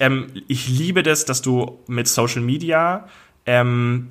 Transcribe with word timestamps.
Ähm, 0.00 0.28
ich 0.48 0.68
liebe 0.68 1.02
das, 1.02 1.24
dass 1.24 1.42
du 1.42 1.80
mit 1.86 2.08
Social 2.08 2.42
Media 2.42 3.08
ähm, 3.46 4.08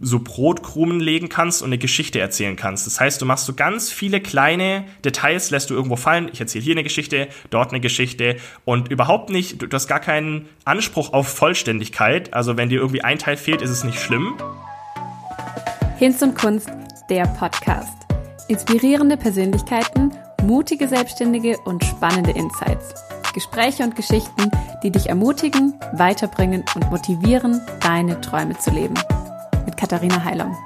so 0.00 0.18
Brotkrumen 0.18 1.00
legen 1.00 1.28
kannst 1.28 1.62
und 1.62 1.68
eine 1.68 1.78
Geschichte 1.78 2.18
erzählen 2.18 2.56
kannst. 2.56 2.86
Das 2.86 3.00
heißt, 3.00 3.20
du 3.20 3.26
machst 3.26 3.46
so 3.46 3.54
ganz 3.54 3.90
viele 3.90 4.20
kleine 4.20 4.84
Details, 5.04 5.50
lässt 5.50 5.70
du 5.70 5.74
irgendwo 5.74 5.96
fallen. 5.96 6.28
Ich 6.32 6.40
erzähle 6.40 6.64
hier 6.64 6.74
eine 6.74 6.82
Geschichte, 6.82 7.28
dort 7.50 7.70
eine 7.70 7.80
Geschichte 7.80 8.36
und 8.64 8.90
überhaupt 8.90 9.30
nicht, 9.30 9.62
du, 9.62 9.68
hast 9.72 9.86
gar 9.86 10.00
keinen 10.00 10.48
Anspruch 10.64 11.12
auf 11.12 11.28
Vollständigkeit. 11.28 12.32
Also 12.34 12.56
wenn 12.56 12.68
dir 12.68 12.80
irgendwie 12.80 13.04
ein 13.04 13.18
Teil 13.18 13.36
fehlt, 13.36 13.62
ist 13.62 13.70
es 13.70 13.84
nicht 13.84 14.00
schlimm. 14.00 14.34
Hinz 15.98 16.22
und 16.22 16.34
Kunst, 16.34 16.70
der 17.08 17.26
Podcast. 17.26 17.92
Inspirierende 18.48 19.16
Persönlichkeiten, 19.16 20.12
mutige 20.42 20.88
Selbstständige 20.88 21.56
und 21.64 21.84
spannende 21.84 22.32
Insights. 22.32 22.94
Gespräche 23.34 23.82
und 23.82 23.96
Geschichten, 23.96 24.48
die 24.84 24.92
dich 24.92 25.08
ermutigen, 25.08 25.74
weiterbringen 25.92 26.64
und 26.76 26.88
motivieren, 26.90 27.60
deine 27.80 28.20
Träume 28.20 28.56
zu 28.56 28.70
leben. 28.70 28.94
Mit 29.66 29.76
Katharina 29.76 30.22
Heilung. 30.22 30.56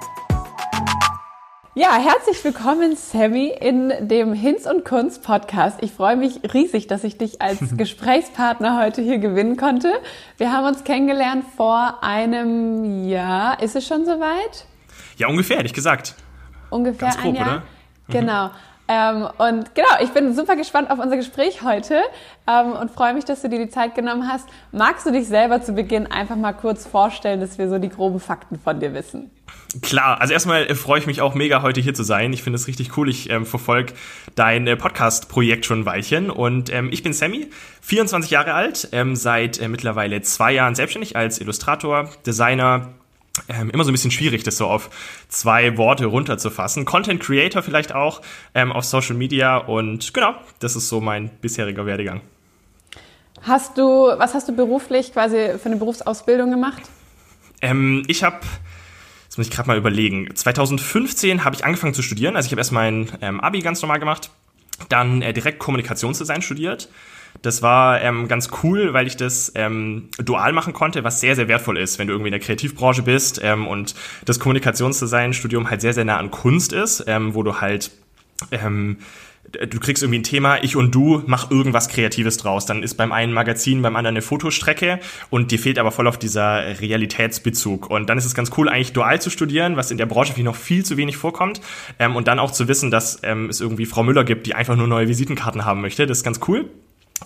Ja, 1.75 1.97
herzlich 1.97 2.45
willkommen, 2.45 2.95
Sammy, 2.95 3.55
in 3.59 3.93
dem 4.01 4.35
Hinz 4.35 4.67
und 4.67 4.85
Kunst 4.85 5.23
Podcast. 5.23 5.79
Ich 5.83 5.93
freue 5.93 6.17
mich 6.17 6.41
riesig, 6.53 6.89
dass 6.89 7.05
ich 7.05 7.17
dich 7.17 7.41
als 7.41 7.59
Gesprächspartner 7.77 8.79
heute 8.83 9.01
hier 9.01 9.19
gewinnen 9.19 9.57
konnte. 9.57 9.91
Wir 10.37 10.53
haben 10.53 10.67
uns 10.67 10.85
kennengelernt 10.85 11.45
vor 11.57 12.03
einem 12.03 13.09
Jahr. 13.09 13.63
Ist 13.63 13.77
es 13.77 13.87
schon 13.87 14.05
soweit? 14.05 14.67
Ja, 15.17 15.29
ungefähr, 15.29 15.57
ehrlich 15.57 15.73
gesagt. 15.73 16.17
Ungefähr 16.69 17.09
Ganz 17.09 17.17
grob, 17.17 17.29
ein 17.29 17.35
Jahr. 17.35 17.49
Oder? 17.49 17.63
Genau. 18.09 18.51
Ähm, 18.89 19.29
und 19.37 19.75
genau, 19.75 19.89
ich 20.03 20.11
bin 20.11 20.35
super 20.35 20.57
gespannt 20.57 20.91
auf 20.91 20.99
unser 20.99 21.17
Gespräch 21.17 21.63
heute 21.63 22.01
ähm, 22.47 22.73
und 22.73 22.91
freue 22.91 23.13
mich, 23.13 23.27
dass 23.27 23.43
du 23.43 23.49
dir 23.51 23.59
die 23.59 23.69
Zeit 23.69 23.95
genommen 23.95 24.27
hast. 24.27 24.49
Magst 24.73 25.05
du 25.05 25.11
dich 25.11 25.29
selber 25.29 25.63
zu 25.63 25.75
Beginn 25.75 26.07
einfach 26.07 26.37
mal 26.37 26.55
kurz 26.55 26.87
vorstellen, 26.87 27.41
dass 27.41 27.59
wir 27.59 27.69
so 27.69 27.79
die 27.79 27.91
groben 27.91 28.19
Fakten 28.19 28.59
von 28.59 28.81
dir 28.81 28.95
wissen? 28.95 29.31
Klar, 29.83 30.23
also 30.23 30.33
erstmal 30.33 30.67
äh, 30.67 30.75
freue 30.75 31.01
ich 31.01 31.07
mich 31.07 31.21
auch 31.21 31.35
mega, 31.35 31.61
heute 31.61 31.83
hier 31.83 31.93
zu 31.93 32.03
sein. 32.03 32.33
Ich 32.33 32.43
finde 32.43 32.57
es 32.57 32.67
richtig 32.67 32.97
cool. 32.97 33.11
Ich 33.11 33.29
ähm, 33.29 33.45
verfolge 33.45 33.93
dein 34.35 34.67
äh, 34.67 34.77
Podcast-Projekt 34.77 35.67
schon 35.67 35.81
ein 35.81 35.87
Weilchen. 35.87 36.31
Und 36.31 36.73
ähm, 36.73 36.89
ich 36.91 37.03
bin 37.03 37.13
Sammy, 37.13 37.51
24 37.83 38.31
Jahre 38.31 38.55
alt, 38.55 38.89
ähm, 38.93 39.15
seit 39.15 39.61
äh, 39.61 39.69
mittlerweile 39.69 40.23
zwei 40.23 40.53
Jahren 40.53 40.75
selbstständig 40.75 41.17
als 41.17 41.39
Illustrator, 41.41 42.09
Designer, 42.25 42.95
ähm, 43.49 43.71
immer 43.71 43.85
so 43.85 43.91
ein 43.91 43.93
bisschen 43.93 44.11
schwierig, 44.11 44.43
das 44.43 44.57
so 44.57 44.67
auf 44.67 44.91
zwei 45.29 45.77
Worte 45.77 46.07
runterzufassen. 46.07 46.85
Content 46.85 47.21
Creator 47.21 47.63
vielleicht 47.63 47.95
auch 47.95 48.23
ähm, 48.55 48.73
auf 48.73 48.85
Social 48.85 49.17
Media 49.17 49.57
und 49.57 50.15
genau, 50.15 50.35
das 50.61 50.77
ist 50.77 50.89
so 50.89 51.01
mein 51.01 51.29
bisheriger 51.41 51.87
Werdegang. 51.87 52.21
Hast 53.43 53.79
du, 53.79 53.85
was 53.85 54.35
hast 54.35 54.49
du 54.49 54.55
beruflich 54.55 55.13
quasi 55.13 55.59
für 55.59 55.67
eine 55.67 55.77
Berufsausbildung 55.77 56.51
gemacht? 56.51 56.83
Ähm, 57.61 58.05
ich 58.09 58.23
habe, 58.25 58.41
das 59.29 59.39
muss 59.39 59.47
ich 59.47 59.53
gerade 59.53 59.69
mal 59.69 59.79
überlegen, 59.79 60.35
2015 60.35 61.45
habe 61.45 61.55
ich 61.57 61.65
angefangen 61.65 61.95
zu 61.95 62.03
studieren. 62.03 62.37
Also 62.37 62.47
ich 62.47 62.53
habe 62.53 62.61
erst 62.61 62.73
mein 62.73 63.09
ähm, 63.21 63.41
Abi 63.41 63.61
ganz 63.61 63.81
normal 63.83 64.01
gemacht, 64.01 64.31
dann 64.89 65.23
äh, 65.23 65.33
direkt 65.33 65.59
Kommunikationsdesign 65.59 66.43
studiert 66.43 66.89
das 67.43 67.63
war 67.63 68.01
ähm, 68.01 68.29
ganz 68.29 68.51
cool, 68.63 68.93
weil 68.93 69.07
ich 69.07 69.17
das 69.17 69.53
ähm, 69.55 70.09
dual 70.19 70.53
machen 70.53 70.73
konnte, 70.73 71.05
was 71.05 71.21
sehr, 71.21 71.37
sehr 71.37 71.49
wertvoll 71.49 71.79
ist, 71.79 71.99
wenn 71.99 72.07
du 72.07 72.15
irgendwie 72.15 72.29
in 72.29 72.33
der 72.33 72.41
Kreativbranche 72.41 73.03
bist 73.03 73.41
ähm, 73.43 73.67
und 73.67 73.95
das 74.25 74.41
Kommunikationsdesign-Studium 74.41 75.71
halt 75.71 75.81
sehr, 75.81 75.95
sehr 75.95 76.05
nah 76.05 76.19
an 76.19 76.31
Kunst 76.31 76.73
ist, 76.73 77.05
ähm, 77.07 77.35
wo 77.35 77.43
du 77.43 77.61
halt 77.61 77.91
ähm, 78.51 78.99
du 79.53 79.81
kriegst 79.81 80.03
irgendwie 80.03 80.21
ein 80.21 80.25
Thema, 80.25 80.63
ich 80.63 80.77
und 80.77 80.95
du, 80.95 81.23
mach 81.27 81.51
irgendwas 81.51 81.89
Kreatives 81.89 82.37
draus. 82.37 82.67
Dann 82.67 82.83
ist 82.83 82.95
beim 82.95 83.13
einen 83.13 83.33
Magazin, 83.33 83.83
beim 83.83 83.97
anderen 83.97 84.17
eine 84.17 84.23
Fotostrecke 84.23 85.01
und 85.31 85.51
dir 85.51 85.59
fehlt 85.59 85.79
aber 85.79 85.91
voll 85.91 86.07
auf 86.07 86.19
dieser 86.19 86.81
Realitätsbezug. 86.81 87.91
Und 87.91 88.11
dann 88.11 88.19
ist 88.19 88.25
es 88.25 88.35
ganz 88.35 88.51
cool, 88.57 88.69
eigentlich 88.69 88.93
dual 88.93 89.21
zu 89.21 89.31
studieren, 89.31 89.77
was 89.77 89.91
in 89.91 89.99
der 89.99 90.07
Branche 90.07 90.33
vielleicht 90.33 90.45
noch 90.45 90.57
viel 90.57 90.85
zu 90.85 90.97
wenig 90.97 91.17
vorkommt. 91.17 91.61
Ähm, 91.99 92.17
und 92.17 92.29
dann 92.29 92.39
auch 92.39 92.51
zu 92.51 92.69
wissen, 92.69 92.91
dass 92.91 93.21
ähm, 93.23 93.49
es 93.49 93.61
irgendwie 93.61 93.87
Frau 93.87 94.03
Müller 94.03 94.25
gibt, 94.25 94.47
die 94.47 94.55
einfach 94.55 94.77
nur 94.77 94.87
neue 94.87 95.09
Visitenkarten 95.09 95.65
haben 95.65 95.81
möchte. 95.81 96.07
Das 96.07 96.19
ist 96.19 96.25
ganz 96.25 96.41
cool. 96.49 96.69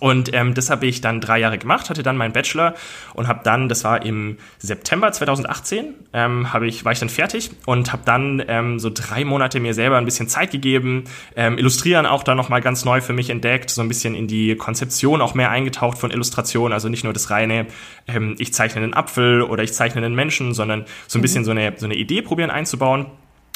Und 0.01 0.33
ähm, 0.35 0.55
das 0.55 0.71
habe 0.71 0.87
ich 0.87 1.01
dann 1.01 1.21
drei 1.21 1.39
Jahre 1.39 1.59
gemacht, 1.59 1.91
hatte 1.91 2.03
dann 2.03 2.17
meinen 2.17 2.33
Bachelor 2.33 2.75
und 3.15 3.29
habe 3.29 3.41
dann, 3.45 3.69
das 3.69 3.85
war 3.85 4.05
im 4.05 4.39
September 4.59 5.13
2018, 5.13 5.95
ähm, 6.13 6.53
hab 6.53 6.63
ich, 6.63 6.85
war 6.85 6.93
ich 6.93 6.99
dann 6.99 7.09
fertig 7.09 7.51
und 7.67 7.93
habe 7.93 8.03
dann 8.05 8.43
ähm, 8.49 8.79
so 8.79 8.91
drei 8.93 9.25
Monate 9.25 9.61
mir 9.61 9.75
selber 9.75 9.99
ein 9.99 10.05
bisschen 10.05 10.29
Zeit 10.29 10.51
gegeben, 10.51 11.05
ähm, 11.37 11.59
Illustrieren 11.59 12.07
auch 12.07 12.23
dann 12.23 12.37
nochmal 12.37 12.63
ganz 12.63 12.85
neu 12.85 13.01
für 13.01 13.13
mich 13.13 13.31
entdeckt, 13.31 13.71
so 13.71 13.83
ein 13.83 13.89
bisschen 13.89 14.15
in 14.15 14.27
die 14.27 14.57
Konzeption 14.57 15.21
auch 15.21 15.35
mehr 15.35 15.51
eingetaucht 15.51 15.99
von 15.99 16.11
Illustration, 16.11 16.73
also 16.73 16.89
nicht 16.89 17.05
nur 17.05 17.13
das 17.13 17.31
reine, 17.31 17.67
ähm, 18.09 18.35
ich 18.39 18.55
zeichne 18.55 18.83
einen 18.83 18.95
Apfel 18.95 19.43
oder 19.43 19.63
ich 19.63 19.73
zeichne 19.73 20.05
einen 20.05 20.15
Menschen, 20.15 20.55
sondern 20.55 20.87
so 21.07 21.19
ein 21.19 21.21
mhm. 21.21 21.23
bisschen 21.23 21.45
so 21.45 21.51
eine, 21.51 21.75
so 21.77 21.87
eine 21.87 21.95
Idee 21.95 22.23
probieren 22.23 22.51
einzubauen 22.51 23.07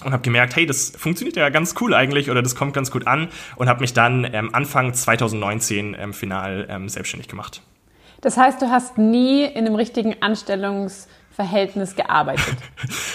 und 0.04 0.12
habe 0.12 0.22
gemerkt, 0.22 0.56
hey, 0.56 0.66
das 0.66 0.90
funktioniert 0.96 1.36
ja 1.36 1.48
ganz 1.48 1.74
cool 1.80 1.94
eigentlich 1.94 2.30
oder 2.30 2.42
das 2.42 2.54
kommt 2.54 2.74
ganz 2.74 2.90
gut 2.90 3.06
an 3.06 3.28
und 3.56 3.68
habe 3.68 3.80
mich 3.80 3.94
dann 3.94 4.28
ähm, 4.30 4.54
Anfang 4.54 4.92
2019 4.92 5.96
ähm, 5.98 6.12
final 6.12 6.66
ähm, 6.68 6.88
selbstständig 6.88 7.28
gemacht. 7.28 7.62
Das 8.20 8.36
heißt, 8.36 8.60
du 8.60 8.70
hast 8.70 8.98
nie 8.98 9.44
in 9.44 9.66
einem 9.66 9.74
richtigen 9.74 10.20
Anstellungs 10.22 11.08
Verhältnis 11.36 11.94
gearbeitet? 11.94 12.56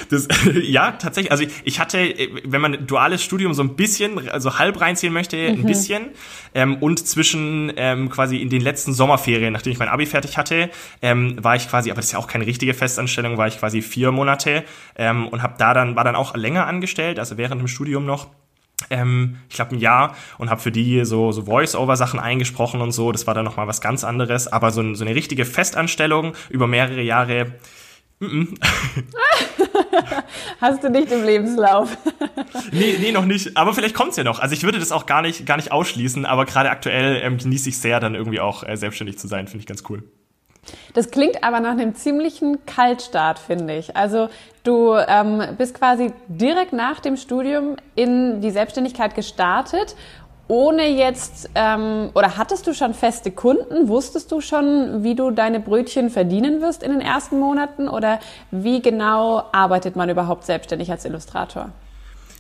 Das, 0.09 0.27
ja, 0.63 0.91
tatsächlich. 0.91 1.31
Also 1.31 1.45
ich, 1.45 1.53
ich 1.63 1.79
hatte, 1.79 2.13
wenn 2.43 2.59
man 2.59 2.85
duales 2.85 3.23
Studium 3.23 3.53
so 3.53 3.63
ein 3.63 3.77
bisschen, 3.77 4.29
also 4.29 4.59
halb 4.59 4.81
reinziehen 4.81 5.13
möchte, 5.13 5.37
mhm. 5.37 5.61
ein 5.61 5.65
bisschen. 5.65 6.09
Ähm, 6.53 6.75
und 6.81 7.07
zwischen 7.07 7.71
ähm, 7.77 8.09
quasi 8.09 8.37
in 8.37 8.49
den 8.49 8.61
letzten 8.61 8.91
Sommerferien, 8.91 9.53
nachdem 9.53 9.71
ich 9.71 9.79
mein 9.79 9.87
Abi 9.87 10.05
fertig 10.05 10.37
hatte, 10.37 10.69
ähm, 11.01 11.41
war 11.41 11.55
ich 11.55 11.69
quasi, 11.69 11.91
aber 11.91 11.97
das 11.97 12.07
ist 12.07 12.11
ja 12.11 12.19
auch 12.19 12.27
keine 12.27 12.45
richtige 12.45 12.73
Festanstellung, 12.73 13.37
war 13.37 13.47
ich 13.47 13.57
quasi 13.57 13.81
vier 13.81 14.11
Monate 14.11 14.65
ähm, 14.97 15.29
und 15.29 15.41
habe 15.43 15.53
da 15.57 15.73
dann, 15.73 15.95
war 15.95 16.03
dann 16.03 16.17
auch 16.17 16.35
länger 16.35 16.67
angestellt, 16.67 17.17
also 17.17 17.37
während 17.37 17.61
dem 17.61 17.69
Studium 17.69 18.05
noch 18.05 18.27
ähm, 18.89 19.37
ich 19.49 19.55
glaube 19.55 19.75
ein 19.75 19.79
Jahr 19.79 20.15
und 20.37 20.49
habe 20.49 20.59
für 20.59 20.71
die 20.71 21.05
so, 21.05 21.31
so 21.31 21.43
Voice-Over-Sachen 21.43 22.19
eingesprochen 22.19 22.81
und 22.81 22.91
so. 22.91 23.11
Das 23.11 23.27
war 23.27 23.33
dann 23.33 23.45
nochmal 23.45 23.67
was 23.67 23.79
ganz 23.79 24.03
anderes. 24.03 24.47
Aber 24.47 24.71
so, 24.71 24.93
so 24.95 25.05
eine 25.05 25.15
richtige 25.15 25.45
Festanstellung 25.45 26.33
über 26.49 26.67
mehrere 26.67 27.01
Jahre 27.01 27.53
Hast 30.61 30.83
du 30.83 30.89
nicht 30.89 31.11
im 31.11 31.23
Lebenslauf? 31.23 31.97
nee, 32.71 32.97
nee, 32.99 33.11
noch 33.11 33.25
nicht. 33.25 33.57
Aber 33.57 33.73
vielleicht 33.73 33.95
kommt's 33.95 34.17
ja 34.17 34.23
noch. 34.23 34.39
Also 34.39 34.53
ich 34.53 34.63
würde 34.63 34.79
das 34.79 34.91
auch 34.91 35.07
gar 35.07 35.23
nicht, 35.23 35.45
gar 35.45 35.57
nicht 35.57 35.71
ausschließen, 35.71 36.25
aber 36.25 36.45
gerade 36.45 36.69
aktuell 36.69 37.19
ähm, 37.23 37.39
genieße 37.39 37.69
ich 37.69 37.79
sehr, 37.79 37.99
dann 37.99 38.13
irgendwie 38.13 38.39
auch 38.39 38.63
äh, 38.63 38.77
selbstständig 38.77 39.17
zu 39.17 39.27
sein. 39.27 39.47
Finde 39.47 39.61
ich 39.61 39.67
ganz 39.67 39.83
cool. 39.89 40.03
Das 40.93 41.09
klingt 41.09 41.43
aber 41.43 41.59
nach 41.59 41.71
einem 41.71 41.95
ziemlichen 41.95 42.65
Kaltstart, 42.65 43.39
finde 43.39 43.77
ich. 43.77 43.95
Also 43.95 44.29
du 44.63 44.93
ähm, 44.93 45.41
bist 45.57 45.73
quasi 45.73 46.13
direkt 46.27 46.73
nach 46.73 46.99
dem 46.99 47.17
Studium 47.17 47.77
in 47.95 48.41
die 48.41 48.51
Selbstständigkeit 48.51 49.15
gestartet 49.15 49.95
ohne 50.51 50.89
jetzt, 50.89 51.50
ähm, 51.56 52.09
oder 52.13 52.35
hattest 52.35 52.67
du 52.67 52.73
schon 52.73 52.94
feste 52.94 53.31
Kunden? 53.31 53.88
Wusstest 53.88 54.34
du 54.34 54.41
schon, 54.41 55.01
wie 55.01 55.16
du 55.16 55.31
deine 55.31 55.62
Brötchen 55.62 56.09
verdienen 56.09 56.62
wirst 56.62 56.84
in 56.84 56.91
den 56.91 57.00
ersten 57.00 57.39
Monaten? 57.39 57.88
Oder 57.88 58.19
wie 58.51 58.81
genau 58.81 59.45
arbeitet 59.53 59.95
man 59.95 60.09
überhaupt 60.09 60.44
selbstständig 60.44 60.91
als 60.91 61.06
Illustrator? 61.06 61.69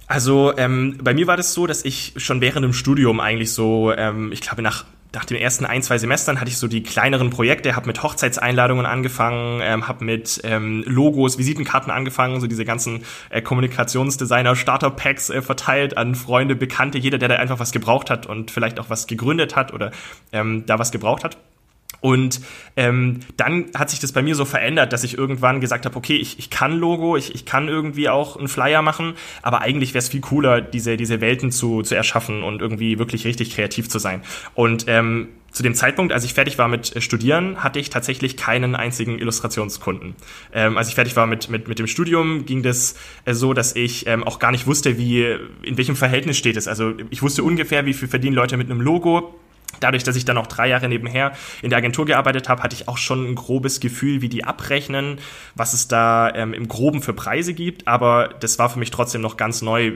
Also 0.07 0.51
ähm, 0.57 0.97
bei 1.01 1.13
mir 1.13 1.25
war 1.25 1.37
das 1.37 1.53
so, 1.53 1.67
dass 1.67 1.85
ich 1.85 2.11
schon 2.17 2.41
während 2.41 2.65
dem 2.65 2.73
Studium 2.73 3.21
eigentlich 3.21 3.53
so, 3.53 3.93
ähm, 3.93 4.33
ich 4.33 4.41
glaube 4.41 4.61
nach 4.61 4.83
nach 5.13 5.25
den 5.25 5.37
ersten 5.37 5.65
ein, 5.65 5.83
zwei 5.83 5.97
Semestern 5.97 6.39
hatte 6.39 6.49
ich 6.49 6.57
so 6.57 6.67
die 6.67 6.83
kleineren 6.83 7.29
Projekte, 7.29 7.75
habe 7.75 7.87
mit 7.87 8.01
Hochzeitseinladungen 8.01 8.85
angefangen, 8.85 9.59
ähm, 9.61 9.87
habe 9.87 10.05
mit 10.05 10.39
ähm, 10.43 10.83
Logos, 10.87 11.37
Visitenkarten 11.37 11.91
angefangen, 11.91 12.39
so 12.39 12.47
diese 12.47 12.63
ganzen 12.63 13.03
äh, 13.29 13.41
Kommunikationsdesigner 13.41 14.55
Starter-Packs 14.55 15.29
äh, 15.29 15.41
verteilt 15.41 15.97
an 15.97 16.15
Freunde, 16.15 16.55
Bekannte, 16.55 16.97
jeder, 16.97 17.17
der 17.17 17.27
da 17.27 17.35
einfach 17.35 17.59
was 17.59 17.71
gebraucht 17.71 18.09
hat 18.09 18.25
und 18.25 18.51
vielleicht 18.51 18.79
auch 18.79 18.89
was 18.89 19.07
gegründet 19.07 19.55
hat 19.55 19.73
oder 19.73 19.91
ähm, 20.31 20.65
da 20.65 20.79
was 20.79 20.91
gebraucht 20.91 21.25
hat. 21.25 21.37
Und 22.01 22.41
ähm, 22.75 23.19
dann 23.37 23.67
hat 23.75 23.91
sich 23.91 23.99
das 23.99 24.11
bei 24.11 24.23
mir 24.23 24.35
so 24.35 24.43
verändert, 24.43 24.91
dass 24.91 25.03
ich 25.03 25.17
irgendwann 25.17 25.61
gesagt 25.61 25.85
habe, 25.85 25.95
okay, 25.95 26.15
ich, 26.15 26.39
ich 26.39 26.49
kann 26.49 26.77
Logo, 26.77 27.15
ich, 27.15 27.33
ich 27.35 27.45
kann 27.45 27.67
irgendwie 27.67 28.09
auch 28.09 28.37
einen 28.37 28.47
Flyer 28.47 28.81
machen, 28.81 29.13
aber 29.43 29.61
eigentlich 29.61 29.93
wäre 29.93 29.99
es 29.99 30.09
viel 30.09 30.21
cooler, 30.21 30.61
diese, 30.61 30.97
diese 30.97 31.21
Welten 31.21 31.51
zu, 31.51 31.83
zu 31.83 31.95
erschaffen 31.95 32.41
und 32.41 32.59
irgendwie 32.59 32.97
wirklich 32.97 33.25
richtig 33.25 33.55
kreativ 33.55 33.87
zu 33.87 33.99
sein. 33.99 34.23
Und 34.55 34.85
ähm, 34.87 35.29
zu 35.51 35.63
dem 35.63 35.75
Zeitpunkt, 35.75 36.13
als 36.13 36.23
ich 36.23 36.33
fertig 36.33 36.57
war 36.57 36.67
mit 36.67 36.95
äh, 36.95 37.01
Studieren, 37.01 37.63
hatte 37.63 37.77
ich 37.77 37.89
tatsächlich 37.89 38.37
keinen 38.37 38.75
einzigen 38.75 39.19
Illustrationskunden. 39.19 40.15
Ähm, 40.53 40.77
als 40.77 40.87
ich 40.87 40.95
fertig 40.95 41.15
war 41.15 41.27
mit, 41.27 41.49
mit, 41.49 41.67
mit 41.67 41.77
dem 41.77 41.87
Studium, 41.87 42.45
ging 42.45 42.63
das 42.63 42.95
äh, 43.25 43.33
so, 43.33 43.53
dass 43.53 43.75
ich 43.75 44.07
ähm, 44.07 44.23
auch 44.23 44.39
gar 44.39 44.51
nicht 44.51 44.65
wusste, 44.65 44.97
wie, 44.97 45.23
in 45.61 45.77
welchem 45.77 45.95
Verhältnis 45.95 46.37
steht 46.37 46.57
es. 46.57 46.67
Also 46.67 46.93
ich 47.09 47.21
wusste 47.21 47.43
ungefähr, 47.43 47.85
wie 47.85 47.93
viel 47.93 48.07
verdienen 48.07 48.35
Leute 48.35 48.57
mit 48.57 48.71
einem 48.71 48.81
Logo 48.81 49.35
Dadurch, 49.81 50.03
dass 50.03 50.15
ich 50.15 50.23
dann 50.23 50.37
auch 50.37 50.47
drei 50.47 50.69
Jahre 50.69 50.87
nebenher 50.87 51.33
in 51.61 51.69
der 51.69 51.77
Agentur 51.77 52.05
gearbeitet 52.05 52.47
habe, 52.47 52.63
hatte 52.63 52.75
ich 52.75 52.87
auch 52.87 52.97
schon 52.97 53.29
ein 53.29 53.35
grobes 53.35 53.81
Gefühl, 53.81 54.21
wie 54.21 54.29
die 54.29 54.45
abrechnen, 54.45 55.19
was 55.55 55.73
es 55.73 55.89
da 55.89 56.33
ähm, 56.33 56.53
im 56.53 56.69
Groben 56.69 57.01
für 57.01 57.13
Preise 57.13 57.53
gibt. 57.53 57.87
Aber 57.87 58.29
das 58.39 58.57
war 58.59 58.69
für 58.69 58.79
mich 58.79 58.91
trotzdem 58.91 59.21
noch 59.21 59.35
ganz 59.35 59.61
neu, 59.61 59.93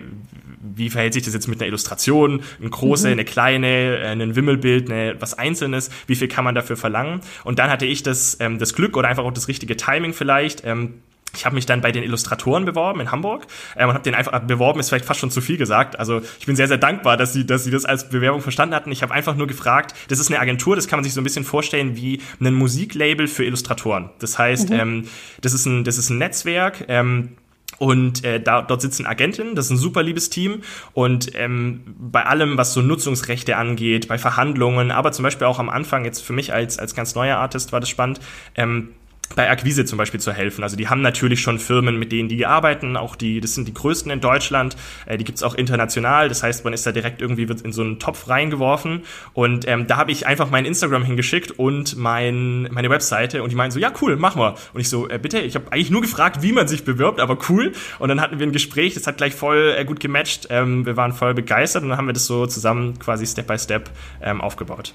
wie 0.76 0.90
verhält 0.90 1.14
sich 1.14 1.24
das 1.24 1.34
jetzt 1.34 1.48
mit 1.48 1.62
einer 1.62 1.68
Illustration, 1.68 2.42
eine 2.60 2.70
große, 2.70 3.08
mhm. 3.08 3.14
eine 3.14 3.26
kleine, 3.26 3.98
äh, 4.00 4.08
ein 4.08 4.36
Wimmelbild, 4.36 4.90
eine, 4.90 5.16
was 5.20 5.34
Einzelnes, 5.36 5.90
wie 6.08 6.16
viel 6.16 6.28
kann 6.28 6.44
man 6.44 6.56
dafür 6.56 6.76
verlangen? 6.78 7.22
Und 7.44 7.60
dann 7.60 7.70
hatte 7.70 7.86
ich 7.86 8.04
das, 8.04 8.38
ähm, 8.40 8.60
das 8.60 8.74
Glück 8.74 8.98
oder 8.98 9.08
einfach 9.08 9.24
auch 9.24 9.34
das 9.34 9.48
richtige 9.48 9.78
Timing 9.78 10.14
vielleicht, 10.14 10.66
ähm, 10.66 10.96
ich 11.36 11.46
habe 11.46 11.56
mich 11.56 11.66
dann 11.66 11.82
bei 11.82 11.92
den 11.92 12.04
Illustratoren 12.04 12.66
beworben 12.66 13.00
in 13.02 13.12
Hamburg 13.12 13.48
ähm, 13.78 13.90
und 13.90 13.96
habe 13.96 14.04
den 14.04 14.16
einfach 14.16 14.40
beworben 14.40 14.80
ist 14.80 14.90
vielleicht 14.90 15.06
fast 15.06 15.20
schon 15.20 15.32
zu 15.32 15.42
viel 15.42 15.58
gesagt. 15.58 16.00
Also 16.00 16.22
ich 16.40 16.46
bin 16.46 16.56
sehr 16.56 16.68
sehr 16.68 16.78
dankbar, 16.78 17.18
dass 17.18 17.34
sie 17.34 17.46
dass 17.46 17.64
sie 17.64 17.72
das 17.72 17.86
als 17.86 18.10
Bewerbung 18.10 18.42
verstanden 18.42 18.76
hatten. 18.76 18.92
Ich 18.92 19.04
habe 19.04 19.14
einfach 19.14 19.36
nur 19.36 19.48
gefragt. 19.48 19.94
Das 20.08 20.20
ist 20.20 20.30
eine 20.30 20.40
Agentur, 20.40 20.76
das 20.76 20.88
kann 20.88 20.98
man 20.98 21.04
sich 21.04 21.14
so 21.14 21.22
ein 21.22 21.24
bisschen 21.24 21.46
vorstellen 21.46 21.96
wie 21.96 22.22
ein 22.40 22.54
Musiklabel 22.54 23.28
für 23.28 23.44
Illustratoren. 23.46 24.10
Das 24.20 24.38
heißt, 24.38 24.70
mhm. 24.70 24.80
ähm, 24.80 25.08
das 25.42 25.54
ist 25.54 25.66
ein 25.66 25.84
das 25.84 25.98
ist 25.98 26.10
ein 26.10 26.18
Netzwerk. 26.18 26.86
Ähm, 26.88 27.30
und 27.78 28.24
äh, 28.24 28.40
da, 28.40 28.62
dort 28.62 28.82
sitzen 28.82 29.06
Agentinnen, 29.06 29.56
das 29.56 29.66
ist 29.66 29.72
ein 29.72 29.78
super 29.78 30.02
liebes 30.04 30.30
Team. 30.30 30.62
Und 30.94 31.32
ähm, 31.36 31.82
bei 32.00 32.26
allem, 32.26 32.58
was 32.58 32.74
so 32.74 32.82
Nutzungsrechte 32.82 33.58
angeht, 33.58 34.08
bei 34.08 34.18
Verhandlungen, 34.18 34.92
aber 34.92 35.12
zum 35.12 35.24
Beispiel 35.24 35.48
auch 35.48 35.60
am 35.60 35.70
Anfang, 35.70 36.06
jetzt 36.06 36.22
für 36.22 36.34
mich 36.34 36.54
als, 36.54 36.80
als 36.80 36.96
ganz 36.96 37.16
neuer 37.16 37.38
Artist 37.38 37.74
war 37.74 37.80
das 37.80 37.90
spannend, 37.90 38.20
ähm, 38.56 38.90
bei 39.36 39.50
Akquise 39.50 39.86
zum 39.86 39.98
Beispiel 39.98 40.19
zu 40.19 40.31
helfen. 40.31 40.63
Also 40.63 40.75
die 40.75 40.88
haben 40.88 41.01
natürlich 41.01 41.42
schon 41.42 41.60
Firmen, 41.60 41.98
mit 41.98 42.12
denen 42.12 42.30
die 42.30 42.45
arbeiten, 42.45 42.98
auch 42.98 43.16
die, 43.16 43.39
das 43.42 43.56
sind 43.56 43.68
die 43.68 43.74
größten 43.74 44.12
in 44.12 44.22
Deutschland, 44.22 44.75
äh, 45.06 45.18
die 45.18 45.24
gibt's 45.24 45.44
auch 45.44 45.56
international, 45.56 46.30
das 46.30 46.44
heißt, 46.44 46.63
man 46.63 46.74
ist 46.74 46.86
da 46.86 46.92
direkt 46.92 47.22
irgendwie 47.22 47.50
wird 47.50 47.62
in 47.62 47.72
so 47.72 47.81
einen 47.81 48.00
Topf 48.00 48.27
reingeworfen. 48.27 49.04
Und 49.33 49.68
ähm, 49.68 49.88
da 49.88 49.98
habe 49.98 50.12
ich 50.12 50.27
einfach 50.27 50.50
mein 50.50 50.66
Instagram 50.66 51.04
hingeschickt 51.04 51.51
und 51.51 51.98
mein, 51.98 52.63
meine 52.72 52.89
Webseite. 52.89 53.44
Und 53.44 53.50
die 53.50 53.56
meinen 53.56 53.72
so, 53.72 53.80
ja 53.80 53.92
cool, 54.01 54.16
mach 54.18 54.36
mal. 54.36 54.56
Und 54.74 54.81
ich 54.81 54.89
so, 54.89 55.10
äh, 55.10 55.18
bitte, 55.18 55.39
ich 55.39 55.56
habe 55.56 55.72
eigentlich 55.72 55.92
nur 55.92 56.01
gefragt, 56.01 56.42
wie 56.42 56.51
man 56.51 56.68
sich 56.68 56.83
bewirbt, 56.83 57.19
aber 57.19 57.38
cool. 57.50 57.72
Und 58.00 58.10
dann 58.10 58.22
hatten 58.22 58.39
wir 58.39 58.45
ein 58.45 58.51
Gespräch, 58.51 58.94
das 58.94 59.07
hat 59.07 59.18
gleich 59.18 59.33
voll 59.33 59.75
äh, 59.77 59.86
gut 59.86 60.00
gematcht, 60.00 60.48
ähm, 60.50 60.86
wir 60.86 60.98
waren 60.98 61.13
voll 61.13 61.33
begeistert. 61.33 61.83
Und 61.83 61.89
dann 61.89 61.98
haben 61.98 62.07
wir 62.07 62.13
das 62.13 62.25
so 62.25 62.45
zusammen 62.45 63.00
quasi 63.00 63.25
Step 63.25 63.48
by 63.48 63.57
Step 63.57 63.89
ähm, 64.22 64.42
aufgebaut. 64.42 64.94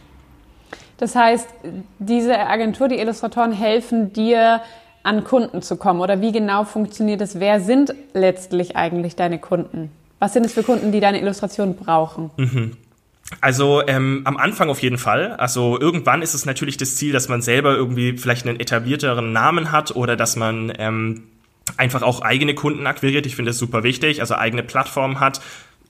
Das 1.01 1.17
heißt, 1.17 1.49
diese 1.99 2.39
Agentur, 2.39 2.87
die 2.89 2.99
Illustratoren 2.99 3.53
helfen 3.53 4.13
dir, 4.13 4.61
an 5.03 5.25
Kunden 5.25 5.63
zu 5.63 5.77
kommen? 5.77 6.01
Oder 6.01 6.21
wie 6.21 6.33
genau 6.33 6.65
funktioniert 6.65 7.21
das? 7.21 7.41
Wer 7.41 7.61
sind 7.61 7.95
letztlich 8.13 8.77
eigentlich 8.77 9.17
deine 9.17 9.39
Kunden? 9.39 9.91
Was 10.19 10.35
sind 10.35 10.45
es 10.45 10.53
für 10.53 10.63
Kunden, 10.63 10.93
die 10.93 11.01
deine 11.01 11.21
Illustration 11.21 11.75
brauchen? 11.75 12.31
Mhm. 12.37 12.77
Also 13.41 13.87
ähm, 13.87 14.23
am 14.25 14.37
Anfang 14.37 14.69
auf 14.69 14.83
jeden 14.83 14.99
Fall. 14.99 15.33
Also 15.37 15.81
irgendwann 15.81 16.21
ist 16.21 16.35
es 16.35 16.45
natürlich 16.45 16.77
das 16.77 16.97
Ziel, 16.97 17.13
dass 17.13 17.29
man 17.29 17.43
selber 17.43 17.75
irgendwie 17.75 18.19
vielleicht 18.19 18.47
einen 18.47 18.59
etablierteren 18.59 19.33
Namen 19.33 19.73
hat 19.73 19.95
oder 19.95 20.17
dass 20.17 20.37
man 20.37 20.73
ähm, 20.79 21.23
einfach 21.77 22.03
auch 22.03 22.23
eigene 22.23 22.55
Kunden 22.55 22.87
akquiriert. 22.87 23.25
Ich 23.27 23.37
finde 23.37 23.51
das 23.51 23.59
super 23.59 23.85
wichtig. 23.85 24.21
Also 24.21 24.35
eigene 24.35 24.63
Plattform 24.63 25.21
hat, 25.21 25.41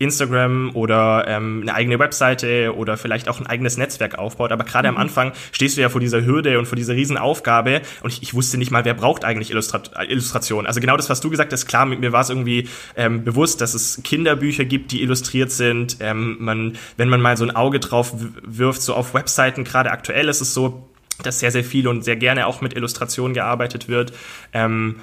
Instagram 0.00 0.70
oder 0.75 1.26
ähm, 1.29 1.61
eine 1.62 1.75
eigene 1.75 1.99
Webseite 1.99 2.75
oder 2.75 2.97
vielleicht 2.97 3.29
auch 3.29 3.38
ein 3.38 3.47
eigenes 3.47 3.76
Netzwerk 3.76 4.19
aufbaut. 4.19 4.50
Aber 4.50 4.64
gerade 4.64 4.91
mhm. 4.91 4.97
am 4.97 5.02
Anfang 5.02 5.32
stehst 5.52 5.76
du 5.76 5.82
ja 5.82 5.91
vor 5.91 6.00
dieser 6.00 6.25
Hürde 6.25 6.58
und 6.58 6.67
vor 6.67 6.76
dieser 6.76 6.94
Riesenaufgabe 6.94 7.82
und 8.02 8.11
ich, 8.11 8.23
ich 8.23 8.32
wusste 8.32 8.56
nicht 8.56 8.70
mal, 8.70 8.85
wer 8.87 8.94
braucht 8.94 9.25
eigentlich 9.25 9.50
Illustrat 9.50 9.91
Illustration. 10.08 10.67
Also 10.67 10.81
genau 10.81 10.97
das, 10.97 11.11
was 11.11 11.20
du 11.20 11.29
gesagt 11.29 11.52
hast, 11.52 11.67
klar, 11.67 11.85
mit 11.85 12.00
mir 12.00 12.12
war 12.12 12.23
es 12.23 12.31
irgendwie 12.31 12.67
ähm, 12.97 13.25
bewusst, 13.25 13.61
dass 13.61 13.75
es 13.75 14.00
Kinderbücher 14.02 14.64
gibt, 14.64 14.91
die 14.93 15.02
illustriert 15.02 15.52
sind. 15.52 15.99
Ähm, 16.00 16.38
man, 16.41 16.79
wenn 16.97 17.11
man 17.11 17.20
mal 17.20 17.37
so 17.37 17.44
ein 17.44 17.55
Auge 17.55 17.79
drauf 17.79 18.14
wirft, 18.43 18.81
so 18.81 18.94
auf 18.94 19.12
Webseiten, 19.12 19.64
gerade 19.64 19.91
aktuell 19.91 20.29
ist 20.31 20.41
es 20.41 20.55
so, 20.55 20.88
dass 21.23 21.41
sehr, 21.41 21.50
sehr 21.50 21.64
viel 21.64 21.87
und 21.87 22.05
sehr 22.05 22.17
gerne 22.17 22.47
auch 22.47 22.62
mit 22.62 22.75
Illustrationen 22.75 23.35
gearbeitet 23.35 23.88
wird. 23.88 24.14
Ähm, 24.55 24.97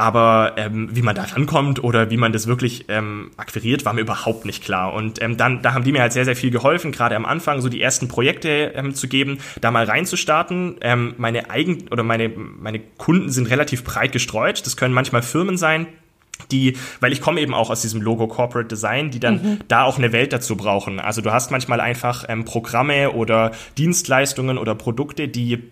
aber 0.00 0.54
ähm, 0.56 0.88
wie 0.92 1.02
man 1.02 1.14
da 1.14 1.24
rankommt 1.24 1.84
oder 1.84 2.08
wie 2.08 2.16
man 2.16 2.32
das 2.32 2.46
wirklich 2.46 2.86
ähm, 2.88 3.32
akquiriert, 3.36 3.84
war 3.84 3.92
mir 3.92 4.00
überhaupt 4.00 4.46
nicht 4.46 4.64
klar. 4.64 4.94
Und 4.94 5.20
ähm, 5.20 5.36
dann, 5.36 5.60
da 5.60 5.74
haben 5.74 5.84
die 5.84 5.92
mir 5.92 6.00
halt 6.00 6.14
sehr, 6.14 6.24
sehr 6.24 6.36
viel 6.36 6.50
geholfen, 6.50 6.90
gerade 6.90 7.16
am 7.16 7.26
Anfang 7.26 7.60
so 7.60 7.68
die 7.68 7.82
ersten 7.82 8.08
Projekte 8.08 8.72
ähm, 8.74 8.94
zu 8.94 9.08
geben, 9.08 9.40
da 9.60 9.70
mal 9.70 9.84
reinzustarten. 9.84 10.76
Ähm, 10.80 11.14
meine 11.18 11.50
eigen 11.50 11.88
oder 11.90 12.02
meine, 12.02 12.30
meine 12.30 12.80
Kunden 12.96 13.28
sind 13.28 13.50
relativ 13.50 13.84
breit 13.84 14.12
gestreut. 14.12 14.64
Das 14.64 14.78
können 14.78 14.94
manchmal 14.94 15.20
Firmen 15.20 15.58
sein, 15.58 15.86
die, 16.50 16.78
weil 17.00 17.12
ich 17.12 17.20
komme 17.20 17.42
eben 17.42 17.52
auch 17.52 17.68
aus 17.68 17.82
diesem 17.82 18.00
Logo 18.00 18.26
Corporate 18.26 18.68
Design, 18.68 19.10
die 19.10 19.20
dann 19.20 19.34
mhm. 19.34 19.58
da 19.68 19.82
auch 19.82 19.98
eine 19.98 20.12
Welt 20.12 20.32
dazu 20.32 20.56
brauchen. 20.56 20.98
Also 20.98 21.20
du 21.20 21.30
hast 21.30 21.50
manchmal 21.50 21.78
einfach 21.78 22.24
ähm, 22.26 22.46
Programme 22.46 23.10
oder 23.10 23.50
Dienstleistungen 23.76 24.56
oder 24.56 24.74
Produkte, 24.74 25.28
die 25.28 25.70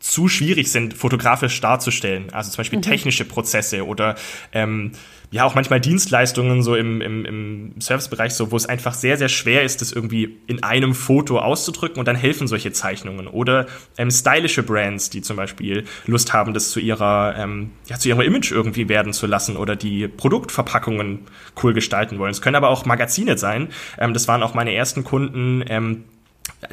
zu 0.00 0.28
schwierig 0.28 0.70
sind, 0.70 0.94
fotografisch 0.94 1.60
darzustellen. 1.60 2.32
Also 2.32 2.50
zum 2.50 2.58
Beispiel 2.58 2.78
mhm. 2.78 2.82
technische 2.82 3.24
Prozesse 3.24 3.86
oder 3.86 4.14
ähm, 4.52 4.92
ja 5.30 5.44
auch 5.44 5.54
manchmal 5.54 5.80
Dienstleistungen 5.80 6.62
so 6.62 6.74
im, 6.74 7.00
im, 7.00 7.24
im 7.24 7.72
Servicebereich, 7.80 8.32
so 8.32 8.50
wo 8.50 8.56
es 8.56 8.66
einfach 8.66 8.94
sehr, 8.94 9.16
sehr 9.18 9.28
schwer 9.28 9.62
ist, 9.62 9.80
das 9.80 9.92
irgendwie 9.92 10.38
in 10.46 10.62
einem 10.62 10.94
Foto 10.94 11.38
auszudrücken 11.38 11.98
und 11.98 12.08
dann 12.08 12.16
helfen 12.16 12.48
solche 12.48 12.72
Zeichnungen. 12.72 13.26
Oder 13.26 13.66
ähm, 13.98 14.10
stylische 14.10 14.62
Brands, 14.62 15.10
die 15.10 15.20
zum 15.20 15.36
Beispiel 15.36 15.84
Lust 16.06 16.32
haben, 16.32 16.54
das 16.54 16.70
zu 16.70 16.80
ihrer, 16.80 17.34
ähm, 17.36 17.70
ja, 17.86 17.98
zu 17.98 18.08
ihrem 18.08 18.20
Image 18.20 18.52
irgendwie 18.52 18.88
werden 18.88 19.12
zu 19.12 19.26
lassen 19.26 19.56
oder 19.56 19.76
die 19.76 20.08
Produktverpackungen 20.08 21.20
cool 21.62 21.74
gestalten 21.74 22.18
wollen. 22.18 22.30
Es 22.30 22.40
können 22.40 22.56
aber 22.56 22.70
auch 22.70 22.86
Magazine 22.86 23.36
sein. 23.36 23.68
Ähm, 23.98 24.14
das 24.14 24.28
waren 24.28 24.42
auch 24.42 24.54
meine 24.54 24.72
ersten 24.74 25.04
Kunden. 25.04 25.62
Ähm, 25.68 26.04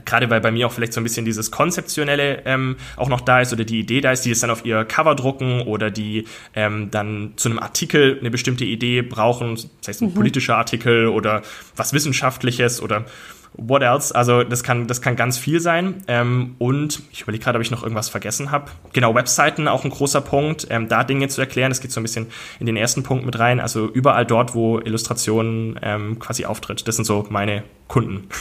gerade 0.06 0.30
weil 0.30 0.42
bei 0.42 0.52
mir 0.52 0.68
auch 0.68 0.72
vielleicht 0.72 0.94
so 0.94 1.02
ein 1.02 1.04
bisschen 1.04 1.26
dieses 1.26 1.52
Konzeptionelle 1.52 2.42
ähm, 2.46 2.78
auch 2.96 3.10
noch 3.10 3.22
da 3.22 3.42
ist 3.42 3.54
oder 3.54 3.64
die 3.64 3.80
Idee 3.80 4.02
da 4.02 4.12
ist, 4.12 4.26
die 4.26 4.32
es 4.32 4.40
dann 4.40 4.50
auf 4.50 4.66
ihr 4.66 4.84
Cover 4.86 5.16
drucken 5.16 5.62
oder 5.62 5.92
die 5.92 6.26
ähm, 6.56 6.90
dann 6.92 7.34
zu 7.36 7.50
einem 7.50 7.60
Artikel 7.60 8.18
eine 8.20 8.32
bestimmte 8.32 8.66
Idee 8.66 9.02
brauchen, 9.02 9.56
das 9.56 9.88
heißt 9.88 10.02
ein 10.02 10.10
mhm. 10.10 10.14
politischer 10.14 10.58
Artikel 10.58 11.08
oder 11.08 11.44
was 11.76 11.94
Wissenschaftliches 11.94 12.82
oder 12.82 13.06
what 13.58 13.82
else. 13.82 14.14
Also 14.14 14.44
das 14.44 14.64
kann, 14.64 14.88
das 14.88 15.02
kann 15.02 15.16
ganz 15.16 15.38
viel 15.38 15.60
sein. 15.60 16.04
Ähm, 16.08 16.56
und 16.58 17.02
ich 17.12 17.22
überlege 17.22 17.44
gerade, 17.44 17.58
ob 17.58 17.62
ich 17.62 17.72
noch 17.72 17.84
irgendwas 17.84 18.10
vergessen 18.10 18.52
habe. 18.52 18.72
Genau, 18.94 19.16
Webseiten 19.16 19.68
auch 19.68 19.84
ein 19.84 19.90
großer 19.90 20.22
Punkt, 20.22 20.68
ähm, 20.70 20.88
da 20.88 21.04
Dinge 21.04 21.28
zu 21.28 21.42
erklären. 21.42 21.70
Das 21.70 21.82
geht 21.82 21.92
so 21.92 22.00
ein 22.00 22.04
bisschen 22.04 22.28
in 22.60 22.66
den 22.66 22.78
ersten 22.78 23.04
Punkt 23.04 23.26
mit 23.26 23.40
rein. 23.40 23.60
Also 23.60 23.88
überall 23.88 24.26
dort, 24.26 24.56
wo 24.56 24.80
Illustrationen 24.80 25.80
ähm, 25.82 26.20
quasi 26.20 26.46
auftritt. 26.46 26.88
Das 26.88 26.96
sind 26.96 27.06
so 27.06 27.26
meine 27.30 27.64
Kunden. 27.88 28.28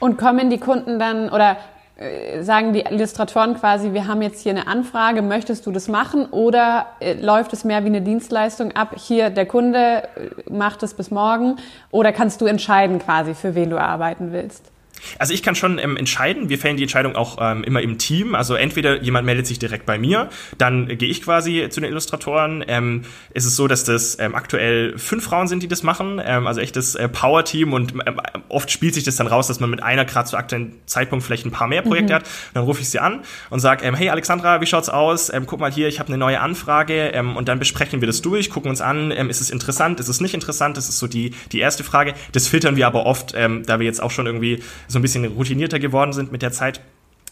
Und 0.00 0.16
kommen 0.16 0.50
die 0.50 0.58
Kunden 0.58 0.98
dann 0.98 1.28
oder 1.28 1.56
äh, 1.98 2.42
sagen 2.42 2.72
die 2.72 2.82
Illustratoren 2.82 3.54
quasi, 3.54 3.92
wir 3.92 4.06
haben 4.06 4.22
jetzt 4.22 4.40
hier 4.40 4.52
eine 4.52 4.68
Anfrage, 4.68 5.20
möchtest 5.20 5.66
du 5.66 5.72
das 5.72 5.88
machen 5.88 6.26
oder 6.26 6.86
äh, 7.00 7.14
läuft 7.14 7.52
es 7.52 7.64
mehr 7.64 7.82
wie 7.82 7.88
eine 7.88 8.02
Dienstleistung 8.02 8.72
ab? 8.72 8.94
Hier, 8.96 9.30
der 9.30 9.46
Kunde 9.46 10.04
äh, 10.04 10.50
macht 10.50 10.84
es 10.84 10.94
bis 10.94 11.10
morgen 11.10 11.56
oder 11.90 12.12
kannst 12.12 12.40
du 12.40 12.46
entscheiden 12.46 13.00
quasi, 13.00 13.34
für 13.34 13.56
wen 13.56 13.70
du 13.70 13.80
arbeiten 13.80 14.32
willst? 14.32 14.70
Also 15.18 15.34
ich 15.34 15.42
kann 15.42 15.54
schon 15.54 15.78
ähm, 15.78 15.96
entscheiden, 15.96 16.48
wir 16.48 16.58
fällen 16.58 16.76
die 16.76 16.82
Entscheidung 16.82 17.16
auch 17.16 17.38
ähm, 17.40 17.64
immer 17.64 17.80
im 17.82 17.98
Team. 17.98 18.34
Also 18.34 18.54
entweder 18.54 19.02
jemand 19.02 19.26
meldet 19.26 19.46
sich 19.46 19.58
direkt 19.58 19.86
bei 19.86 19.98
mir, 19.98 20.28
dann 20.56 20.88
äh, 20.88 20.96
gehe 20.96 21.08
ich 21.08 21.22
quasi 21.22 21.68
zu 21.70 21.80
den 21.80 21.90
Illustratoren. 21.90 22.64
Ähm, 22.66 23.02
es 23.34 23.44
ist 23.44 23.56
so, 23.56 23.68
dass 23.68 23.84
das 23.84 24.18
ähm, 24.18 24.34
aktuell 24.34 24.98
fünf 24.98 25.24
Frauen 25.24 25.48
sind, 25.48 25.62
die 25.62 25.68
das 25.68 25.82
machen, 25.82 26.20
ähm, 26.24 26.46
also 26.46 26.60
echtes 26.60 26.94
äh, 26.94 27.08
Power-Team 27.08 27.72
und 27.72 27.92
ähm, 27.92 28.20
oft 28.48 28.70
spielt 28.70 28.94
sich 28.94 29.04
das 29.04 29.16
dann 29.16 29.26
raus, 29.26 29.46
dass 29.48 29.60
man 29.60 29.70
mit 29.70 29.82
einer 29.82 30.04
gerade 30.04 30.28
zu 30.28 30.36
aktuellen 30.36 30.74
Zeitpunkt 30.86 31.24
vielleicht 31.24 31.46
ein 31.46 31.50
paar 31.50 31.68
mehr 31.68 31.82
Projekte 31.82 32.12
mhm. 32.12 32.16
hat. 32.16 32.28
dann 32.54 32.64
rufe 32.64 32.80
ich 32.80 32.88
sie 32.88 32.98
an 32.98 33.22
und 33.50 33.60
sage, 33.60 33.84
ähm, 33.84 33.94
hey 33.94 34.10
Alexandra, 34.10 34.60
wie 34.60 34.66
schaut's 34.66 34.88
aus? 34.88 35.32
Ähm, 35.32 35.46
guck 35.46 35.60
mal 35.60 35.72
hier, 35.72 35.88
ich 35.88 36.00
habe 36.00 36.08
eine 36.08 36.18
neue 36.18 36.40
Anfrage 36.40 37.08
ähm, 37.08 37.36
und 37.36 37.48
dann 37.48 37.58
besprechen 37.58 38.00
wir 38.00 38.06
das 38.06 38.22
durch, 38.22 38.50
gucken 38.50 38.70
uns 38.70 38.80
an, 38.80 39.10
ähm, 39.10 39.30
ist 39.30 39.40
es 39.40 39.50
interessant, 39.50 40.00
ist 40.00 40.08
es 40.08 40.20
nicht 40.20 40.34
interessant? 40.34 40.76
Das 40.76 40.88
ist 40.88 40.98
so 40.98 41.06
die, 41.06 41.32
die 41.52 41.58
erste 41.58 41.84
Frage. 41.84 42.14
Das 42.32 42.48
filtern 42.48 42.76
wir 42.76 42.86
aber 42.86 43.06
oft, 43.06 43.32
ähm, 43.36 43.62
da 43.66 43.78
wir 43.78 43.86
jetzt 43.86 44.02
auch 44.02 44.10
schon 44.10 44.26
irgendwie 44.26 44.62
so 44.88 44.98
ein 44.98 45.02
bisschen 45.02 45.24
routinierter 45.24 45.78
geworden 45.78 46.12
sind 46.12 46.32
mit 46.32 46.42
der 46.42 46.50
Zeit, 46.52 46.80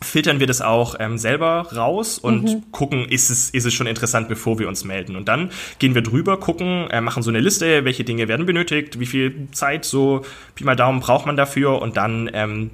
filtern 0.02 0.40
wir 0.40 0.46
das 0.46 0.60
auch 0.60 0.96
ähm, 1.00 1.18
selber 1.18 1.68
raus 1.74 2.18
und 2.18 2.44
mhm. 2.44 2.62
gucken, 2.70 3.06
ist 3.08 3.30
es, 3.30 3.50
ist 3.50 3.64
es 3.64 3.74
schon 3.74 3.86
interessant, 3.86 4.28
bevor 4.28 4.58
wir 4.58 4.68
uns 4.68 4.84
melden. 4.84 5.16
Und 5.16 5.26
dann 5.28 5.50
gehen 5.78 5.94
wir 5.94 6.02
drüber, 6.02 6.38
gucken, 6.38 6.90
äh, 6.90 7.00
machen 7.00 7.22
so 7.22 7.30
eine 7.30 7.40
Liste, 7.40 7.84
welche 7.84 8.04
Dinge 8.04 8.28
werden 8.28 8.46
benötigt, 8.46 9.00
wie 9.00 9.06
viel 9.06 9.48
Zeit, 9.52 9.84
so 9.84 10.22
Pi 10.54 10.64
mal 10.64 10.76
Daumen 10.76 11.00
braucht 11.00 11.26
man 11.26 11.36
dafür 11.36 11.80
und 11.80 11.96
dann 11.96 12.30
ähm, 12.34 12.70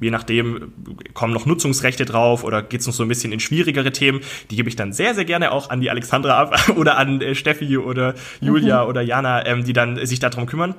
je 0.00 0.10
nachdem 0.10 0.72
kommen 1.12 1.34
noch 1.34 1.46
Nutzungsrechte 1.46 2.04
drauf 2.04 2.42
oder 2.44 2.62
geht's 2.62 2.86
noch 2.86 2.94
so 2.94 3.02
ein 3.02 3.08
bisschen 3.08 3.32
in 3.32 3.40
schwierigere 3.40 3.92
Themen. 3.92 4.20
Die 4.50 4.56
gebe 4.56 4.68
ich 4.68 4.76
dann 4.76 4.92
sehr, 4.92 5.14
sehr 5.14 5.24
gerne 5.24 5.52
auch 5.52 5.70
an 5.70 5.80
die 5.80 5.90
Alexandra 5.90 6.38
ab 6.38 6.68
oder 6.76 6.96
an 6.96 7.20
äh, 7.20 7.34
Steffi 7.34 7.78
oder 7.78 8.14
Julia 8.40 8.84
mhm. 8.84 8.88
oder 8.88 9.02
Jana, 9.02 9.44
ähm, 9.46 9.64
die 9.64 9.72
dann 9.72 10.04
sich 10.06 10.20
darum 10.20 10.46
kümmern. 10.46 10.74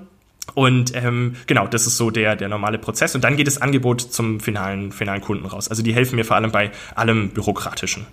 Und 0.53 0.95
ähm, 0.95 1.35
genau, 1.47 1.67
das 1.67 1.87
ist 1.87 1.97
so 1.97 2.09
der, 2.11 2.35
der 2.35 2.49
normale 2.49 2.77
Prozess. 2.77 3.15
Und 3.15 3.23
dann 3.23 3.37
geht 3.37 3.47
das 3.47 3.61
Angebot 3.61 4.01
zum 4.01 4.39
finalen, 4.39 4.91
finalen 4.91 5.21
Kunden 5.21 5.45
raus. 5.45 5.69
Also 5.69 5.83
die 5.83 5.93
helfen 5.93 6.15
mir 6.15 6.25
vor 6.25 6.35
allem 6.35 6.51
bei 6.51 6.71
allem 6.95 7.29
Bürokratischen. 7.29 8.05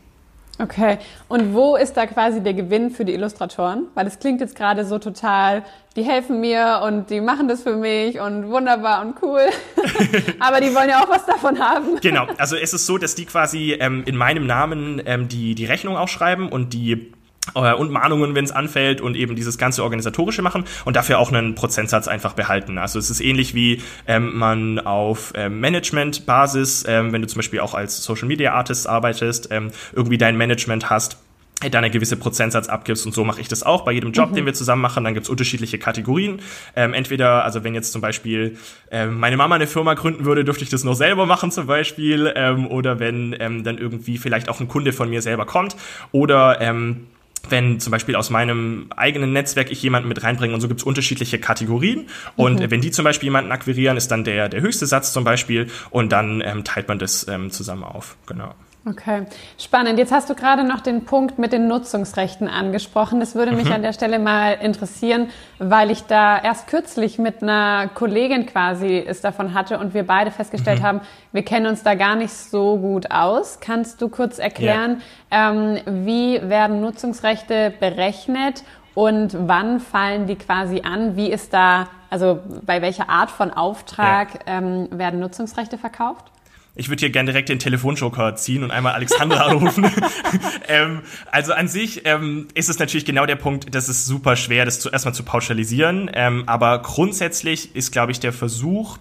Okay, 0.61 0.99
und 1.28 1.54
wo 1.54 1.76
ist 1.76 1.97
da 1.97 2.06
quasi 2.06 2.42
der 2.42 2.52
Gewinn 2.52 2.90
für 2.90 3.04
die 3.04 3.14
Illustratoren? 3.14 3.87
Weil 3.94 4.08
es 4.08 4.18
klingt 4.18 4.40
jetzt 4.40 4.56
gerade 4.56 4.85
so 4.85 4.99
total, 4.99 5.64
die 5.94 6.02
helfen 6.02 6.40
mir 6.40 6.80
und 6.85 7.11
die 7.11 7.20
machen 7.20 7.47
das 7.47 7.62
für 7.62 7.76
mich 7.76 8.18
und 8.18 8.49
wunderbar 8.49 9.02
und 9.02 9.23
cool. 9.23 9.42
Aber 10.40 10.61
die 10.61 10.75
wollen 10.75 10.88
ja 10.88 11.04
auch 11.04 11.08
was 11.08 11.25
davon 11.26 11.61
haben. 11.61 12.00
Genau, 12.00 12.26
also 12.38 12.56
es 12.56 12.75
ist 12.75 12.87
so, 12.87 12.99
dass 12.99 13.14
die 13.14 13.25
quasi 13.25 13.76
ähm, 13.78 14.02
in 14.04 14.16
meinem 14.16 14.47
Namen 14.47 15.00
ähm, 15.06 15.28
die, 15.28 15.54
die 15.54 15.64
Rechnung 15.64 15.97
ausschreiben 15.97 16.49
und 16.49 16.73
die 16.73 17.12
und 17.54 17.90
Mahnungen, 17.90 18.34
wenn 18.34 18.44
es 18.44 18.52
anfällt 18.52 19.00
und 19.00 19.16
eben 19.16 19.34
dieses 19.36 19.58
ganze 19.58 19.82
organisatorische 19.82 20.42
machen 20.42 20.64
und 20.84 20.96
dafür 20.96 21.18
auch 21.18 21.32
einen 21.32 21.54
Prozentsatz 21.54 22.08
einfach 22.08 22.34
behalten. 22.34 22.78
Also 22.78 22.98
es 22.98 23.10
ist 23.10 23.20
ähnlich 23.20 23.54
wie 23.54 23.82
ähm, 24.06 24.36
man 24.36 24.78
auf 24.78 25.32
ähm, 25.34 25.60
Management-Basis, 25.60 26.84
ähm, 26.88 27.12
wenn 27.12 27.22
du 27.22 27.28
zum 27.28 27.38
Beispiel 27.38 27.60
auch 27.60 27.74
als 27.74 28.02
Social 28.02 28.28
Media 28.28 28.52
Artist 28.52 28.88
arbeitest, 28.88 29.48
ähm, 29.50 29.70
irgendwie 29.94 30.18
dein 30.18 30.36
Management 30.36 30.90
hast 30.90 31.18
dann 31.60 31.82
eine 31.82 31.90
gewisse 31.90 32.16
Prozentsatz 32.16 32.68
abgibst 32.68 33.04
und 33.04 33.12
so 33.12 33.24
mache 33.24 33.40
ich 33.40 33.48
das 33.48 33.64
auch 33.64 33.82
bei 33.82 33.90
jedem 33.90 34.12
Job, 34.12 34.30
mhm. 34.30 34.36
den 34.36 34.46
wir 34.46 34.54
zusammen 34.54 34.80
machen. 34.80 35.02
Dann 35.02 35.14
gibt's 35.14 35.28
unterschiedliche 35.28 35.78
Kategorien. 35.78 36.40
Ähm, 36.76 36.94
entweder, 36.94 37.44
also 37.44 37.64
wenn 37.64 37.74
jetzt 37.74 37.92
zum 37.92 38.00
Beispiel 38.00 38.56
ähm, 38.92 39.18
meine 39.18 39.36
Mama 39.36 39.56
eine 39.56 39.66
Firma 39.66 39.94
gründen 39.94 40.24
würde, 40.24 40.44
dürfte 40.44 40.62
ich 40.62 40.70
das 40.70 40.84
nur 40.84 40.94
selber 40.94 41.26
machen 41.26 41.50
zum 41.50 41.66
Beispiel. 41.66 42.32
Ähm, 42.36 42.68
oder 42.68 43.00
wenn 43.00 43.34
ähm, 43.40 43.64
dann 43.64 43.76
irgendwie 43.76 44.18
vielleicht 44.18 44.48
auch 44.48 44.60
ein 44.60 44.68
Kunde 44.68 44.92
von 44.92 45.10
mir 45.10 45.20
selber 45.20 45.46
kommt. 45.46 45.74
Oder 46.12 46.60
ähm, 46.60 47.08
wenn 47.49 47.80
zum 47.80 47.90
Beispiel 47.90 48.16
aus 48.16 48.30
meinem 48.30 48.87
eigenen 48.97 49.33
Netzwerk 49.33 49.71
ich 49.71 49.83
jemanden 49.83 50.09
mit 50.09 50.23
reinbringe 50.23 50.54
und 50.54 50.61
so 50.61 50.68
gibt's 50.68 50.83
unterschiedliche 50.83 51.38
Kategorien. 51.38 52.07
Und 52.37 52.61
mhm. 52.61 52.71
wenn 52.71 52.80
die 52.80 52.90
zum 52.90 53.04
Beispiel 53.04 53.28
jemanden 53.28 53.52
akquirieren, 53.52 53.97
ist 53.97 54.09
dann 54.11 54.25
der, 54.25 54.49
der 54.49 54.61
höchste 54.61 54.87
Satz 54.87 55.12
zum 55.12 55.25
Beispiel 55.25 55.68
und 55.90 56.12
dann 56.12 56.40
ähm, 56.45 56.64
teilt 56.64 56.88
man 56.88 56.99
das 56.99 57.26
ähm, 57.28 57.50
zusammen 57.50 57.85
auf. 57.85 58.16
Genau. 58.26 58.54
Okay, 58.87 59.26
spannend. 59.58 59.99
Jetzt 59.99 60.12
hast 60.12 60.30
du 60.30 60.35
gerade 60.35 60.64
noch 60.64 60.80
den 60.80 61.04
Punkt 61.04 61.38
mit 61.38 61.52
den 61.52 61.68
Nutzungsrechten 61.68 62.49
angesprochen. 62.49 63.20
Das 63.20 63.35
würde 63.35 63.52
mich 63.52 63.66
mhm. 63.66 63.73
an 63.73 63.82
der 63.82 63.92
Stelle 63.92 64.18
mal 64.18 64.52
interessieren, 64.52 65.28
weil 65.58 65.90
ich 65.90 66.04
da 66.04 66.38
erst 66.38 66.68
kürzlich 66.68 67.18
mit 67.18 67.42
einer 67.42 67.88
Kollegin 67.88 68.47
quasi 68.47 69.04
es 69.04 69.20
davon 69.20 69.52
hatte 69.52 69.78
und 69.78 69.94
wir 69.94 70.06
beide 70.06 70.30
festgestellt 70.30 70.80
mhm. 70.80 70.85
haben, 70.85 71.00
wir 71.32 71.44
kennen 71.44 71.66
uns 71.66 71.82
da 71.82 71.94
gar 71.94 72.16
nicht 72.16 72.32
so 72.32 72.78
gut 72.78 73.11
aus. 73.11 73.58
Kannst 73.61 74.00
du 74.00 74.08
kurz 74.08 74.38
erklären, 74.38 75.02
ja. 75.30 75.50
ähm, 75.50 75.80
wie 76.06 76.40
werden 76.49 76.80
Nutzungsrechte 76.80 77.75
berechnet 77.78 78.62
und 78.94 79.37
wann 79.38 79.80
fallen 79.80 80.26
die 80.26 80.37
quasi 80.37 80.82
an? 80.82 81.14
Wie 81.16 81.30
ist 81.30 81.52
da, 81.52 81.88
also 82.11 82.40
bei 82.64 82.80
welcher 82.80 83.11
Art 83.11 83.30
von 83.30 83.52
Auftrag 83.52 84.47
ja. 84.47 84.58
ähm, 84.58 84.88
werden 84.92 85.20
Nutzungsrechte 85.20 85.78
verkauft? 85.78 86.30
Ich 86.78 86.88
würde 86.88 87.00
hier 87.00 87.11
gerne 87.11 87.32
direkt 87.32 87.49
den 87.49 87.58
Telefonjoker 87.58 88.37
ziehen 88.37 88.62
und 88.62 88.70
einmal 88.70 88.94
Alexandra 88.94 89.47
anrufen. 89.47 89.90
ähm, 90.68 91.00
also 91.32 91.52
an 91.52 91.66
sich 91.66 92.02
ähm, 92.06 92.47
ist 92.54 92.68
es 92.68 92.78
natürlich 92.78 93.04
genau 93.04 93.26
der 93.26 93.37
Punkt, 93.37 93.75
dass 93.75 93.88
es 93.88 94.06
super 94.06 94.37
schwer, 94.37 94.64
das 94.64 94.78
zu, 94.78 94.88
erstmal 94.88 95.12
zu 95.12 95.25
pauschalisieren. 95.25 96.08
Ähm, 96.14 96.44
aber 96.47 96.80
grundsätzlich 96.80 97.75
ist, 97.75 97.90
glaube 97.90 98.12
ich, 98.12 98.20
der 98.20 98.32
Versuch, 98.32 98.99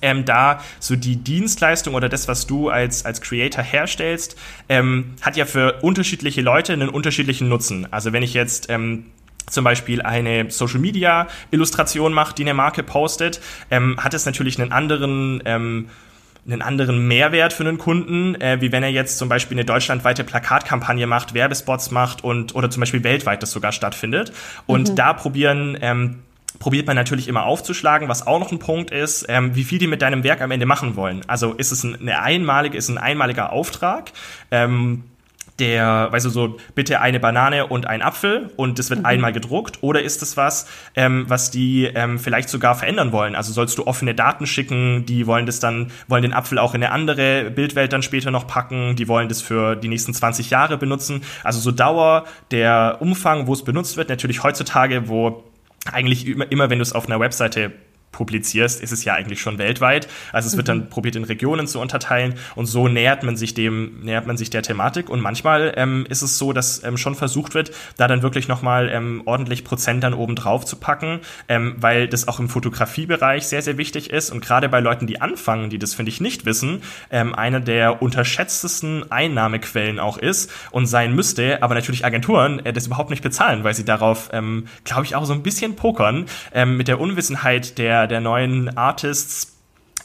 ähm, 0.00 0.24
da 0.24 0.62
so 0.80 0.96
die 0.96 1.16
Dienstleistung 1.16 1.94
oder 1.94 2.08
das, 2.08 2.28
was 2.28 2.46
du 2.46 2.70
als, 2.70 3.04
als 3.04 3.20
Creator 3.20 3.62
herstellst, 3.62 4.38
ähm, 4.70 5.14
hat 5.20 5.36
ja 5.36 5.44
für 5.44 5.80
unterschiedliche 5.82 6.40
Leute 6.40 6.72
einen 6.72 6.88
unterschiedlichen 6.88 7.48
Nutzen. 7.50 7.86
Also 7.92 8.14
wenn 8.14 8.22
ich 8.22 8.32
jetzt 8.32 8.70
ähm, 8.70 9.06
zum 9.50 9.64
Beispiel 9.64 10.00
eine 10.00 10.50
Social 10.50 10.80
Media 10.80 11.28
Illustration 11.50 12.14
macht, 12.14 12.38
die 12.38 12.42
eine 12.44 12.54
Marke 12.54 12.82
postet, 12.82 13.42
ähm, 13.70 14.02
hat 14.02 14.14
es 14.14 14.24
natürlich 14.24 14.58
einen 14.58 14.72
anderen 14.72 15.42
ähm, 15.44 15.90
einen 16.44 16.62
anderen 16.62 17.06
Mehrwert 17.06 17.52
für 17.52 17.62
einen 17.62 17.78
Kunden, 17.78 18.34
äh, 18.40 18.60
wie 18.60 18.72
wenn 18.72 18.82
er 18.82 18.90
jetzt 18.90 19.18
zum 19.18 19.28
Beispiel 19.28 19.56
eine 19.56 19.64
deutschlandweite 19.64 20.24
Plakatkampagne 20.24 21.06
macht, 21.06 21.34
Werbespots 21.34 21.90
macht 21.90 22.24
und 22.24 22.54
oder 22.54 22.68
zum 22.70 22.80
Beispiel 22.80 23.04
weltweit 23.04 23.42
das 23.42 23.52
sogar 23.52 23.72
stattfindet. 23.72 24.32
Und 24.66 24.90
mhm. 24.90 24.96
da 24.96 25.12
probieren 25.12 25.78
ähm, 25.80 26.18
probiert 26.58 26.86
man 26.86 26.96
natürlich 26.96 27.28
immer 27.28 27.44
aufzuschlagen, 27.44 28.08
was 28.08 28.26
auch 28.26 28.38
noch 28.38 28.52
ein 28.52 28.58
Punkt 28.58 28.90
ist, 28.90 29.26
ähm, 29.28 29.54
wie 29.54 29.64
viel 29.64 29.78
die 29.78 29.86
mit 29.86 30.02
deinem 30.02 30.22
Werk 30.22 30.40
am 30.40 30.50
Ende 30.50 30.66
machen 30.66 30.96
wollen. 30.96 31.22
Also 31.26 31.54
ist 31.54 31.72
es 31.72 31.84
eine 31.84 32.20
einmalige, 32.20 32.76
ist 32.76 32.88
ein 32.88 32.98
einmaliger 32.98 33.52
Auftrag, 33.52 34.12
ähm, 34.50 35.04
der, 35.62 36.08
weißt 36.10 36.26
du, 36.26 36.30
so, 36.30 36.56
bitte 36.74 37.00
eine 37.00 37.20
Banane 37.20 37.68
und 37.68 37.86
ein 37.86 38.02
Apfel 38.02 38.50
und 38.56 38.80
das 38.80 38.90
wird 38.90 39.00
mhm. 39.00 39.06
einmal 39.06 39.32
gedruckt? 39.32 39.78
Oder 39.80 40.02
ist 40.02 40.20
es 40.20 40.36
was, 40.36 40.66
ähm, 40.96 41.24
was 41.28 41.52
die 41.52 41.84
ähm, 41.84 42.18
vielleicht 42.18 42.48
sogar 42.48 42.74
verändern 42.74 43.12
wollen? 43.12 43.36
Also 43.36 43.52
sollst 43.52 43.78
du 43.78 43.86
offene 43.86 44.12
Daten 44.12 44.46
schicken, 44.46 45.06
die 45.06 45.28
wollen 45.28 45.46
das 45.46 45.60
dann, 45.60 45.92
wollen 46.08 46.22
den 46.22 46.32
Apfel 46.32 46.58
auch 46.58 46.74
in 46.74 46.82
eine 46.82 46.92
andere 46.92 47.52
Bildwelt 47.52 47.92
dann 47.92 48.02
später 48.02 48.32
noch 48.32 48.48
packen, 48.48 48.96
die 48.96 49.06
wollen 49.06 49.28
das 49.28 49.40
für 49.40 49.76
die 49.76 49.86
nächsten 49.86 50.12
20 50.12 50.50
Jahre 50.50 50.78
benutzen. 50.78 51.22
Also 51.44 51.60
so 51.60 51.70
Dauer, 51.70 52.24
der 52.50 52.96
Umfang, 52.98 53.46
wo 53.46 53.52
es 53.52 53.62
benutzt 53.62 53.96
wird, 53.96 54.08
natürlich 54.08 54.42
heutzutage, 54.42 55.08
wo 55.08 55.44
eigentlich 55.92 56.26
immer, 56.26 56.50
immer 56.50 56.70
wenn 56.70 56.80
du 56.80 56.82
es 56.82 56.92
auf 56.92 57.06
einer 57.06 57.20
Webseite 57.20 57.70
publizierst, 58.12 58.80
ist 58.80 58.92
es 58.92 59.04
ja 59.04 59.14
eigentlich 59.14 59.40
schon 59.40 59.58
weltweit. 59.58 60.06
Also 60.32 60.46
es 60.46 60.56
wird 60.56 60.68
dann 60.68 60.78
mhm. 60.78 60.88
probiert 60.88 61.16
in 61.16 61.24
Regionen 61.24 61.66
zu 61.66 61.80
unterteilen 61.80 62.34
und 62.54 62.66
so 62.66 62.86
nähert 62.86 63.22
man 63.22 63.36
sich 63.36 63.54
dem, 63.54 64.00
nähert 64.02 64.26
man 64.26 64.36
sich 64.36 64.50
der 64.50 64.62
Thematik 64.62 65.08
und 65.08 65.20
manchmal 65.20 65.72
ähm, 65.76 66.06
ist 66.08 66.22
es 66.22 66.38
so, 66.38 66.52
dass 66.52 66.84
ähm, 66.84 66.96
schon 66.96 67.14
versucht 67.14 67.54
wird, 67.54 67.72
da 67.96 68.06
dann 68.06 68.22
wirklich 68.22 68.48
nochmal 68.48 68.90
ähm, 68.90 69.22
ordentlich 69.24 69.64
Prozent 69.64 70.04
dann 70.04 70.14
oben 70.14 70.36
drauf 70.36 70.64
zu 70.64 70.76
packen, 70.76 71.20
ähm, 71.48 71.74
weil 71.78 72.06
das 72.06 72.28
auch 72.28 72.38
im 72.38 72.48
Fotografiebereich 72.48 73.46
sehr, 73.46 73.62
sehr 73.62 73.78
wichtig 73.78 74.10
ist 74.10 74.30
und 74.30 74.44
gerade 74.44 74.68
bei 74.68 74.80
Leuten, 74.80 75.06
die 75.06 75.20
anfangen, 75.20 75.70
die 75.70 75.78
das 75.78 75.94
finde 75.94 76.10
ich 76.10 76.20
nicht 76.20 76.44
wissen, 76.44 76.82
ähm, 77.10 77.34
eine 77.34 77.60
der 77.60 78.02
unterschätztesten 78.02 79.10
Einnahmequellen 79.10 79.98
auch 79.98 80.18
ist 80.18 80.50
und 80.70 80.86
sein 80.86 81.14
müsste, 81.14 81.62
aber 81.62 81.74
natürlich 81.74 82.04
Agenturen 82.04 82.64
äh, 82.64 82.72
das 82.72 82.86
überhaupt 82.86 83.10
nicht 83.10 83.22
bezahlen, 83.22 83.64
weil 83.64 83.74
sie 83.74 83.84
darauf, 83.84 84.28
ähm, 84.32 84.66
glaube 84.84 85.04
ich, 85.04 85.16
auch 85.16 85.24
so 85.24 85.32
ein 85.32 85.42
bisschen 85.42 85.76
pokern 85.76 86.26
ähm, 86.52 86.76
mit 86.76 86.88
der 86.88 87.00
Unwissenheit 87.00 87.78
der 87.78 88.01
der, 88.06 88.20
neuen 88.20 88.76
Artists 88.76 89.52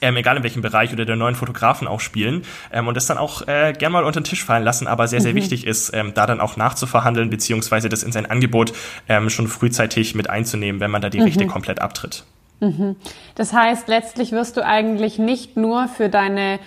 ähm, 0.02 0.16
egal 0.16 0.38
in 0.38 0.44
welchem 0.44 0.62
Bereich 0.62 0.94
oder 0.94 1.06
der 1.06 1.16
neuen 1.16 1.36
Fotografen 1.36 1.88
auch 1.88 2.00
spielen 2.00 2.44
ähm, 2.72 2.88
und 2.88 2.96
das 2.96 3.08
dann 3.08 3.18
auch 3.18 3.48
äh, 3.48 3.74
gern 3.78 3.92
mal 3.92 4.04
unter 4.04 4.22
den 4.22 4.26
Tisch 4.26 4.44
fallen 4.44 4.64
lassen, 4.64 4.88
aber 4.88 5.08
sehr, 5.08 5.22
sehr 5.22 5.32
mhm. 5.32 5.38
wichtig 5.38 5.66
ist, 5.66 5.92
ähm, 5.94 6.14
da 6.14 6.26
dann 6.26 6.40
auch 6.40 6.58
nachzuverhandeln, 6.58 7.30
beziehungsweise 7.30 7.90
das 7.90 8.04
in 8.04 8.12
sein 8.12 8.26
Angebot 8.26 8.74
ähm, 9.10 9.30
schon 9.30 9.48
frühzeitig 9.48 10.16
mit 10.16 10.30
einzunehmen, 10.30 10.80
wenn 10.82 10.92
man 10.92 11.02
da 11.02 11.10
die 11.10 11.20
mhm. 11.20 11.26
Rechte 11.26 11.48
komplett 11.48 11.82
abtritt. 11.82 12.26
Mhm. 12.60 12.96
Das 13.36 13.54
heißt, 13.54 13.88
letztlich 13.88 14.32
wirst 14.32 14.58
du 14.58 14.66
eigentlich 14.66 15.20
nicht 15.20 15.58
nur 15.58 15.88
für 15.88 16.10
deine 16.10 16.60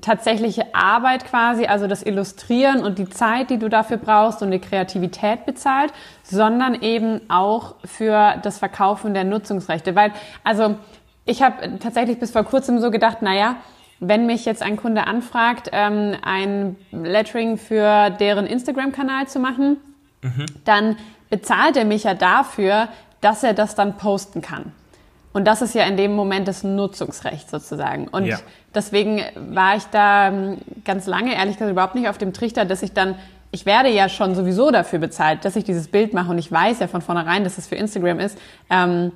tatsächliche 0.00 0.74
Arbeit 0.74 1.24
quasi, 1.24 1.66
also 1.66 1.86
das 1.86 2.02
Illustrieren 2.02 2.82
und 2.82 2.98
die 2.98 3.08
Zeit, 3.08 3.50
die 3.50 3.58
du 3.58 3.68
dafür 3.68 3.96
brauchst 3.96 4.42
und 4.42 4.50
die 4.50 4.58
Kreativität 4.58 5.46
bezahlt, 5.46 5.92
sondern 6.22 6.82
eben 6.82 7.20
auch 7.28 7.74
für 7.84 8.34
das 8.42 8.58
Verkaufen 8.58 9.14
der 9.14 9.24
Nutzungsrechte. 9.24 9.94
Weil, 9.94 10.12
also 10.44 10.76
ich 11.24 11.42
habe 11.42 11.78
tatsächlich 11.78 12.18
bis 12.18 12.30
vor 12.30 12.44
kurzem 12.44 12.80
so 12.80 12.90
gedacht, 12.90 13.22
naja, 13.22 13.56
wenn 14.00 14.26
mich 14.26 14.44
jetzt 14.44 14.62
ein 14.62 14.76
Kunde 14.76 15.06
anfragt, 15.06 15.70
ähm, 15.72 16.16
ein 16.22 16.76
Lettering 16.92 17.56
für 17.56 18.10
deren 18.10 18.46
Instagram-Kanal 18.46 19.26
zu 19.26 19.40
machen, 19.40 19.78
mhm. 20.22 20.46
dann 20.64 20.96
bezahlt 21.30 21.76
er 21.76 21.84
mich 21.84 22.04
ja 22.04 22.14
dafür, 22.14 22.88
dass 23.20 23.42
er 23.42 23.54
das 23.54 23.74
dann 23.74 23.96
posten 23.96 24.40
kann. 24.40 24.72
Und 25.32 25.46
das 25.46 25.62
ist 25.62 25.74
ja 25.74 25.84
in 25.84 25.96
dem 25.96 26.14
Moment 26.14 26.48
das 26.48 26.64
Nutzungsrecht 26.64 27.50
sozusagen. 27.50 28.08
Und 28.08 28.24
ja. 28.24 28.38
deswegen 28.74 29.22
war 29.34 29.76
ich 29.76 29.84
da 29.84 30.28
ähm, 30.28 30.58
ganz 30.84 31.06
lange, 31.06 31.34
ehrlich 31.34 31.56
gesagt, 31.56 31.70
überhaupt 31.70 31.94
nicht 31.94 32.08
auf 32.08 32.18
dem 32.18 32.32
Trichter, 32.32 32.64
dass 32.64 32.82
ich 32.82 32.92
dann, 32.92 33.14
ich 33.50 33.66
werde 33.66 33.90
ja 33.90 34.08
schon 34.08 34.34
sowieso 34.34 34.70
dafür 34.70 34.98
bezahlt, 34.98 35.44
dass 35.44 35.56
ich 35.56 35.64
dieses 35.64 35.88
Bild 35.88 36.14
mache 36.14 36.30
und 36.30 36.38
ich 36.38 36.50
weiß 36.50 36.80
ja 36.80 36.88
von 36.88 37.02
vornherein, 37.02 37.44
dass 37.44 37.58
es 37.58 37.66
für 37.66 37.76
Instagram 37.76 38.20
ist. 38.20 38.38
Ähm, 38.70 39.12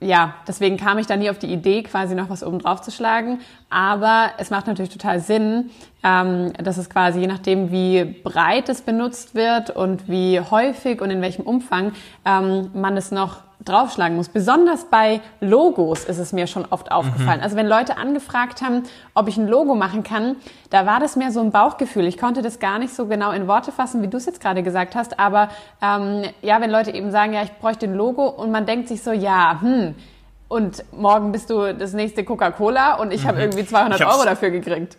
ja, 0.00 0.34
deswegen 0.46 0.76
kam 0.76 0.98
ich 0.98 1.06
da 1.06 1.16
nie 1.16 1.30
auf 1.30 1.38
die 1.38 1.52
Idee, 1.52 1.84
quasi 1.84 2.16
noch 2.16 2.30
was 2.30 2.42
oben 2.42 2.58
drauf 2.58 2.82
zu 2.82 2.90
schlagen. 2.90 3.40
Aber 3.70 4.32
es 4.38 4.50
macht 4.50 4.66
natürlich 4.66 4.90
total 4.90 5.20
Sinn, 5.20 5.70
ähm, 6.02 6.52
dass 6.54 6.78
es 6.78 6.90
quasi 6.90 7.20
je 7.20 7.28
nachdem, 7.28 7.70
wie 7.70 8.04
breit 8.04 8.68
es 8.68 8.82
benutzt 8.82 9.36
wird 9.36 9.70
und 9.70 10.08
wie 10.08 10.40
häufig 10.40 11.00
und 11.00 11.10
in 11.10 11.22
welchem 11.22 11.42
Umfang 11.46 11.92
ähm, 12.24 12.70
man 12.74 12.96
es 12.96 13.12
noch 13.12 13.47
draufschlagen 13.64 14.16
muss. 14.16 14.28
Besonders 14.28 14.84
bei 14.84 15.20
Logos 15.40 16.04
ist 16.04 16.18
es 16.18 16.32
mir 16.32 16.46
schon 16.46 16.64
oft 16.70 16.92
aufgefallen. 16.92 17.38
Mhm. 17.38 17.44
Also 17.44 17.56
wenn 17.56 17.66
Leute 17.66 17.96
angefragt 17.96 18.62
haben, 18.62 18.84
ob 19.14 19.28
ich 19.28 19.36
ein 19.36 19.48
Logo 19.48 19.74
machen 19.74 20.02
kann, 20.02 20.36
da 20.70 20.86
war 20.86 21.00
das 21.00 21.16
mehr 21.16 21.32
so 21.32 21.40
ein 21.40 21.50
Bauchgefühl. 21.50 22.06
Ich 22.06 22.18
konnte 22.18 22.42
das 22.42 22.60
gar 22.60 22.78
nicht 22.78 22.94
so 22.94 23.06
genau 23.06 23.32
in 23.32 23.48
Worte 23.48 23.72
fassen, 23.72 24.02
wie 24.02 24.08
du 24.08 24.16
es 24.16 24.26
jetzt 24.26 24.40
gerade 24.40 24.62
gesagt 24.62 24.94
hast. 24.94 25.18
Aber 25.18 25.48
ähm, 25.82 26.22
ja, 26.42 26.60
wenn 26.60 26.70
Leute 26.70 26.92
eben 26.92 27.10
sagen, 27.10 27.32
ja, 27.32 27.42
ich 27.42 27.52
bräuchte 27.52 27.86
ein 27.86 27.94
Logo 27.94 28.28
und 28.28 28.50
man 28.50 28.64
denkt 28.64 28.88
sich 28.88 29.02
so, 29.02 29.12
ja, 29.12 29.60
hm, 29.60 29.94
und 30.48 30.82
morgen 30.92 31.32
bist 31.32 31.50
du 31.50 31.74
das 31.74 31.92
nächste 31.92 32.24
Coca-Cola 32.24 32.94
und 32.94 33.12
ich 33.12 33.24
mhm. 33.24 33.28
habe 33.28 33.40
irgendwie 33.40 33.66
200 33.66 34.00
Euro 34.00 34.24
dafür 34.24 34.50
gekriegt. 34.50 34.96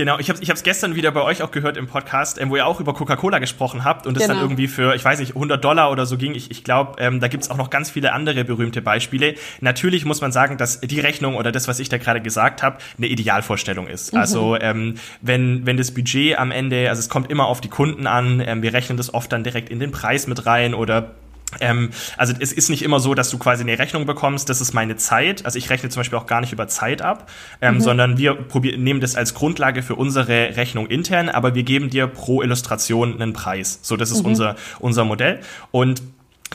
Genau, 0.00 0.18
ich 0.18 0.30
habe 0.30 0.40
es 0.42 0.48
ich 0.48 0.62
gestern 0.62 0.94
wieder 0.94 1.10
bei 1.10 1.20
euch 1.20 1.42
auch 1.42 1.50
gehört 1.50 1.76
im 1.76 1.86
Podcast, 1.86 2.40
ähm, 2.40 2.48
wo 2.48 2.56
ihr 2.56 2.64
auch 2.64 2.80
über 2.80 2.94
Coca-Cola 2.94 3.38
gesprochen 3.38 3.84
habt 3.84 4.06
und 4.06 4.16
es 4.16 4.22
genau. 4.22 4.32
dann 4.32 4.42
irgendwie 4.42 4.66
für, 4.66 4.94
ich 4.94 5.04
weiß 5.04 5.20
nicht, 5.20 5.34
100 5.34 5.62
Dollar 5.62 5.90
oder 5.90 6.06
so 6.06 6.16
ging. 6.16 6.34
Ich, 6.34 6.50
ich 6.50 6.64
glaube, 6.64 6.94
ähm, 7.02 7.20
da 7.20 7.28
gibt's 7.28 7.50
auch 7.50 7.58
noch 7.58 7.68
ganz 7.68 7.90
viele 7.90 8.14
andere 8.14 8.46
berühmte 8.46 8.80
Beispiele. 8.80 9.34
Natürlich 9.60 10.06
muss 10.06 10.22
man 10.22 10.32
sagen, 10.32 10.56
dass 10.56 10.80
die 10.80 11.00
Rechnung 11.00 11.36
oder 11.36 11.52
das, 11.52 11.68
was 11.68 11.80
ich 11.80 11.90
da 11.90 11.98
gerade 11.98 12.22
gesagt 12.22 12.62
habe, 12.62 12.78
eine 12.96 13.08
Idealvorstellung 13.08 13.88
ist. 13.88 14.14
Mhm. 14.14 14.20
Also 14.20 14.56
ähm, 14.56 14.94
wenn, 15.20 15.66
wenn 15.66 15.76
das 15.76 15.92
Budget 15.92 16.38
am 16.38 16.50
Ende, 16.50 16.88
also 16.88 17.00
es 17.00 17.10
kommt 17.10 17.30
immer 17.30 17.44
auf 17.44 17.60
die 17.60 17.68
Kunden 17.68 18.06
an, 18.06 18.42
ähm, 18.42 18.62
wir 18.62 18.72
rechnen 18.72 18.96
das 18.96 19.12
oft 19.12 19.30
dann 19.30 19.44
direkt 19.44 19.68
in 19.68 19.80
den 19.80 19.90
Preis 19.90 20.26
mit 20.26 20.46
rein 20.46 20.72
oder 20.72 21.10
ähm, 21.58 21.90
also 22.16 22.32
es 22.38 22.52
ist 22.52 22.70
nicht 22.70 22.82
immer 22.82 23.00
so, 23.00 23.14
dass 23.14 23.30
du 23.30 23.38
quasi 23.38 23.62
eine 23.62 23.78
Rechnung 23.78 24.06
bekommst, 24.06 24.48
das 24.48 24.60
ist 24.60 24.72
meine 24.72 24.96
Zeit. 24.96 25.44
Also 25.44 25.58
ich 25.58 25.68
rechne 25.70 25.88
zum 25.88 26.00
Beispiel 26.00 26.18
auch 26.18 26.26
gar 26.26 26.40
nicht 26.40 26.52
über 26.52 26.68
Zeit 26.68 27.02
ab, 27.02 27.28
ähm, 27.60 27.74
mhm. 27.74 27.80
sondern 27.80 28.18
wir 28.18 28.34
probieren, 28.34 28.82
nehmen 28.82 29.00
das 29.00 29.16
als 29.16 29.34
Grundlage 29.34 29.82
für 29.82 29.96
unsere 29.96 30.56
Rechnung 30.56 30.86
intern, 30.86 31.28
aber 31.28 31.54
wir 31.54 31.64
geben 31.64 31.90
dir 31.90 32.06
pro 32.06 32.42
Illustration 32.42 33.20
einen 33.20 33.32
Preis. 33.32 33.80
So, 33.82 33.96
das 33.96 34.10
ist 34.10 34.20
mhm. 34.20 34.28
unser, 34.28 34.56
unser 34.78 35.04
Modell. 35.04 35.40
Und 35.72 36.02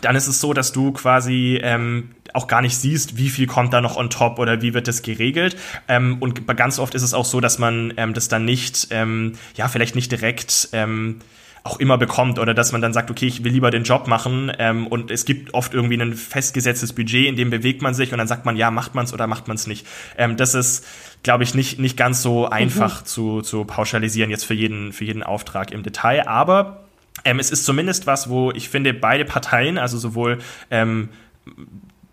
dann 0.02 0.16
ist 0.16 0.28
es 0.28 0.42
so, 0.42 0.54
dass 0.54 0.72
du 0.72 0.92
quasi 0.92 1.60
ähm, 1.62 2.12
auch 2.34 2.48
gar 2.48 2.62
nicht 2.62 2.76
siehst, 2.78 3.18
wie 3.18 3.30
viel 3.30 3.48
kommt 3.48 3.74
da 3.74 3.82
noch 3.82 3.96
on 3.96 4.10
top 4.10 4.40
oder 4.40 4.62
wie 4.62 4.74
wird 4.74 4.88
das 4.88 5.02
geregelt. 5.02 5.56
Ähm, 5.88 6.18
und 6.20 6.46
ganz 6.56 6.80
oft 6.80 6.96
ist 6.96 7.02
es 7.02 7.14
auch 7.14 7.26
so, 7.26 7.40
dass 7.40 7.60
man 7.60 7.94
ähm, 7.98 8.14
das 8.14 8.28
dann 8.28 8.46
nicht, 8.46 8.88
ähm, 8.92 9.34
ja, 9.56 9.68
vielleicht 9.68 9.96
nicht 9.96 10.12
direkt 10.12 10.70
ähm, 10.74 11.20
auch 11.66 11.80
immer 11.80 11.98
bekommt 11.98 12.38
oder 12.38 12.54
dass 12.54 12.72
man 12.72 12.82
dann 12.82 12.94
sagt, 12.94 13.10
okay, 13.10 13.26
ich 13.26 13.44
will 13.44 13.52
lieber 13.52 13.72
den 13.72 13.84
Job 13.84 14.08
machen 14.08 14.52
ähm, 14.60 14.86
und 14.86 15.10
es 15.10 15.26
gibt 15.26 15.56
oft 15.56 15.74
irgendwie 15.74 16.00
ein 16.00 16.14
festgesetztes 16.14 16.94
Budget, 16.94 17.26
in 17.26 17.36
dem 17.36 17.50
bewegt 17.50 17.82
man 17.82 17.96
sich 17.96 18.12
und 18.12 18.20
dann 18.20 18.28
sagt 18.28 18.46
man, 18.46 18.56
ja, 18.56 18.70
macht 18.70 18.94
man 18.94 19.06
es 19.06 19.14
oder 19.14 19.26
macht 19.26 19.48
man 19.48 19.56
es 19.56 19.66
nicht. 19.66 19.88
Ähm, 20.16 20.38
das 20.38 20.54
ist, 20.54 20.86
glaube 21.24 21.44
ich, 21.44 21.56
nicht, 21.56 21.80
nicht 21.80 21.98
ganz 21.98 22.22
so 22.22 22.48
einfach 22.48 23.02
mhm. 23.02 23.06
zu, 23.08 23.42
zu 23.42 23.66
pauschalisieren 23.66 24.30
jetzt 24.30 24.46
für 24.46 24.54
jeden, 24.54 24.94
für 24.94 25.06
jeden 25.06 25.24
Auftrag 25.24 25.72
im 25.72 25.82
Detail, 25.82 26.28
aber 26.28 26.86
ähm, 27.24 27.40
es 27.40 27.50
ist 27.50 27.66
zumindest 27.66 28.06
was, 28.06 28.30
wo 28.30 28.52
ich 28.52 28.70
finde, 28.70 28.94
beide 28.94 29.26
Parteien, 29.26 29.80
also 29.80 29.98
sowohl 29.98 30.38
ähm, 30.70 31.10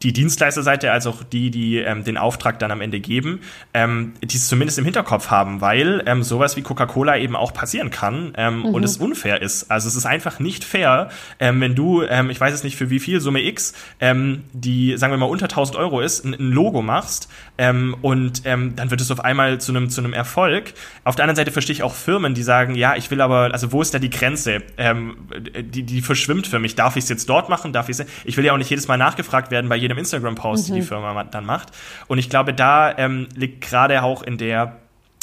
die 0.02 0.12
Dienstleisterseite 0.12 0.90
als 0.90 1.06
auch 1.06 1.22
die, 1.22 1.50
die 1.50 1.78
ähm, 1.78 2.04
den 2.04 2.16
Auftrag 2.16 2.58
dann 2.58 2.70
am 2.70 2.80
Ende 2.80 3.00
geben, 3.00 3.40
ähm, 3.74 4.14
die 4.22 4.36
es 4.36 4.48
zumindest 4.48 4.78
im 4.78 4.84
Hinterkopf 4.84 5.30
haben, 5.30 5.60
weil 5.60 6.02
ähm, 6.06 6.22
sowas 6.22 6.56
wie 6.56 6.62
Coca-Cola 6.62 7.18
eben 7.18 7.36
auch 7.36 7.52
passieren 7.52 7.90
kann 7.90 8.32
ähm, 8.36 8.58
mhm. 8.58 8.64
und 8.66 8.84
es 8.84 8.96
unfair 8.96 9.42
ist. 9.42 9.70
Also 9.70 9.88
es 9.88 9.96
ist 9.96 10.06
einfach 10.06 10.40
nicht 10.40 10.64
fair, 10.64 11.10
ähm, 11.38 11.60
wenn 11.60 11.74
du, 11.74 12.02
ähm, 12.02 12.30
ich 12.30 12.40
weiß 12.40 12.52
es 12.52 12.64
nicht 12.64 12.76
für 12.76 12.90
wie 12.90 13.00
viel, 13.00 13.20
Summe 13.20 13.42
X, 13.42 13.74
ähm, 14.00 14.44
die, 14.52 14.96
sagen 14.96 15.12
wir 15.12 15.18
mal, 15.18 15.26
unter 15.26 15.46
1000 15.46 15.76
Euro 15.76 16.00
ist, 16.00 16.24
ein, 16.24 16.34
ein 16.34 16.50
Logo 16.50 16.82
machst 16.82 17.28
ähm, 17.58 17.96
und 18.02 18.42
ähm, 18.44 18.74
dann 18.76 18.90
wird 18.90 19.00
es 19.00 19.10
auf 19.10 19.20
einmal 19.24 19.60
zu 19.60 19.72
einem 19.72 19.90
zu 19.90 20.00
einem 20.00 20.12
Erfolg. 20.12 20.74
Auf 21.04 21.14
der 21.16 21.24
anderen 21.24 21.36
Seite 21.36 21.52
verstehe 21.52 21.74
ich 21.74 21.82
auch 21.82 21.94
Firmen, 21.94 22.34
die 22.34 22.42
sagen, 22.42 22.74
ja, 22.74 22.96
ich 22.96 23.10
will 23.10 23.20
aber, 23.20 23.50
also 23.52 23.72
wo 23.72 23.82
ist 23.82 23.94
da 23.94 23.98
die 23.98 24.10
Grenze? 24.10 24.62
Ähm, 24.76 25.16
die, 25.60 25.82
die 25.84 26.02
verschwimmt 26.02 26.46
für 26.46 26.58
mich. 26.58 26.74
Darf 26.74 26.96
ich 26.96 27.04
es 27.04 27.08
jetzt 27.08 27.28
dort 27.28 27.48
machen? 27.48 27.72
Darf 27.72 27.88
ich 27.88 27.98
Ich 28.24 28.36
will 28.36 28.44
ja 28.44 28.52
auch 28.52 28.58
nicht 28.58 28.70
jedes 28.70 28.88
Mal 28.88 28.96
nachgefragt 28.96 29.50
werden 29.50 29.68
bei 29.68 29.76
jedem 29.76 29.91
jedem 29.92 29.98
Instagram-Post, 29.98 30.68
mhm. 30.68 30.74
die 30.74 30.80
die 30.80 30.86
Firma 30.86 31.24
dann 31.24 31.46
macht. 31.46 31.68
Und 32.08 32.18
ich 32.18 32.30
glaube, 32.30 32.54
da 32.54 32.96
ähm, 32.96 33.28
liegt 33.34 33.60
gerade 33.62 34.02
auch 34.02 34.22
in 34.22 34.38
der 34.38 34.76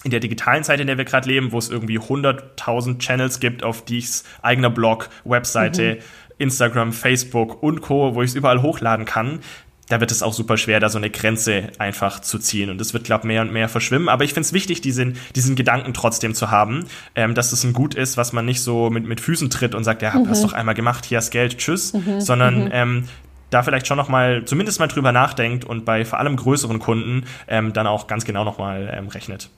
in 0.06 0.12
der 0.12 0.22
digitalen 0.22 0.64
Zeit, 0.64 0.80
in 0.80 0.88
der 0.88 0.98
wir 0.98 1.04
gerade 1.04 1.28
leben, 1.28 1.52
wo 1.52 1.58
es 1.58 1.70
irgendwie 1.70 2.00
100.000 2.00 3.00
Channels 3.00 3.42
gibt, 3.42 3.66
auf 3.66 3.84
die 3.84 3.98
ich 3.98 4.08
eigener 4.42 4.70
Blog, 4.70 5.10
Webseite, 5.26 5.96
mhm. 5.96 6.02
Instagram, 6.38 6.94
Facebook 6.94 7.62
und 7.62 7.82
Co., 7.82 8.16
wo 8.16 8.22
ich 8.22 8.30
es 8.30 8.36
überall 8.36 8.62
hochladen 8.62 9.04
kann, 9.04 9.42
da 9.90 10.00
wird 10.00 10.12
es 10.12 10.24
auch 10.24 10.34
super 10.34 10.56
schwer, 10.56 10.80
da 10.80 10.88
so 10.88 11.00
eine 11.00 11.10
Grenze 11.10 11.70
einfach 11.80 12.22
zu 12.22 12.38
ziehen. 12.38 12.70
Und 12.70 12.80
es 12.80 12.94
wird, 12.94 13.04
glaube 13.04 13.24
ich, 13.24 13.28
mehr 13.28 13.42
und 13.42 13.52
mehr 13.52 13.68
verschwimmen. 13.68 14.08
Aber 14.08 14.24
ich 14.24 14.34
finde 14.34 14.46
es 14.46 14.54
wichtig, 14.54 14.82
diesen, 14.82 15.18
diesen 15.36 15.56
Gedanken 15.56 15.94
trotzdem 15.94 16.36
zu 16.36 16.52
haben, 16.52 16.86
ähm, 17.16 17.34
dass 17.34 17.52
es 17.52 17.64
ein 17.64 17.74
Gut 17.74 17.96
ist, 17.96 18.16
was 18.16 18.32
man 18.32 18.46
nicht 18.46 18.62
so 18.62 18.92
mit, 18.92 19.06
mit 19.06 19.20
Füßen 19.20 19.50
tritt 19.50 19.74
und 19.74 19.84
sagt, 19.84 20.04
ja, 20.04 20.14
hab 20.14 20.24
mhm. 20.24 20.30
das 20.30 20.44
doch 20.44 20.54
einmal 20.54 20.76
gemacht, 20.76 21.06
hier 21.06 21.18
hast 21.18 21.32
Geld, 21.32 21.58
tschüss, 21.58 21.94
mhm. 21.94 22.22
sondern 22.22 22.66
mhm. 22.66 22.70
Ähm, 22.72 23.04
da 23.50 23.64
vielleicht 23.64 23.88
schon 23.88 23.98
noch 23.98 24.10
mal 24.10 24.46
zumindest 24.46 24.80
mal 24.80 24.88
drüber 24.88 25.12
nachdenkt 25.12 25.66
und 25.66 25.86
bei 25.86 26.06
vor 26.06 26.20
allem 26.20 26.36
größeren 26.36 26.80
Kunden 26.80 27.26
ähm, 27.48 27.74
dann 27.74 27.88
auch 27.88 28.08
ganz 28.08 28.26
genau 28.26 28.44
noch 28.44 28.58
mal 28.58 28.94
ähm, 28.96 29.08
rechnet. 29.08 29.50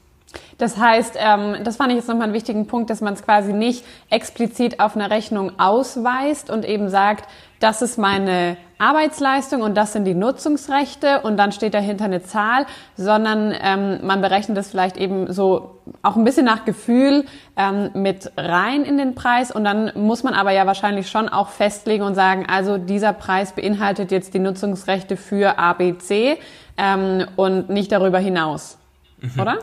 Das 0.58 0.78
heißt, 0.78 1.18
ähm, 1.20 1.58
das 1.64 1.76
fand 1.76 1.92
ich 1.92 1.98
jetzt 1.98 2.08
nochmal 2.08 2.26
einen 2.26 2.34
wichtigen 2.34 2.68
Punkt, 2.68 2.90
dass 2.90 3.02
man 3.02 3.14
es 3.14 3.24
quasi 3.24 3.52
nicht 3.52 3.84
explizit 4.10 4.80
auf 4.80 4.96
einer 4.96 5.10
Rechnung 5.10 5.60
ausweist 5.60 6.50
und 6.50 6.66
eben 6.66 6.90
sagt, 6.90 7.28
das 7.62 7.82
ist 7.82 7.98
meine 7.98 8.58
Arbeitsleistung 8.80 9.62
und 9.62 9.76
das 9.76 9.94
sind 9.94 10.06
die 10.06 10.16
Nutzungsrechte 10.16 11.22
und 11.22 11.38
dann 11.38 11.52
steht 11.52 11.76
dahinter 11.76 12.06
eine 12.06 12.24
Zahl, 12.24 12.66
sondern 12.98 13.54
ähm, 13.62 14.00
man 14.06 14.22
berechnet 14.22 14.58
das 14.58 14.72
vielleicht 14.72 14.98
eben 14.98 15.32
so 15.32 15.80
auch 16.02 16.16
ein 16.16 16.24
bisschen 16.24 16.46
nach 16.46 16.66
Gefühl 16.66 17.26
ähm, 17.56 17.92
mit 17.94 18.32
rein 18.36 18.84
in 18.84 18.98
den 18.98 19.14
Preis 19.14 19.52
und 19.52 19.64
dann 19.64 19.92
muss 19.96 20.24
man 20.24 20.34
aber 20.34 20.52
ja 20.52 20.66
wahrscheinlich 20.66 21.10
schon 21.10 21.30
auch 21.30 21.50
festlegen 21.50 22.04
und 22.04 22.16
sagen, 22.16 22.48
also 22.50 22.80
dieser 22.80 23.14
Preis 23.14 23.54
beinhaltet 23.54 24.12
jetzt 24.12 24.34
die 24.34 24.40
Nutzungsrechte 24.40 25.16
für 25.16 25.60
ABC 25.60 26.40
ähm, 26.78 27.28
und 27.36 27.70
nicht 27.70 27.92
darüber 27.92 28.18
hinaus, 28.18 28.80
mhm. 29.22 29.40
oder? 29.40 29.58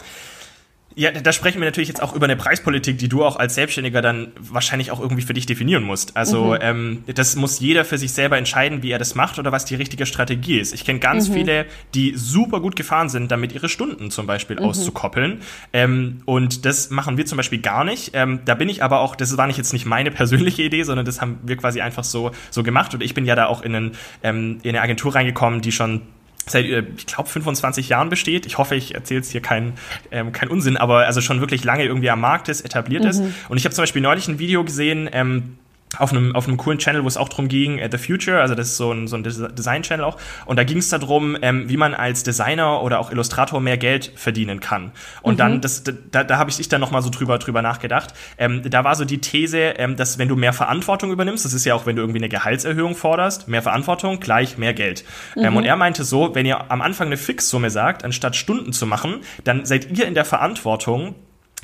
Ja, 0.99 1.12
da 1.12 1.33
sprechen 1.33 1.61
wir 1.61 1.67
natürlich 1.67 1.88
jetzt 1.88 2.02
auch 2.02 2.12
über 2.12 2.26
eine 2.26 2.35
Preispolitik, 2.35 2.99
die 2.99 3.09
du 3.09 3.25
auch 3.25 3.37
als 3.37 3.55
Selbstständiger 3.55 4.02
dann 4.02 4.33
wahrscheinlich 4.37 4.90
auch 4.90 4.99
irgendwie 4.99 5.23
für 5.23 5.33
dich 5.33 5.47
definieren 5.47 5.85
musst. 5.85 6.17
Also 6.17 6.47
mhm. 6.47 6.59
ähm, 6.61 7.05
das 7.07 7.37
muss 7.37 7.61
jeder 7.61 7.85
für 7.85 7.99
sich 7.99 8.11
selber 8.11 8.37
entscheiden, 8.37 8.82
wie 8.82 8.91
er 8.91 8.99
das 8.99 9.15
macht 9.15 9.39
oder 9.39 9.52
was 9.52 9.65
die 9.65 9.76
richtige 9.76 10.06
Strategie 10.06 10.58
ist. 10.58 10.75
Ich 10.75 10.84
kenne 10.84 10.99
ganz 10.99 11.28
mhm. 11.28 11.34
viele, 11.34 11.67
die 11.95 12.15
super 12.17 12.58
gut 12.61 12.75
gefahren 12.75 13.08
sind, 13.08 13.30
damit 13.30 13.52
ihre 13.52 13.69
Stunden 13.69 14.11
zum 14.11 14.26
Beispiel 14.26 14.56
mhm. 14.56 14.65
auszukoppeln. 14.65 15.41
Ähm, 15.73 16.23
und 16.25 16.65
das 16.65 16.91
machen 16.91 17.17
wir 17.17 17.26
zum 17.26 17.37
Beispiel 17.37 17.61
gar 17.61 17.84
nicht. 17.84 18.11
Ähm, 18.15 18.41
da 18.45 18.56
bin 18.56 18.69
ich 18.69 18.82
aber 18.82 18.99
auch, 18.99 19.15
das 19.15 19.37
war 19.37 19.47
nicht 19.47 19.56
jetzt 19.56 19.73
nicht 19.73 19.87
meine 19.87 20.11
persönliche 20.11 20.65
Idee, 20.65 20.82
sondern 20.82 21.06
das 21.06 21.21
haben 21.21 21.39
wir 21.45 21.56
quasi 21.56 21.80
einfach 21.80 22.02
so, 22.02 22.32
so 22.50 22.65
gemacht. 22.65 22.93
Und 22.93 23.04
ich 23.04 23.15
bin 23.15 23.25
ja 23.25 23.37
da 23.37 23.47
auch 23.47 23.63
in, 23.63 23.76
einen, 23.76 23.93
ähm, 24.25 24.58
in 24.65 24.71
eine 24.71 24.82
Agentur 24.82 25.15
reingekommen, 25.15 25.61
die 25.61 25.71
schon 25.71 26.02
seit, 26.49 26.65
äh, 26.67 26.84
ich 26.97 27.06
glaube, 27.06 27.28
25 27.28 27.89
Jahren 27.89 28.08
besteht. 28.08 28.47
Ich 28.47 28.58
hoffe, 28.58 28.75
ich 28.75 28.95
erzähle 28.95 29.21
jetzt 29.21 29.32
hier 29.32 29.43
keinen 29.43 29.75
ähm, 30.11 30.32
kein 30.32 30.49
Unsinn, 30.49 30.76
aber 30.76 31.06
also 31.06 31.21
schon 31.21 31.41
wirklich 31.41 31.65
lange 31.65 31.84
irgendwie 31.84 32.11
am 32.11 32.21
Markt 32.21 32.49
ist, 32.49 32.63
etabliert 32.63 33.04
mhm. 33.04 33.11
ist. 33.11 33.23
Und 33.49 33.56
ich 33.56 33.65
habe 33.65 33.75
zum 33.75 33.82
Beispiel 33.82 34.02
neulich 34.02 34.28
ein 34.28 34.39
Video 34.39 34.65
gesehen, 34.65 35.08
ähm, 35.13 35.58
auf 35.96 36.12
einem, 36.12 36.34
auf 36.34 36.46
einem 36.46 36.58
coolen 36.58 36.78
Channel, 36.78 37.02
wo 37.02 37.08
es 37.08 37.16
auch 37.16 37.28
darum 37.28 37.48
ging, 37.48 37.82
uh, 37.82 37.88
The 37.90 37.98
Future, 37.98 38.40
also 38.40 38.54
das 38.54 38.68
ist 38.68 38.76
so 38.76 38.92
ein, 38.92 39.08
so 39.08 39.16
ein 39.16 39.22
Design-Channel 39.22 40.04
auch. 40.04 40.18
Und 40.46 40.56
da 40.56 40.64
ging 40.64 40.78
es 40.78 40.88
darum, 40.88 41.36
ähm, 41.40 41.68
wie 41.68 41.76
man 41.76 41.94
als 41.94 42.22
Designer 42.22 42.82
oder 42.82 43.00
auch 43.00 43.10
Illustrator 43.10 43.60
mehr 43.60 43.78
Geld 43.78 44.12
verdienen 44.14 44.60
kann. 44.60 44.92
Und 45.22 45.34
mhm. 45.34 45.38
dann, 45.38 45.60
das, 45.60 45.84
da, 46.10 46.24
da 46.24 46.38
habe 46.38 46.50
ich 46.50 46.60
ich 46.60 46.68
dann 46.68 46.80
nochmal 46.80 47.02
so 47.02 47.10
drüber, 47.10 47.38
drüber 47.38 47.62
nachgedacht. 47.62 48.14
Ähm, 48.36 48.62
da 48.68 48.84
war 48.84 48.94
so 48.94 49.04
die 49.04 49.18
These, 49.18 49.58
ähm, 49.58 49.96
dass 49.96 50.18
wenn 50.18 50.28
du 50.28 50.36
mehr 50.36 50.52
Verantwortung 50.52 51.10
übernimmst, 51.10 51.44
das 51.44 51.54
ist 51.54 51.64
ja 51.64 51.74
auch, 51.74 51.86
wenn 51.86 51.96
du 51.96 52.02
irgendwie 52.02 52.18
eine 52.18 52.28
Gehaltserhöhung 52.28 52.94
forderst, 52.94 53.48
mehr 53.48 53.62
Verantwortung 53.62 54.20
gleich 54.20 54.58
mehr 54.58 54.74
Geld. 54.74 55.04
Ähm, 55.36 55.50
mhm. 55.50 55.56
Und 55.58 55.64
er 55.64 55.76
meinte 55.76 56.04
so, 56.04 56.34
wenn 56.34 56.46
ihr 56.46 56.70
am 56.70 56.82
Anfang 56.82 57.06
eine 57.06 57.16
Fixsumme 57.16 57.70
sagt, 57.70 58.04
anstatt 58.04 58.36
Stunden 58.36 58.72
zu 58.72 58.86
machen, 58.86 59.20
dann 59.44 59.64
seid 59.64 59.90
ihr 59.96 60.06
in 60.06 60.14
der 60.14 60.24
Verantwortung, 60.24 61.14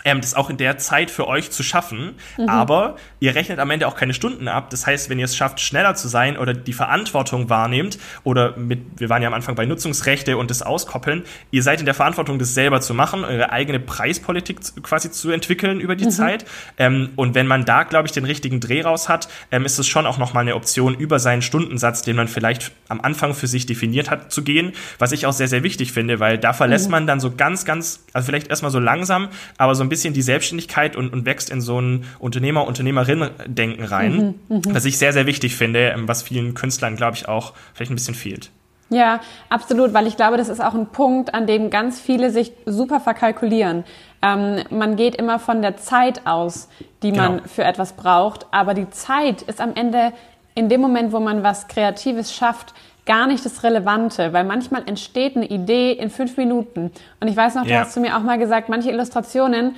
ähm, 0.04 0.20
das 0.20 0.34
auch 0.34 0.50
in 0.50 0.56
der 0.56 0.78
Zeit 0.78 1.10
für 1.10 1.26
euch 1.28 1.50
zu 1.50 1.62
schaffen. 1.62 2.14
Mhm. 2.36 2.48
Aber 2.48 2.96
ihr 3.20 3.34
rechnet 3.34 3.58
am 3.58 3.70
Ende 3.70 3.86
auch 3.86 3.96
keine 3.96 4.14
Stunden 4.14 4.48
ab. 4.48 4.70
Das 4.70 4.86
heißt, 4.86 5.10
wenn 5.10 5.18
ihr 5.18 5.24
es 5.24 5.36
schafft, 5.36 5.60
schneller 5.60 5.94
zu 5.94 6.08
sein 6.08 6.36
oder 6.36 6.52
die 6.52 6.72
Verantwortung 6.72 7.48
wahrnehmt 7.48 7.98
oder 8.22 8.56
mit, 8.56 8.80
wir 8.96 9.08
waren 9.08 9.22
ja 9.22 9.28
am 9.28 9.34
Anfang 9.34 9.54
bei 9.54 9.66
Nutzungsrechte 9.66 10.36
und 10.36 10.50
das 10.50 10.62
Auskoppeln, 10.62 11.24
ihr 11.50 11.62
seid 11.62 11.80
in 11.80 11.86
der 11.86 11.94
Verantwortung, 11.94 12.38
das 12.38 12.54
selber 12.54 12.80
zu 12.80 12.94
machen, 12.94 13.24
eure 13.24 13.52
eigene 13.52 13.80
Preispolitik 13.80 14.60
quasi 14.82 15.10
zu 15.10 15.30
entwickeln 15.30 15.80
über 15.80 15.96
die 15.96 16.06
mhm. 16.06 16.10
Zeit. 16.10 16.44
Ähm, 16.78 17.10
und 17.16 17.34
wenn 17.34 17.46
man 17.46 17.64
da, 17.64 17.84
glaube 17.84 18.06
ich, 18.06 18.12
den 18.12 18.24
richtigen 18.24 18.60
Dreh 18.60 18.82
raus 18.82 19.08
hat, 19.08 19.28
ähm, 19.50 19.64
ist 19.64 19.78
es 19.78 19.86
schon 19.86 20.06
auch 20.06 20.18
nochmal 20.18 20.42
eine 20.42 20.54
Option, 20.54 20.94
über 20.94 21.18
seinen 21.18 21.42
Stundensatz, 21.42 22.02
den 22.02 22.16
man 22.16 22.28
vielleicht 22.28 22.72
am 22.88 23.00
Anfang 23.00 23.34
für 23.34 23.46
sich 23.46 23.66
definiert 23.66 24.10
hat, 24.10 24.32
zu 24.32 24.42
ggehen. 24.44 24.72
Was 24.98 25.12
ich 25.12 25.26
auch 25.26 25.32
sehr, 25.32 25.48
sehr 25.48 25.62
wichtig 25.62 25.92
finde, 25.92 26.20
weil 26.20 26.38
da 26.38 26.52
verlässt 26.52 26.86
mhm. 26.86 26.92
man 26.92 27.06
dann 27.06 27.20
so 27.20 27.30
ganz, 27.30 27.64
ganz, 27.64 28.04
also 28.12 28.26
vielleicht 28.26 28.48
erstmal 28.48 28.70
so 28.70 28.78
langsam, 28.78 29.28
aber 29.56 29.74
so 29.74 29.83
ein 29.84 29.88
bisschen 29.88 30.14
die 30.14 30.22
Selbstständigkeit 30.22 30.96
und, 30.96 31.12
und 31.12 31.24
wächst 31.26 31.50
in 31.50 31.60
so 31.60 31.80
ein 31.80 32.04
Unternehmer, 32.18 32.66
Unternehmerin-Denken 32.66 33.84
rein, 33.84 34.34
mhm, 34.48 34.56
mh. 34.56 34.62
was 34.70 34.84
ich 34.84 34.98
sehr, 34.98 35.12
sehr 35.12 35.26
wichtig 35.26 35.56
finde, 35.56 35.90
ähm, 35.90 36.08
was 36.08 36.22
vielen 36.22 36.54
Künstlern, 36.54 36.96
glaube 36.96 37.16
ich, 37.16 37.28
auch 37.28 37.52
vielleicht 37.74 37.92
ein 37.92 37.96
bisschen 37.96 38.14
fehlt. 38.14 38.50
Ja, 38.90 39.20
absolut, 39.48 39.94
weil 39.94 40.06
ich 40.06 40.16
glaube, 40.16 40.36
das 40.36 40.48
ist 40.48 40.62
auch 40.62 40.74
ein 40.74 40.86
Punkt, 40.86 41.34
an 41.34 41.46
dem 41.46 41.70
ganz 41.70 42.00
viele 42.00 42.30
sich 42.30 42.52
super 42.66 43.00
verkalkulieren. 43.00 43.84
Ähm, 44.22 44.62
man 44.70 44.96
geht 44.96 45.16
immer 45.16 45.38
von 45.38 45.62
der 45.62 45.76
Zeit 45.76 46.26
aus, 46.26 46.68
die 47.02 47.12
man 47.12 47.36
genau. 47.36 47.48
für 47.48 47.64
etwas 47.64 47.94
braucht, 47.94 48.46
aber 48.50 48.74
die 48.74 48.88
Zeit 48.90 49.42
ist 49.42 49.60
am 49.60 49.74
Ende 49.74 50.12
in 50.54 50.68
dem 50.68 50.80
Moment, 50.80 51.12
wo 51.12 51.20
man 51.20 51.42
was 51.42 51.66
Kreatives 51.66 52.32
schafft, 52.32 52.74
gar 53.06 53.26
nicht 53.26 53.44
das 53.44 53.62
Relevante, 53.62 54.32
weil 54.32 54.44
manchmal 54.44 54.82
entsteht 54.86 55.36
eine 55.36 55.46
Idee 55.46 55.92
in 55.92 56.10
fünf 56.10 56.36
Minuten. 56.36 56.90
Und 57.20 57.28
ich 57.28 57.36
weiß 57.36 57.54
noch, 57.54 57.64
du 57.64 57.70
ja. 57.70 57.80
hast 57.80 57.92
zu 57.92 58.00
mir 58.00 58.16
auch 58.16 58.22
mal 58.22 58.38
gesagt, 58.38 58.68
manche 58.68 58.90
Illustrationen, 58.90 59.74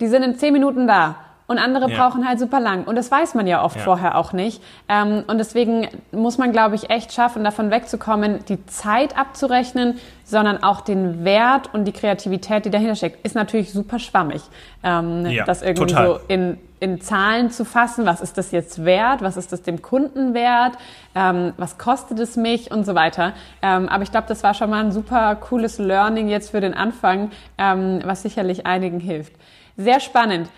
die 0.00 0.06
sind 0.06 0.22
in 0.22 0.38
zehn 0.38 0.52
Minuten 0.52 0.86
da. 0.86 1.16
Und 1.46 1.58
andere 1.58 1.90
ja. 1.90 1.98
brauchen 1.98 2.26
halt 2.26 2.38
super 2.38 2.58
lang. 2.58 2.84
Und 2.84 2.96
das 2.96 3.10
weiß 3.10 3.34
man 3.34 3.46
ja 3.46 3.62
oft 3.62 3.76
ja. 3.76 3.82
vorher 3.82 4.16
auch 4.16 4.32
nicht. 4.32 4.62
Ähm, 4.88 5.24
und 5.26 5.36
deswegen 5.36 5.88
muss 6.10 6.38
man, 6.38 6.52
glaube 6.52 6.74
ich, 6.74 6.88
echt 6.88 7.12
schaffen, 7.12 7.44
davon 7.44 7.70
wegzukommen, 7.70 8.44
die 8.48 8.64
Zeit 8.66 9.18
abzurechnen, 9.18 9.98
sondern 10.24 10.62
auch 10.62 10.80
den 10.80 11.24
Wert 11.24 11.74
und 11.74 11.84
die 11.84 11.92
Kreativität, 11.92 12.64
die 12.64 12.70
dahinter 12.70 12.96
steckt. 12.96 13.26
Ist 13.26 13.34
natürlich 13.34 13.72
super 13.72 13.98
schwammig, 13.98 14.40
ähm, 14.82 15.26
ja, 15.26 15.44
das 15.44 15.60
irgendwie 15.60 15.92
total. 15.92 16.06
so 16.06 16.20
in, 16.28 16.56
in 16.80 17.02
Zahlen 17.02 17.50
zu 17.50 17.66
fassen. 17.66 18.06
Was 18.06 18.22
ist 18.22 18.38
das 18.38 18.50
jetzt 18.50 18.86
wert? 18.86 19.20
Was 19.20 19.36
ist 19.36 19.52
das 19.52 19.60
dem 19.60 19.82
Kunden 19.82 20.32
wert? 20.32 20.78
Ähm, 21.14 21.52
was 21.58 21.76
kostet 21.76 22.20
es 22.20 22.36
mich? 22.36 22.70
Und 22.70 22.86
so 22.86 22.94
weiter. 22.94 23.34
Ähm, 23.60 23.90
aber 23.90 24.02
ich 24.02 24.10
glaube, 24.10 24.28
das 24.28 24.42
war 24.42 24.54
schon 24.54 24.70
mal 24.70 24.82
ein 24.82 24.92
super 24.92 25.34
cooles 25.36 25.78
Learning 25.78 26.28
jetzt 26.28 26.52
für 26.52 26.62
den 26.62 26.72
Anfang, 26.72 27.32
ähm, 27.58 28.00
was 28.02 28.22
sicherlich 28.22 28.64
einigen 28.64 28.98
hilft. 28.98 29.34
Sehr 29.76 30.00
spannend. 30.00 30.48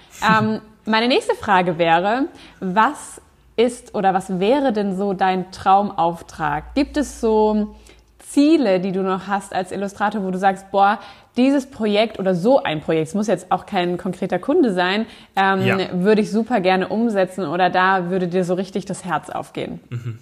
Meine 0.87 1.09
nächste 1.09 1.35
Frage 1.35 1.79
wäre, 1.79 2.27
was 2.61 3.21
ist 3.57 3.95
oder 3.95 4.15
was 4.15 4.39
wäre 4.39 4.73
denn 4.73 4.97
so 4.97 5.15
dein 5.15 5.51
Traumauftrag? 5.51 6.75
Gibt 6.75 6.97
es 6.97 7.21
so 7.21 7.75
Ziele, 8.21 8.79
die 8.79 8.93
du 8.93 9.03
noch 9.03 9.27
hast 9.27 9.53
als 9.53 9.73
Illustrator, 9.73 10.23
wo 10.23 10.31
du 10.31 10.39
sagst, 10.39 10.71
boah, 10.71 11.01
dieses 11.37 11.69
Projekt 11.69 12.21
oder 12.21 12.35
so 12.35 12.63
ein 12.63 12.81
Projekt, 12.81 13.09
es 13.09 13.15
muss 13.15 13.27
jetzt 13.27 13.51
auch 13.51 13.67
kein 13.67 13.99
konkreter 13.99 14.39
Kunde 14.39 14.73
sein, 14.73 15.07
ähm, 15.35 15.67
ja. 15.67 15.79
würde 15.93 16.23
ich 16.23 16.31
super 16.31 16.61
gerne 16.61 16.89
umsetzen 16.89 17.47
oder 17.47 17.69
da 17.69 18.09
würde 18.09 18.29
dir 18.29 18.45
so 18.45 18.55
richtig 18.55 18.85
das 18.85 19.05
Herz 19.05 19.29
aufgehen. 19.29 19.81
Mhm. 19.91 20.19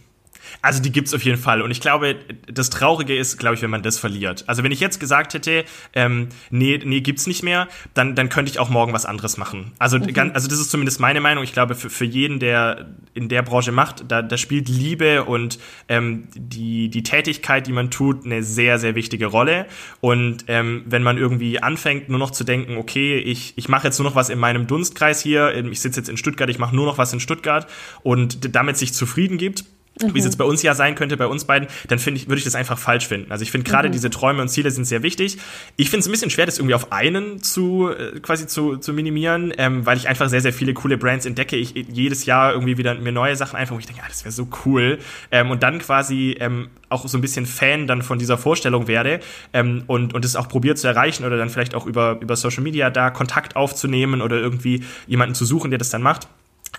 Also 0.63 0.83
die 0.83 0.93
gibt's 0.93 1.15
auf 1.15 1.23
jeden 1.25 1.39
Fall. 1.39 1.63
Und 1.63 1.71
ich 1.71 1.81
glaube, 1.81 2.17
das 2.47 2.71
Traurige 2.71 3.17
ist, 3.17 3.39
glaube 3.39 3.57
ich, 3.57 3.63
wenn 3.63 3.71
man 3.71 3.83
das 3.83 3.99
verliert. 3.99 4.45
Also 4.47 4.63
wenn 4.63 4.73
ich 4.73 4.81
jetzt 4.81 5.01
gesagt 5.01 5.35
hätte, 5.35 5.65
ähm, 5.93 6.29
nee, 6.51 6.81
nee, 6.85 7.01
gibt's 7.01 7.27
nicht 7.27 7.43
mehr, 7.43 7.69
dann, 7.95 8.15
dann 8.15 8.29
könnte 8.29 8.51
ich 8.51 8.59
auch 8.59 8.69
morgen 8.69 8.93
was 8.93 9.07
anderes 9.07 9.37
machen. 9.37 9.73
Also, 9.79 9.99
mhm. 9.99 10.13
ganz, 10.13 10.35
also 10.35 10.49
das 10.49 10.61
ist 10.61 10.71
zumindest 10.71 11.01
meine 11.01 11.21
Meinung. 11.21 11.45
Ich 11.45 11.53
glaube, 11.53 11.75
für, 11.75 11.91
für 11.91 12.05
jeden, 12.05 12.39
der 12.39 12.95
in 13.15 13.29
der 13.29 13.43
Branche 13.43 13.73
macht, 13.73 14.05
da, 14.09 14.23
da 14.23 14.37
spielt 14.37 14.69
Liebe 14.69 15.25
und 15.25 15.59
ähm, 15.89 16.29
die, 16.35 16.89
die 16.89 17.03
Tätigkeit, 17.03 17.67
die 17.67 17.73
man 17.73 17.91
tut, 17.91 18.25
eine 18.25 18.43
sehr, 18.43 18.79
sehr 18.79 18.95
wichtige 18.95 19.27
Rolle. 19.27 19.67
Und 20.01 20.45
ähm, 20.49 20.83
wenn 20.87 21.03
man 21.03 21.19
irgendwie 21.19 21.61
anfängt, 21.63 22.09
nur 22.09 22.19
noch 22.19 22.31
zu 22.31 22.45
denken, 22.45 22.77
okay, 22.77 23.19
ich, 23.19 23.55
ich 23.57 23.69
mache 23.69 23.87
jetzt 23.87 23.99
nur 23.99 24.09
noch 24.09 24.17
was 24.17 24.31
in 24.31 24.39
meinem 24.39 24.67
Dunstkreis 24.67 25.21
hier, 25.21 25.55
ich 25.55 25.81
sitze 25.81 26.01
jetzt 26.01 26.09
in 26.09 26.17
Stuttgart, 26.17 26.51
ich 26.51 26.59
mache 26.59 26.75
nur 26.75 26.87
noch 26.87 26.99
was 26.99 27.13
in 27.13 27.21
Stuttgart 27.21 27.67
und 28.03 28.55
damit 28.55 28.77
sich 28.77 28.93
zufrieden 28.95 29.39
gibt. 29.39 29.65
Wie 30.01 30.19
es 30.19 30.25
jetzt 30.25 30.39
bei 30.39 30.45
uns 30.45 30.63
ja 30.63 30.75
sein 30.75 30.95
könnte, 30.95 31.17
bei 31.17 31.27
uns 31.27 31.45
beiden, 31.45 31.69
dann 31.89 31.99
finde 31.99 32.21
ich, 32.21 32.29
würde 32.29 32.39
ich 32.39 32.45
das 32.45 32.55
einfach 32.55 32.79
falsch 32.79 33.07
finden. 33.07 33.31
Also 33.31 33.43
ich 33.43 33.51
finde 33.51 33.69
gerade 33.71 33.89
mhm. 33.89 33.93
diese 33.93 34.11
Träume 34.11 34.43
und 34.43 34.49
Ziele 34.49 34.71
sind 34.71 34.85
sehr 34.85 35.03
wichtig. 35.03 35.39
Ich 35.77 35.91
finde 35.91 36.01
es 36.01 36.09
ein 36.09 36.11
bisschen 36.11 36.31
schwer, 36.31 36.47
das 36.47 36.59
irgendwie 36.59 36.75
auf 36.75 36.91
einen 36.93 37.43
zu 37.43 37.91
äh, 37.91 38.19
quasi 38.21 38.47
zu, 38.47 38.77
zu 38.77 38.93
minimieren, 38.93 39.53
ähm, 39.57 39.87
weil 39.87 39.97
ich 39.97 40.09
einfach 40.09 40.29
sehr, 40.29 40.41
sehr 40.41 40.53
viele 40.53 40.75
coole 40.75 40.99
Brands 40.99 41.27
entdecke. 41.27 41.57
Ich 41.57 41.75
jedes 41.75 42.27
Jahr 42.27 42.53
irgendwie 42.53 42.77
wieder 42.77 42.95
mir 42.95 43.13
neue 43.13 43.37
Sachen 43.37 43.57
einfach, 43.57 43.75
wo 43.75 43.79
ich 43.79 43.87
denke, 43.87 44.03
ah, 44.05 44.09
das 44.09 44.25
wäre 44.25 44.33
so 44.33 44.49
cool. 44.65 44.99
Ähm, 45.31 45.51
und 45.51 45.63
dann 45.63 45.79
quasi 45.79 46.37
ähm, 46.41 46.69
auch 46.89 47.07
so 47.07 47.17
ein 47.17 47.21
bisschen 47.21 47.47
Fan 47.47 47.87
dann 47.87 48.03
von 48.03 48.19
dieser 48.19 48.37
Vorstellung 48.37 48.89
werde 48.89 49.21
ähm, 49.53 49.85
und, 49.87 50.15
und 50.15 50.25
es 50.25 50.37
auch 50.37 50.49
probiert 50.49 50.79
zu 50.79 50.89
erreichen 50.89 51.25
oder 51.25 51.37
dann 51.37 51.51
vielleicht 51.51 51.75
auch 51.75 51.87
über, 51.87 52.19
über 52.21 52.37
Social 52.37 52.63
Media 52.63 52.91
da 52.91 53.11
Kontakt 53.11 53.57
aufzunehmen 53.57 54.23
oder 54.23 54.37
irgendwie 54.37 54.85
jemanden 55.07 55.35
zu 55.35 55.45
suchen, 55.45 55.71
der 55.71 55.79
das 55.79 55.91
dann 55.91 56.03
macht. 56.03 56.29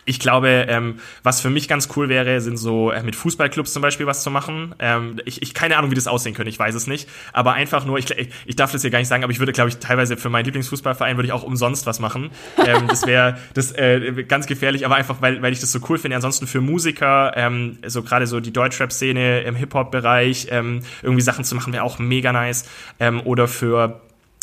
Ich 0.03 0.19
glaube, 0.19 0.65
ähm, 0.67 0.99
was 1.23 1.41
für 1.41 1.49
mich 1.49 1.67
ganz 1.67 1.89
cool 1.95 2.09
wäre, 2.09 2.41
sind 2.41 2.57
so 2.57 2.91
äh, 2.91 3.01
mit 3.03 3.15
Fußballclubs 3.15 3.73
zum 3.73 3.81
Beispiel 3.81 4.05
was 4.05 4.23
zu 4.23 4.29
machen. 4.29 4.75
Ähm, 4.79 5.19
ich, 5.25 5.41
ich 5.41 5.53
keine 5.53 5.77
Ahnung, 5.77 5.91
wie 5.91 5.95
das 5.95 6.07
aussehen 6.07 6.33
könnte, 6.33 6.49
ich 6.49 6.59
weiß 6.59 6.75
es 6.75 6.87
nicht. 6.87 7.09
Aber 7.33 7.53
einfach 7.53 7.85
nur, 7.85 7.97
ich, 7.97 8.09
ich 8.45 8.55
darf 8.55 8.71
das 8.71 8.81
hier 8.81 8.91
gar 8.91 8.99
nicht 8.99 9.07
sagen, 9.07 9.23
aber 9.23 9.31
ich 9.31 9.39
würde, 9.39 9.51
glaube 9.51 9.69
ich, 9.69 9.77
teilweise 9.77 10.17
für 10.17 10.29
meinen 10.29 10.45
Lieblingsfußballverein 10.45 11.17
würde 11.17 11.27
ich 11.27 11.33
auch 11.33 11.43
umsonst 11.43 11.85
was 11.85 11.99
machen. 11.99 12.29
Ähm, 12.65 12.87
das 12.87 13.05
wäre 13.07 13.37
das 13.53 13.71
äh, 13.71 14.23
ganz 14.27 14.47
gefährlich, 14.47 14.85
aber 14.85 14.95
einfach, 14.95 15.21
weil, 15.21 15.41
weil 15.41 15.53
ich 15.53 15.59
das 15.59 15.71
so 15.71 15.79
cool 15.89 15.97
finde. 15.97 16.15
Ansonsten 16.15 16.47
für 16.47 16.61
Musiker, 16.61 17.33
ähm, 17.35 17.79
so 17.85 18.03
gerade 18.03 18.27
so 18.27 18.39
die 18.39 18.53
Deutschrap-Szene 18.53 19.41
im 19.41 19.55
Hip-Hop-Bereich, 19.55 20.47
ähm, 20.51 20.81
irgendwie 21.01 21.21
Sachen 21.21 21.45
zu 21.45 21.55
machen, 21.55 21.73
wäre 21.73 21.83
auch 21.83 21.99
mega 21.99 22.31
nice. 22.31 22.65
Ähm, 22.99 23.21
oder 23.21 23.47
für 23.47 24.01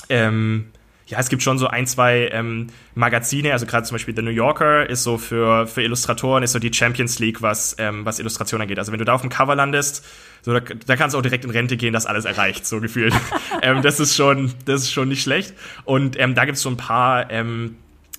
ähm, 0.09 0.67
ja, 1.13 1.19
es 1.19 1.29
gibt 1.29 1.43
schon 1.43 1.59
so 1.59 1.67
ein, 1.67 1.87
zwei 1.87 2.31
ähm, 2.33 2.69
Magazine, 2.95 3.53
also 3.53 3.67
gerade 3.67 3.85
zum 3.85 3.97
Beispiel 3.97 4.17
The 4.17 4.23
New 4.23 4.31
Yorker 4.31 4.89
ist 4.89 5.03
so 5.03 5.19
für, 5.19 5.67
für 5.67 5.83
Illustratoren, 5.83 6.43
ist 6.43 6.53
so 6.53 6.59
die 6.59 6.73
Champions 6.73 7.19
League, 7.19 7.43
was, 7.43 7.77
ähm, 7.79 8.07
was 8.07 8.19
Illustration 8.19 8.63
angeht. 8.63 8.79
Also 8.79 8.93
wenn 8.93 8.99
du 8.99 9.05
da 9.05 9.13
auf 9.13 9.21
dem 9.21 9.29
Cover 9.29 9.55
landest, 9.55 10.07
so, 10.41 10.55
da, 10.55 10.61
da 10.61 10.97
kannst 10.97 11.13
du 11.13 11.19
auch 11.19 11.23
direkt 11.23 11.45
in 11.45 11.51
Rente 11.51 11.77
gehen, 11.77 11.93
das 11.93 12.07
alles 12.07 12.25
erreicht, 12.25 12.67
so 12.67 12.81
gefühlt. 12.81 13.15
ähm, 13.63 13.83
das 13.83 14.01
ist 14.01 14.17
schon, 14.17 14.55
das 14.65 14.85
ist 14.85 14.93
schon 14.93 15.11
nicht 15.11 15.23
schlecht. 15.23 15.53
Und 15.85 16.19
ähm, 16.19 16.35
da 16.35 16.47
gibt 16.47 16.57
es 16.57 16.63
so 16.63 16.71
ein 16.71 16.79
paar 16.79 17.31
ähm, 17.31 17.77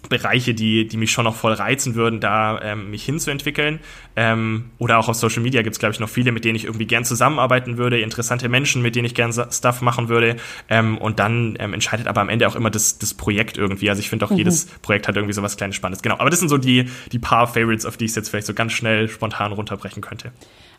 Bereiche, 0.10 0.54
die, 0.54 0.88
die 0.88 0.98
mich 0.98 1.12
schon 1.12 1.24
noch 1.24 1.36
voll 1.36 1.54
reizen 1.54 1.96
würden, 1.96 2.20
da 2.20 2.60
ähm, 2.62 2.92
mich 2.92 3.04
hinzuentwickeln. 3.04 3.80
Ähm, 4.16 4.66
oder 4.78 5.00
auch 5.00 5.10
auf 5.10 5.16
Social 5.16 5.42
Media 5.42 5.62
gibt 5.62 5.76
es, 5.76 5.80
glaube 5.80 5.94
ich, 5.94 6.00
noch 6.00 6.10
viele, 6.10 6.32
mit 6.32 6.46
denen 6.46 6.56
ich 6.56 6.66
irgendwie 6.66 6.86
gern 6.86 7.06
zusammenarbeiten 7.06 7.78
würde, 7.78 8.00
interessante 8.00 8.50
Menschen, 8.50 8.82
mit 8.82 8.96
denen 8.96 9.06
ich 9.06 9.16
gern 9.16 9.32
Stuff 9.32 9.82
machen 9.82 10.10
würde. 10.10 10.36
Ähm, 10.70 10.98
und 10.98 11.20
dann 11.20 11.56
ähm, 11.60 11.74
entscheidet 11.74 12.08
aber 12.08 12.22
am 12.22 12.30
Ende 12.30 12.48
auch 12.48 12.56
immer 12.56 12.70
das, 12.70 13.00
das 13.00 13.14
Projekt 13.14 13.58
irgendwie. 13.58 13.90
Also 13.90 14.02
ich 14.02 14.10
finde 14.10 14.26
auch, 14.26 14.32
mhm. 14.32 14.38
jedes 14.38 14.66
Projekt 14.82 15.08
hat 15.08 15.16
irgendwie 15.16 15.34
so 15.34 15.42
was 15.42 15.58
kleines 15.58 15.76
Spannendes. 15.76 16.04
Genau. 16.04 16.20
Aber 16.20 16.30
das 16.30 16.40
sind 16.40 16.50
so 16.50 16.58
die, 16.58 16.90
die 17.12 17.20
paar 17.20 17.48
Favorites, 17.48 17.86
auf 17.86 17.98
die 17.98 18.06
ich 18.06 18.12
es 18.12 18.16
jetzt 18.16 18.30
vielleicht 18.30 18.48
so 18.48 18.54
ganz 18.54 18.74
schnell 18.74 19.08
spontan 19.08 19.52
runterbrechen 19.52 20.02
könnte. 20.02 20.32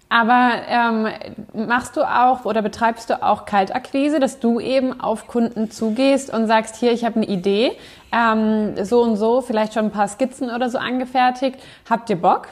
Aber 0.08 0.62
ähm, 0.68 1.08
machst 1.66 1.96
du 1.96 2.02
auch 2.02 2.44
oder 2.44 2.62
betreibst 2.62 3.10
du 3.10 3.22
auch 3.22 3.46
Kaltakquise, 3.46 4.20
dass 4.20 4.38
du 4.38 4.60
eben 4.60 5.00
auf 5.00 5.26
Kunden 5.26 5.70
zugehst 5.70 6.32
und 6.32 6.46
sagst, 6.46 6.76
hier, 6.76 6.92
ich 6.92 7.04
habe 7.04 7.16
eine 7.16 7.26
Idee, 7.26 7.72
ähm, 8.12 8.84
so 8.84 9.02
und 9.02 9.16
so, 9.16 9.40
vielleicht 9.40 9.74
schon 9.74 9.86
ein 9.86 9.90
paar 9.90 10.08
Skizzen 10.08 10.50
oder 10.50 10.70
so 10.70 10.78
angefertigt. 10.78 11.58
Habt 11.88 12.10
ihr 12.10 12.16
Bock? 12.16 12.48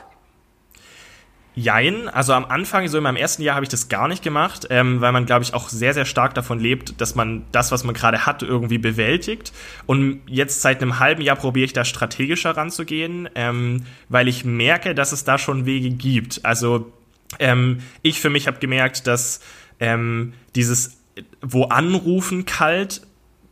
Jein, 1.55 2.09
also 2.09 2.33
am 2.33 2.47
Anfang, 2.47 2.89
so 2.89 2.97
in 2.97 3.05
meinem 3.05 3.17
ersten 3.17 3.43
Jahr 3.43 3.57
habe 3.57 3.65
ich 3.65 3.69
das 3.69 3.91
gar 3.91 4.09
nicht 4.09 4.23
gemacht, 4.25 4.69
ähm, 4.71 5.03
weil 5.03 5.13
man, 5.13 5.27
glaube 5.27 5.43
ich, 5.43 5.53
auch 5.53 5.69
sehr, 5.69 5.93
sehr 5.93 6.07
stark 6.07 6.33
davon 6.33 6.59
lebt, 6.59 6.99
dass 7.03 7.15
man 7.15 7.45
das, 7.53 7.71
was 7.71 7.85
man 7.85 7.95
gerade 7.95 8.25
hat, 8.25 8.43
irgendwie 8.43 8.79
bewältigt. 8.79 9.53
Und 9.85 10.23
jetzt 10.27 10.63
seit 10.63 10.81
einem 10.81 10.99
halben 10.99 11.21
Jahr 11.21 11.37
probiere 11.37 11.67
ich 11.67 11.75
da 11.75 11.85
strategischer 11.85 12.57
ranzugehen, 12.57 13.29
ähm, 13.35 13.85
weil 14.09 14.29
ich 14.29 14.47
merke, 14.47 14.95
dass 14.95 15.13
es 15.13 15.25
da 15.25 15.37
schon 15.37 15.67
Wege 15.67 15.91
gibt. 15.91 16.43
Also 16.43 16.91
ähm, 17.39 17.81
ich 18.03 18.21
für 18.21 18.31
mich 18.31 18.47
habe 18.47 18.59
gemerkt, 18.59 19.07
dass 19.07 19.41
ähm, 19.81 20.35
dieses 20.55 20.99
wo 21.43 21.65
anrufen 21.65 22.47
kalt 22.47 23.03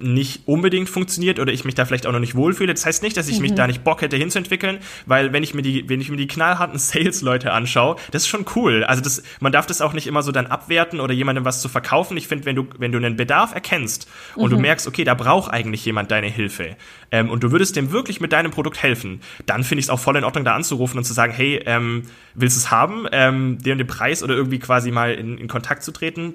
nicht 0.02 0.42
unbedingt 0.46 0.88
funktioniert 0.88 1.38
oder 1.38 1.52
ich 1.52 1.64
mich 1.64 1.74
da 1.74 1.84
vielleicht 1.84 2.06
auch 2.06 2.12
noch 2.12 2.20
nicht 2.20 2.34
wohlfühle. 2.34 2.72
Das 2.72 2.86
heißt 2.86 3.02
nicht, 3.02 3.16
dass 3.16 3.28
ich 3.28 3.36
mhm. 3.36 3.42
mich 3.42 3.54
da 3.54 3.66
nicht 3.66 3.84
Bock 3.84 4.02
hätte 4.02 4.16
hinzuentwickeln, 4.16 4.78
weil 5.06 5.32
wenn 5.32 5.42
ich 5.42 5.54
mir 5.54 5.62
die, 5.62 5.88
wenn 5.88 6.00
ich 6.00 6.10
mir 6.10 6.16
die 6.16 6.26
knallharten 6.26 6.78
Sales-Leute 6.78 7.52
anschaue, 7.52 7.96
das 8.10 8.22
ist 8.22 8.28
schon 8.28 8.46
cool. 8.56 8.84
Also 8.84 9.02
das, 9.02 9.22
man 9.40 9.52
darf 9.52 9.66
das 9.66 9.80
auch 9.80 9.92
nicht 9.92 10.06
immer 10.06 10.22
so 10.22 10.32
dann 10.32 10.46
abwerten 10.46 11.00
oder 11.00 11.14
jemandem 11.14 11.44
was 11.44 11.60
zu 11.60 11.68
verkaufen. 11.68 12.16
Ich 12.16 12.28
finde, 12.28 12.44
wenn 12.46 12.56
du, 12.56 12.66
wenn 12.78 12.92
du 12.92 12.98
einen 12.98 13.16
Bedarf 13.16 13.54
erkennst 13.54 14.08
und 14.36 14.50
mhm. 14.50 14.56
du 14.56 14.60
merkst, 14.60 14.86
okay, 14.86 15.04
da 15.04 15.14
braucht 15.14 15.52
eigentlich 15.52 15.84
jemand 15.84 16.10
deine 16.10 16.28
Hilfe 16.28 16.76
ähm, 17.10 17.30
und 17.30 17.42
du 17.42 17.52
würdest 17.52 17.76
dem 17.76 17.92
wirklich 17.92 18.20
mit 18.20 18.32
deinem 18.32 18.50
Produkt 18.50 18.82
helfen, 18.82 19.20
dann 19.46 19.64
finde 19.64 19.80
ich 19.80 19.86
es 19.86 19.90
auch 19.90 20.00
voll 20.00 20.16
in 20.16 20.24
Ordnung, 20.24 20.44
da 20.44 20.54
anzurufen 20.54 20.98
und 20.98 21.04
zu 21.04 21.12
sagen, 21.12 21.32
hey, 21.32 21.60
ähm, 21.66 22.04
willst 22.34 22.56
du 22.56 22.60
es 22.60 22.70
haben, 22.70 23.06
ähm, 23.12 23.58
dir 23.58 23.76
den 23.76 23.86
Preis 23.86 24.22
oder 24.22 24.34
irgendwie 24.34 24.58
quasi 24.58 24.90
mal 24.90 25.14
in, 25.14 25.38
in 25.38 25.48
Kontakt 25.48 25.82
zu 25.82 25.92
treten 25.92 26.34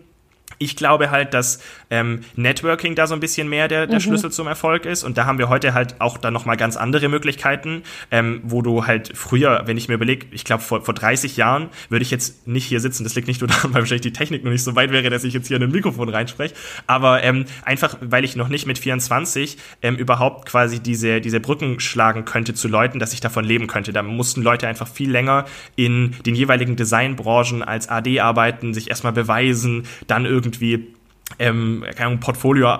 ich 0.57 0.75
glaube 0.75 1.11
halt, 1.11 1.33
dass 1.33 1.61
ähm, 1.89 2.21
Networking 2.35 2.95
da 2.95 3.07
so 3.07 3.13
ein 3.13 3.19
bisschen 3.19 3.49
mehr 3.49 3.67
der, 3.67 3.87
der 3.87 3.95
mhm. 3.95 4.01
Schlüssel 4.01 4.31
zum 4.31 4.47
Erfolg 4.47 4.85
ist. 4.85 5.03
Und 5.03 5.17
da 5.17 5.25
haben 5.25 5.37
wir 5.37 5.49
heute 5.49 5.73
halt 5.73 5.99
auch 5.99 6.17
dann 6.17 6.33
nochmal 6.33 6.57
ganz 6.57 6.77
andere 6.77 7.09
Möglichkeiten, 7.09 7.83
ähm, 8.11 8.41
wo 8.43 8.61
du 8.61 8.85
halt 8.87 9.11
früher, 9.15 9.63
wenn 9.65 9.77
ich 9.77 9.87
mir 9.87 9.95
überlege, 9.95 10.27
ich 10.31 10.45
glaube 10.45 10.63
vor, 10.63 10.81
vor 10.81 10.93
30 10.93 11.37
Jahren 11.37 11.69
würde 11.89 12.03
ich 12.03 12.11
jetzt 12.11 12.47
nicht 12.47 12.65
hier 12.65 12.79
sitzen. 12.79 13.03
Das 13.03 13.15
liegt 13.15 13.27
nicht 13.27 13.41
nur 13.41 13.47
daran, 13.49 13.73
weil 13.73 13.81
wahrscheinlich 13.81 14.01
die 14.01 14.13
Technik 14.13 14.43
noch 14.43 14.51
nicht 14.51 14.63
so 14.63 14.75
weit 14.75 14.91
wäre, 14.91 15.09
dass 15.09 15.23
ich 15.23 15.33
jetzt 15.33 15.47
hier 15.47 15.57
in 15.57 15.63
ein 15.63 15.71
Mikrofon 15.71 16.09
reinspreche. 16.09 16.55
Aber 16.87 17.23
ähm, 17.23 17.45
einfach, 17.63 17.97
weil 18.01 18.23
ich 18.23 18.35
noch 18.35 18.47
nicht 18.47 18.65
mit 18.65 18.79
24 18.79 19.57
ähm, 19.81 19.95
überhaupt 19.95 20.47
quasi 20.47 20.79
diese, 20.79 21.21
diese 21.21 21.39
Brücken 21.39 21.79
schlagen 21.79 22.25
könnte 22.25 22.53
zu 22.53 22.67
Leuten, 22.67 22.99
dass 22.99 23.13
ich 23.13 23.19
davon 23.19 23.43
leben 23.43 23.67
könnte. 23.67 23.91
Da 23.91 24.03
mussten 24.03 24.41
Leute 24.41 24.67
einfach 24.67 24.87
viel 24.87 25.11
länger 25.11 25.45
in 25.75 26.15
den 26.25 26.35
jeweiligen 26.35 26.75
Designbranchen 26.75 27.61
als 27.61 27.89
AD 27.89 28.19
arbeiten, 28.21 28.73
sich 28.73 28.89
erstmal 28.89 29.13
beweisen, 29.13 29.83
dann 30.07 30.25
irgendwie 30.25 30.34
irgendwie 30.35 30.95
ähm, 31.39 31.83
keine 31.95 32.07
Ahnung, 32.07 32.19
Portfolio 32.19 32.73
äh, 32.73 32.77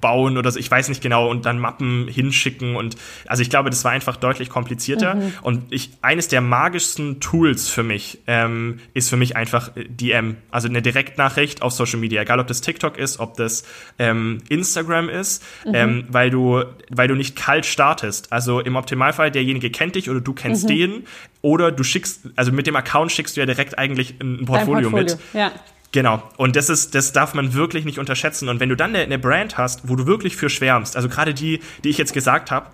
bauen 0.00 0.38
oder 0.38 0.50
so, 0.50 0.58
ich 0.58 0.70
weiß 0.70 0.88
nicht 0.88 1.02
genau, 1.02 1.28
und 1.28 1.44
dann 1.46 1.58
Mappen 1.58 2.08
hinschicken 2.08 2.76
und 2.76 2.96
also 3.26 3.42
ich 3.42 3.50
glaube, 3.50 3.70
das 3.70 3.84
war 3.84 3.92
einfach 3.92 4.16
deutlich 4.16 4.48
komplizierter. 4.48 5.16
Mhm. 5.16 5.32
Und 5.42 5.72
ich, 5.72 5.90
eines 6.02 6.28
der 6.28 6.40
magischsten 6.40 7.20
Tools 7.20 7.68
für 7.68 7.82
mich 7.82 8.20
ähm, 8.26 8.78
ist 8.94 9.10
für 9.10 9.16
mich 9.16 9.36
einfach 9.36 9.76
äh, 9.76 9.84
DM, 9.84 10.36
also 10.50 10.68
eine 10.68 10.82
Direktnachricht 10.82 11.62
auf 11.62 11.72
Social 11.72 11.98
Media, 11.98 12.22
egal 12.22 12.40
ob 12.40 12.46
das 12.46 12.60
TikTok 12.60 12.96
ist, 12.96 13.20
ob 13.20 13.36
das 13.36 13.64
ähm, 13.98 14.38
Instagram 14.48 15.08
ist, 15.08 15.44
mhm. 15.66 15.74
ähm, 15.74 16.04
weil 16.08 16.30
du, 16.30 16.64
weil 16.90 17.08
du 17.08 17.14
nicht 17.14 17.36
kalt 17.36 17.66
startest. 17.66 18.32
Also 18.32 18.60
im 18.60 18.76
Optimalfall, 18.76 19.30
derjenige 19.30 19.70
kennt 19.70 19.94
dich 19.94 20.08
oder 20.10 20.20
du 20.20 20.32
kennst 20.32 20.64
mhm. 20.64 20.68
den, 20.68 21.04
oder 21.40 21.70
du 21.70 21.84
schickst, 21.84 22.30
also 22.34 22.50
mit 22.50 22.66
dem 22.66 22.76
Account 22.76 23.12
schickst 23.12 23.36
du 23.36 23.40
ja 23.40 23.46
direkt 23.46 23.78
eigentlich 23.78 24.14
ein 24.20 24.44
Portfolio, 24.44 24.90
Portfolio. 24.90 25.16
mit. 25.16 25.18
Ja. 25.34 25.52
Genau. 25.92 26.22
Und 26.36 26.56
das 26.56 26.68
ist, 26.68 26.94
das 26.94 27.12
darf 27.12 27.34
man 27.34 27.54
wirklich 27.54 27.84
nicht 27.84 27.98
unterschätzen. 27.98 28.48
Und 28.48 28.60
wenn 28.60 28.68
du 28.68 28.76
dann 28.76 28.94
eine, 28.94 29.04
eine 29.04 29.18
Brand 29.18 29.56
hast, 29.56 29.88
wo 29.88 29.96
du 29.96 30.06
wirklich 30.06 30.36
für 30.36 30.50
schwärmst, 30.50 30.96
also 30.96 31.08
gerade 31.08 31.32
die, 31.32 31.60
die 31.84 31.88
ich 31.88 31.98
jetzt 31.98 32.12
gesagt 32.12 32.50
habe, 32.50 32.66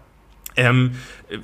ähm, 0.56 0.92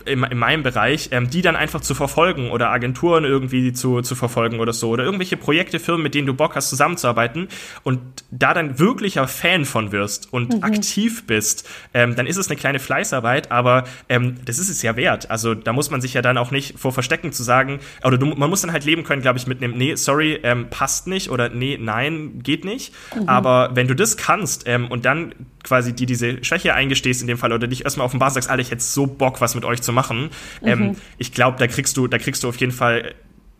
in, 0.05 0.23
in 0.23 0.39
meinem 0.39 0.63
Bereich, 0.63 1.09
ähm, 1.13 1.31
die 1.31 1.43
dann 1.43 1.57
einfach 1.57 1.81
zu 1.81 1.95
verfolgen 1.95 2.51
oder 2.51 2.71
Agenturen 2.71 3.25
irgendwie 3.25 3.73
zu, 3.73 4.03
zu 4.03 4.15
verfolgen 4.15 4.61
oder 4.61 4.73
so 4.73 4.91
oder 4.91 5.05
irgendwelche 5.05 5.37
Projekte, 5.37 5.79
Firmen, 5.79 6.03
mit 6.03 6.15
denen 6.15 6.27
du 6.27 6.35
Bock 6.35 6.55
hast 6.55 6.69
zusammenzuarbeiten 6.69 7.49
und 7.83 8.01
da 8.31 8.55
dann 8.55 8.79
wirklicher 8.79 9.27
Fan 9.27 9.65
von 9.65 9.93
wirst 9.93 10.33
und 10.33 10.55
mhm. 10.55 10.63
aktiv 10.63 11.27
bist, 11.27 11.69
ähm, 11.95 12.15
dann 12.15 12.27
ist 12.27 12.37
es 12.37 12.49
eine 12.49 12.57
kleine 12.57 12.79
Fleißarbeit, 12.79 13.51
aber 13.51 13.85
ähm, 14.09 14.37
das 14.45 14.59
ist 14.59 14.69
es 14.69 14.83
ja 14.83 14.97
wert. 14.97 15.31
Also 15.31 15.55
da 15.55 15.73
muss 15.73 15.91
man 15.91 16.01
sich 16.01 16.15
ja 16.15 16.23
dann 16.23 16.39
auch 16.39 16.51
nicht 16.51 16.79
vor 16.79 16.93
verstecken 16.93 17.33
zu 17.33 17.43
sagen, 17.43 17.81
oder 18.05 18.19
du, 18.19 18.27
man 18.27 18.51
muss 18.51 18.61
dann 18.63 18.73
halt 18.73 18.85
leben 18.85 19.05
können, 19.05 19.23
glaube 19.23 19.39
ich, 19.39 19.47
mit 19.47 19.63
einem, 19.63 19.77
nee, 19.77 19.95
sorry, 19.95 20.41
ähm, 20.43 20.69
passt 20.71 21.07
nicht 21.07 21.31
oder 21.31 21.49
nee, 21.49 21.79
nein, 21.81 22.41
geht 22.43 22.65
nicht. 22.65 22.93
Mhm. 23.15 23.29
Aber 23.29 23.71
wenn 23.75 23.89
du 23.89 23.95
das 23.95 24.17
kannst 24.17 24.65
ähm, 24.67 24.89
und 24.89 25.05
dann 25.05 25.35
quasi 25.63 25.93
die 25.93 26.07
diese 26.07 26.43
Schwäche 26.45 26.75
eingestehst 26.75 27.21
in 27.21 27.27
dem 27.27 27.39
Fall 27.39 27.53
oder 27.53 27.67
dich 27.67 27.85
erstmal 27.85 28.05
auf 28.05 28.13
den 28.13 28.21
Bar 28.21 28.31
sagst, 28.31 28.49
Alter, 28.49 28.63
ich 28.63 28.71
hätte 28.71 28.83
so 28.83 29.07
Bock, 29.07 29.41
was 29.41 29.55
mit 29.55 29.65
euch 29.65 29.83
zu 29.83 29.93
machen. 29.93 30.31
Ähm, 30.63 30.79
mhm. 30.79 30.85
Ähm, 30.85 30.97
ich 31.19 31.33
glaube, 31.33 31.59
da 31.59 31.67
kriegst 31.67 31.97
du, 31.97 32.07
da 32.07 32.19
kriegst 32.19 32.43
du 32.43 32.49
auf 32.49 32.57
jeden 32.57 32.73
Fall 32.73 33.15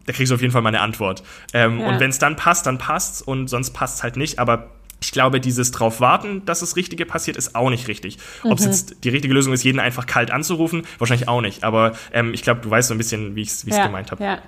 da 0.07 0.13
kriegst 0.15 0.31
du 0.31 0.35
auf 0.35 0.41
jeden 0.41 0.53
Fall 0.53 0.63
mal 0.63 0.71
eine 0.71 0.81
Antwort. 0.81 1.23
Ähm, 1.53 1.79
ja. 1.79 1.89
Und 1.89 2.01
wenn 2.01 2.11
es 2.11 2.19
dann 2.19 2.35
passt, 2.35 2.67
dann 2.67 2.79
passt's 2.79 3.23
und 3.23 3.49
sonst 3.49 3.71
passt 3.71 3.99
es 3.99 4.03
halt 4.03 4.17
nicht. 4.17 4.39
Aber 4.39 4.71
ich 5.03 5.13
glaube, 5.13 5.41
dieses 5.41 5.71
drauf 5.71 6.01
warten, 6.01 6.45
dass 6.47 6.61
das 6.61 6.77
Richtige 6.77 7.07
passiert, 7.07 7.37
ist 7.37 7.55
auch 7.55 7.71
nicht 7.71 7.89
richtig. 7.89 8.19
Mhm. 8.43 8.51
Ob 8.51 8.59
es 8.59 8.65
jetzt 8.65 9.05
die 9.05 9.09
richtige 9.09 9.33
Lösung 9.33 9.53
ist, 9.53 9.63
jeden 9.63 9.79
einfach 9.79 10.07
kalt 10.07 10.31
anzurufen, 10.31 10.83
wahrscheinlich 10.99 11.29
auch 11.29 11.41
nicht. 11.41 11.65
Aber 11.65 11.93
ähm, 12.13 12.35
ich 12.35 12.43
glaube, 12.43 12.61
du 12.61 12.71
weißt 12.71 12.89
so 12.89 12.95
ein 12.95 12.99
bisschen, 12.99 13.35
wie 13.35 13.43
ich 13.43 13.49
es 13.49 13.65
ja, 13.67 13.87
gemeint 13.87 14.11
habe. 14.11 14.25
Ja. 14.25 14.43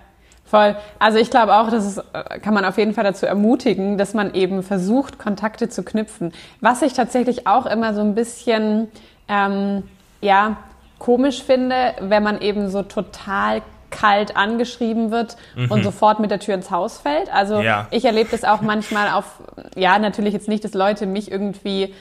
Voll. 0.52 0.76
Also 0.98 1.16
ich 1.16 1.30
glaube 1.30 1.54
auch, 1.54 1.70
das 1.70 1.86
ist, 1.86 1.98
äh, 2.12 2.38
kann 2.40 2.52
man 2.52 2.66
auf 2.66 2.76
jeden 2.76 2.92
Fall 2.92 3.04
dazu 3.04 3.24
ermutigen, 3.24 3.96
dass 3.96 4.12
man 4.12 4.34
eben 4.34 4.62
versucht, 4.62 5.18
Kontakte 5.18 5.70
zu 5.70 5.82
knüpfen. 5.82 6.34
Was 6.60 6.82
ich 6.82 6.92
tatsächlich 6.92 7.46
auch 7.46 7.64
immer 7.64 7.94
so 7.94 8.02
ein 8.02 8.14
bisschen, 8.14 8.88
ähm, 9.28 9.84
ja, 10.20 10.58
komisch 10.98 11.42
finde, 11.42 11.94
wenn 12.00 12.22
man 12.22 12.42
eben 12.42 12.68
so 12.68 12.82
total 12.82 13.62
kalt 13.88 14.36
angeschrieben 14.36 15.10
wird 15.10 15.38
mhm. 15.56 15.70
und 15.70 15.84
sofort 15.84 16.20
mit 16.20 16.30
der 16.30 16.38
Tür 16.38 16.52
ins 16.52 16.70
Haus 16.70 16.98
fällt. 16.98 17.32
Also 17.32 17.62
ja. 17.62 17.86
ich 17.90 18.04
erlebe 18.04 18.28
das 18.30 18.44
auch 18.44 18.60
manchmal 18.60 19.08
auf, 19.08 19.40
ja, 19.74 19.98
natürlich 19.98 20.34
jetzt 20.34 20.48
nicht, 20.48 20.64
dass 20.64 20.74
Leute 20.74 21.06
mich 21.06 21.32
irgendwie 21.32 21.94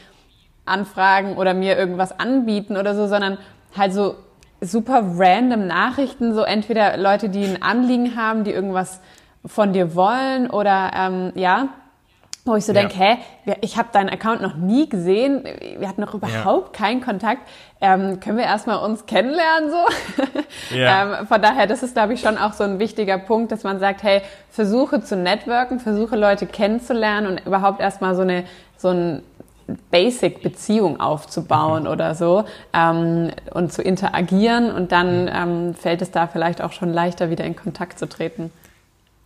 anfragen 0.65 1.37
oder 1.37 1.53
mir 1.53 1.77
irgendwas 1.77 2.19
anbieten 2.19 2.75
oder 2.75 2.95
so, 2.95 3.07
sondern 3.07 3.37
halt 3.77 3.93
so 3.93 4.15
super 4.61 5.03
random 5.17 5.67
Nachrichten, 5.67 6.33
so 6.33 6.43
entweder 6.43 6.97
Leute, 6.97 7.29
die 7.29 7.43
ein 7.43 7.61
Anliegen 7.61 8.15
haben, 8.15 8.43
die 8.43 8.51
irgendwas 8.51 9.01
von 9.45 9.73
dir 9.73 9.95
wollen 9.95 10.49
oder 10.49 10.91
ähm, 10.95 11.31
ja, 11.35 11.69
wo 12.45 12.55
ich 12.55 12.65
so 12.65 12.73
ja. 12.73 12.81
denke, 12.81 12.95
hä, 12.95 13.17
ich 13.61 13.77
habe 13.77 13.89
deinen 13.91 14.09
Account 14.09 14.41
noch 14.41 14.55
nie 14.55 14.89
gesehen, 14.89 15.43
wir 15.77 15.87
hatten 15.87 16.01
noch 16.01 16.13
überhaupt 16.13 16.75
ja. 16.75 16.85
keinen 16.85 17.01
Kontakt. 17.01 17.41
Ähm, 17.79 18.19
können 18.19 18.37
wir 18.37 18.45
erstmal 18.45 18.77
uns 18.83 19.05
kennenlernen 19.05 19.69
so? 19.69 19.77
Ja. 20.75 21.19
ähm, 21.19 21.27
von 21.27 21.41
daher, 21.41 21.67
das 21.67 21.83
ist, 21.83 21.95
glaube 21.95 22.13
ich, 22.13 22.21
schon 22.21 22.37
auch 22.37 22.53
so 22.53 22.63
ein 22.63 22.79
wichtiger 22.79 23.17
Punkt, 23.17 23.51
dass 23.51 23.63
man 23.63 23.79
sagt, 23.79 24.03
hey, 24.03 24.21
versuche 24.49 25.01
zu 25.01 25.15
networken, 25.15 25.79
versuche 25.79 26.15
Leute 26.15 26.45
kennenzulernen 26.45 27.27
und 27.27 27.45
überhaupt 27.45 27.81
erstmal 27.81 28.15
so 28.15 28.21
eine 28.21 28.45
so 28.77 28.89
ein 28.89 29.23
Basic-Beziehung 29.91 30.99
aufzubauen 30.99 31.83
mhm. 31.83 31.89
oder 31.89 32.15
so 32.15 32.45
ähm, 32.73 33.31
und 33.53 33.71
zu 33.71 33.81
interagieren 33.81 34.71
und 34.71 34.91
dann 34.91 35.23
mhm. 35.23 35.29
ähm, 35.33 35.75
fällt 35.75 36.01
es 36.01 36.11
da 36.11 36.27
vielleicht 36.27 36.61
auch 36.61 36.73
schon 36.73 36.91
leichter, 36.91 37.29
wieder 37.29 37.45
in 37.45 37.55
Kontakt 37.55 37.99
zu 37.99 38.07
treten. 38.07 38.51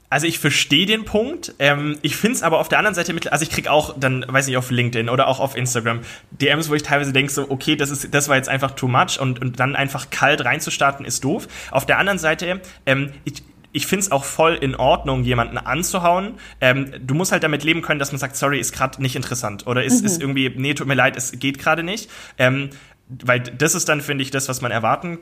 Also 0.09 0.27
ich 0.27 0.39
verstehe 0.39 0.85
den 0.85 1.03
Punkt. 1.03 1.55
Ähm, 1.59 1.97
ich 2.01 2.15
finde 2.15 2.37
es 2.37 2.43
aber 2.43 2.59
auf 2.59 2.69
der 2.69 2.77
anderen 2.77 2.95
Seite 2.95 3.11
mit, 3.11 3.31
also 3.31 3.43
ich 3.43 3.49
kriege 3.49 3.71
auch 3.71 3.95
dann, 3.99 4.23
weiß 4.27 4.47
nicht, 4.47 4.55
auf 4.55 4.69
LinkedIn 4.69 5.09
oder 5.09 5.27
auch 5.27 5.39
auf 5.39 5.57
Instagram 5.57 6.01
DMs, 6.29 6.69
wo 6.69 6.75
ich 6.75 6.83
teilweise 6.83 7.11
denke 7.11 7.31
so, 7.31 7.49
okay, 7.49 7.75
das 7.75 7.89
ist, 7.89 8.13
das 8.13 8.29
war 8.29 8.35
jetzt 8.35 8.47
einfach 8.47 8.71
too 8.71 8.87
much 8.87 9.19
und, 9.19 9.41
und 9.41 9.59
dann 9.59 9.75
einfach 9.75 10.11
kalt 10.11 10.45
reinzustarten 10.45 11.05
ist 11.05 11.23
doof. 11.23 11.47
Auf 11.71 11.85
der 11.85 11.97
anderen 11.97 12.19
Seite, 12.19 12.61
ähm, 12.85 13.11
ich, 13.23 13.43
ich 13.75 13.88
finde 13.88 14.05
es 14.05 14.11
auch 14.11 14.23
voll 14.23 14.53
in 14.53 14.73
Ordnung, 14.73 15.25
jemanden 15.25 15.57
anzuhauen. 15.57 16.35
Ähm, 16.61 16.93
du 17.05 17.13
musst 17.13 17.33
halt 17.33 17.43
damit 17.43 17.65
leben 17.65 17.81
können, 17.81 17.99
dass 17.99 18.13
man 18.13 18.19
sagt, 18.19 18.38
sorry, 18.38 18.57
ist 18.57 18.71
gerade 18.71 19.01
nicht 19.01 19.17
interessant 19.17 19.67
oder 19.67 19.83
ist, 19.83 19.99
mhm. 19.99 20.05
ist 20.05 20.21
irgendwie, 20.21 20.49
nee, 20.55 20.73
tut 20.73 20.88
mir 20.88 20.93
leid, 20.93 21.17
es 21.17 21.33
geht 21.33 21.59
gerade 21.59 21.83
nicht. 21.83 22.09
Ähm, 22.38 22.69
weil 23.09 23.41
das 23.41 23.75
ist 23.75 23.89
dann, 23.89 23.99
finde 23.99 24.23
ich, 24.23 24.31
das, 24.31 24.47
was 24.47 24.61
man 24.61 24.71
erwarten 24.71 25.19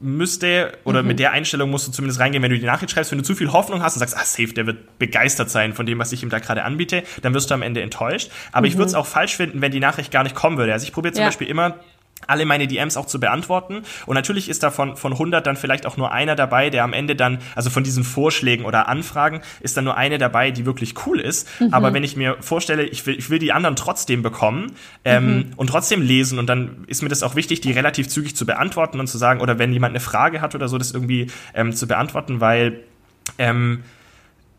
müsste, 0.00 0.72
oder 0.82 1.02
mhm. 1.02 1.08
mit 1.08 1.18
der 1.20 1.30
Einstellung 1.30 1.70
musst 1.70 1.86
du 1.86 1.92
zumindest 1.92 2.18
reingehen, 2.18 2.42
wenn 2.42 2.50
du 2.50 2.58
die 2.58 2.66
Nachricht 2.66 2.90
schreibst, 2.92 3.12
wenn 3.12 3.18
du 3.18 3.24
zu 3.24 3.36
viel 3.36 3.52
Hoffnung 3.52 3.82
hast 3.82 3.94
und 3.94 4.00
sagst, 4.00 4.16
ah, 4.16 4.24
safe, 4.24 4.52
der 4.52 4.66
wird 4.66 4.98
begeistert 4.98 5.50
sein 5.50 5.72
von 5.72 5.86
dem, 5.86 6.00
was 6.00 6.10
ich 6.10 6.24
ihm 6.24 6.28
da 6.28 6.40
gerade 6.40 6.64
anbiete, 6.64 7.04
dann 7.22 7.34
wirst 7.34 7.50
du 7.50 7.54
am 7.54 7.62
Ende 7.62 7.82
enttäuscht. 7.82 8.32
Aber 8.50 8.66
mhm. 8.66 8.72
ich 8.72 8.78
würde 8.78 8.88
es 8.88 8.94
auch 8.94 9.06
falsch 9.06 9.36
finden, 9.36 9.60
wenn 9.60 9.70
die 9.70 9.80
Nachricht 9.80 10.10
gar 10.10 10.24
nicht 10.24 10.34
kommen 10.34 10.58
würde. 10.58 10.72
Also 10.72 10.84
ich 10.86 10.92
probiere 10.92 11.14
zum 11.14 11.22
ja. 11.22 11.28
Beispiel 11.28 11.46
immer 11.46 11.76
alle 12.26 12.44
meine 12.44 12.66
DMs 12.66 12.96
auch 12.96 13.06
zu 13.06 13.20
beantworten. 13.20 13.82
Und 14.06 14.14
natürlich 14.14 14.48
ist 14.48 14.62
davon 14.62 14.96
von 14.96 15.12
100 15.12 15.46
dann 15.46 15.56
vielleicht 15.56 15.86
auch 15.86 15.96
nur 15.96 16.12
einer 16.12 16.36
dabei, 16.36 16.70
der 16.70 16.84
am 16.84 16.92
Ende 16.92 17.16
dann, 17.16 17.38
also 17.54 17.70
von 17.70 17.84
diesen 17.84 18.04
Vorschlägen 18.04 18.64
oder 18.64 18.88
Anfragen, 18.88 19.40
ist 19.60 19.76
dann 19.76 19.84
nur 19.84 19.96
eine 19.96 20.18
dabei, 20.18 20.50
die 20.50 20.66
wirklich 20.66 20.94
cool 21.06 21.20
ist. 21.20 21.48
Mhm. 21.60 21.72
Aber 21.72 21.92
wenn 21.92 22.04
ich 22.04 22.16
mir 22.16 22.36
vorstelle, 22.40 22.84
ich 22.84 23.06
will, 23.06 23.18
ich 23.18 23.30
will 23.30 23.38
die 23.38 23.52
anderen 23.52 23.76
trotzdem 23.76 24.22
bekommen 24.22 24.72
ähm, 25.04 25.36
mhm. 25.36 25.52
und 25.56 25.68
trotzdem 25.68 26.02
lesen 26.02 26.38
und 26.38 26.46
dann 26.46 26.84
ist 26.86 27.02
mir 27.02 27.08
das 27.08 27.22
auch 27.22 27.34
wichtig, 27.34 27.60
die 27.60 27.72
relativ 27.72 28.08
zügig 28.08 28.36
zu 28.36 28.46
beantworten 28.46 29.00
und 29.00 29.06
zu 29.06 29.18
sagen, 29.18 29.40
oder 29.40 29.58
wenn 29.58 29.72
jemand 29.72 29.92
eine 29.92 30.00
Frage 30.00 30.40
hat 30.40 30.54
oder 30.54 30.68
so, 30.68 30.78
das 30.78 30.92
irgendwie 30.92 31.28
ähm, 31.54 31.72
zu 31.74 31.86
beantworten, 31.86 32.40
weil 32.40 32.80
ähm, 33.38 33.82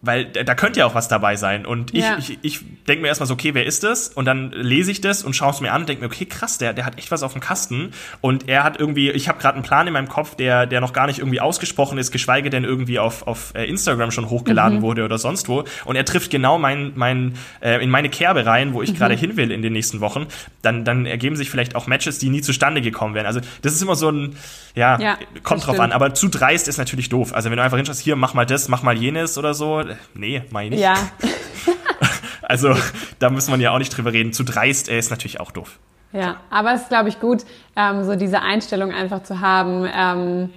weil 0.05 0.25
da 0.25 0.53
könnte 0.53 0.81
ja 0.81 0.85
auch 0.85 0.95
was 0.95 1.07
dabei 1.07 1.37
sein. 1.37 1.65
Und 1.65 1.93
ich, 1.93 2.03
ja. 2.03 2.17
ich, 2.17 2.37
ich 2.41 2.59
denke 2.89 3.03
mir 3.03 3.07
erstmal 3.07 3.25
so, 3.25 3.35
okay, 3.35 3.53
wer 3.53 3.65
ist 3.65 3.85
das? 3.85 4.09
Und 4.09 4.25
dann 4.25 4.51
lese 4.51 4.91
ich 4.91 4.99
das 4.99 5.23
und 5.23 5.33
schaue 5.33 5.51
es 5.51 5.61
mir 5.61 5.71
an 5.71 5.83
und 5.83 5.89
denke 5.89 6.03
mir, 6.03 6.07
okay, 6.07 6.25
krass, 6.25 6.57
der, 6.57 6.73
der 6.73 6.85
hat 6.85 6.97
echt 6.97 7.09
was 7.09 7.23
auf 7.23 7.31
dem 7.31 7.39
Kasten. 7.39 7.93
Und 8.19 8.49
er 8.49 8.65
hat 8.65 8.77
irgendwie, 8.77 9.11
ich 9.11 9.29
habe 9.29 9.39
gerade 9.39 9.55
einen 9.55 9.63
Plan 9.63 9.87
in 9.87 9.93
meinem 9.93 10.09
Kopf, 10.09 10.35
der, 10.35 10.65
der 10.65 10.81
noch 10.81 10.91
gar 10.91 11.07
nicht 11.07 11.19
irgendwie 11.19 11.39
ausgesprochen 11.39 11.97
ist, 11.97 12.11
geschweige 12.11 12.49
denn 12.49 12.65
irgendwie 12.65 12.99
auf, 12.99 13.25
auf 13.27 13.53
äh, 13.55 13.63
Instagram 13.63 14.11
schon 14.11 14.29
hochgeladen 14.29 14.79
mhm. 14.79 14.81
wurde 14.81 15.05
oder 15.05 15.17
sonst 15.17 15.47
wo. 15.47 15.63
Und 15.85 15.95
er 15.95 16.03
trifft 16.03 16.31
genau 16.31 16.59
mein, 16.59 16.91
mein, 16.95 17.35
äh, 17.61 17.81
in 17.81 17.89
meine 17.89 18.09
Kerbe 18.09 18.45
rein, 18.45 18.73
wo 18.73 18.81
ich 18.81 18.91
mhm. 18.91 18.97
gerade 18.97 19.15
hin 19.15 19.37
will 19.37 19.51
in 19.51 19.61
den 19.61 19.71
nächsten 19.71 20.01
Wochen. 20.01 20.27
Dann, 20.61 20.83
dann 20.83 21.05
ergeben 21.05 21.37
sich 21.37 21.49
vielleicht 21.49 21.77
auch 21.77 21.87
Matches, 21.87 22.19
die 22.19 22.29
nie 22.29 22.41
zustande 22.41 22.81
gekommen 22.81 23.15
wären. 23.15 23.25
Also 23.25 23.39
das 23.61 23.73
ist 23.73 23.81
immer 23.81 23.95
so 23.95 24.09
ein, 24.09 24.35
ja, 24.75 24.99
ja 24.99 25.17
kommt 25.43 25.65
drauf 25.65 25.79
an. 25.79 25.93
Aber 25.93 26.13
zu 26.13 26.27
dreist 26.27 26.67
ist 26.67 26.77
natürlich 26.77 27.07
doof. 27.07 27.33
Also 27.33 27.49
wenn 27.49 27.55
du 27.55 27.63
einfach 27.63 27.77
hinschaust, 27.77 28.01
hier, 28.01 28.17
mach 28.17 28.33
mal 28.33 28.45
das, 28.45 28.67
mach 28.67 28.83
mal 28.83 28.97
jenes 28.97 29.37
oder 29.37 29.53
so, 29.53 29.81
nee, 30.13 30.43
meine 30.51 30.75
ich. 30.75 30.82
Ja. 30.82 30.93
also 32.41 32.75
da 33.19 33.29
muss 33.29 33.47
man 33.49 33.62
ja 33.62 33.71
auch 33.71 33.79
nicht 33.79 33.95
drüber 33.95 34.13
reden. 34.13 34.34
Zu 34.34 34.43
dreist 34.43 34.89
er 34.89 34.99
ist 34.99 35.10
natürlich 35.10 35.39
auch 35.39 35.51
doof. 35.51 35.79
Ja, 36.12 36.38
aber 36.49 36.73
es 36.73 36.82
ist, 36.84 36.89
glaube 36.89 37.10
ich, 37.10 37.19
gut, 37.19 37.43
ähm, 37.75 38.03
so 38.03 38.15
diese 38.15 38.41
Einstellung 38.41 38.91
einfach 38.91 39.23
zu 39.23 39.39
haben. 39.41 39.89
Ähm, 39.91 40.49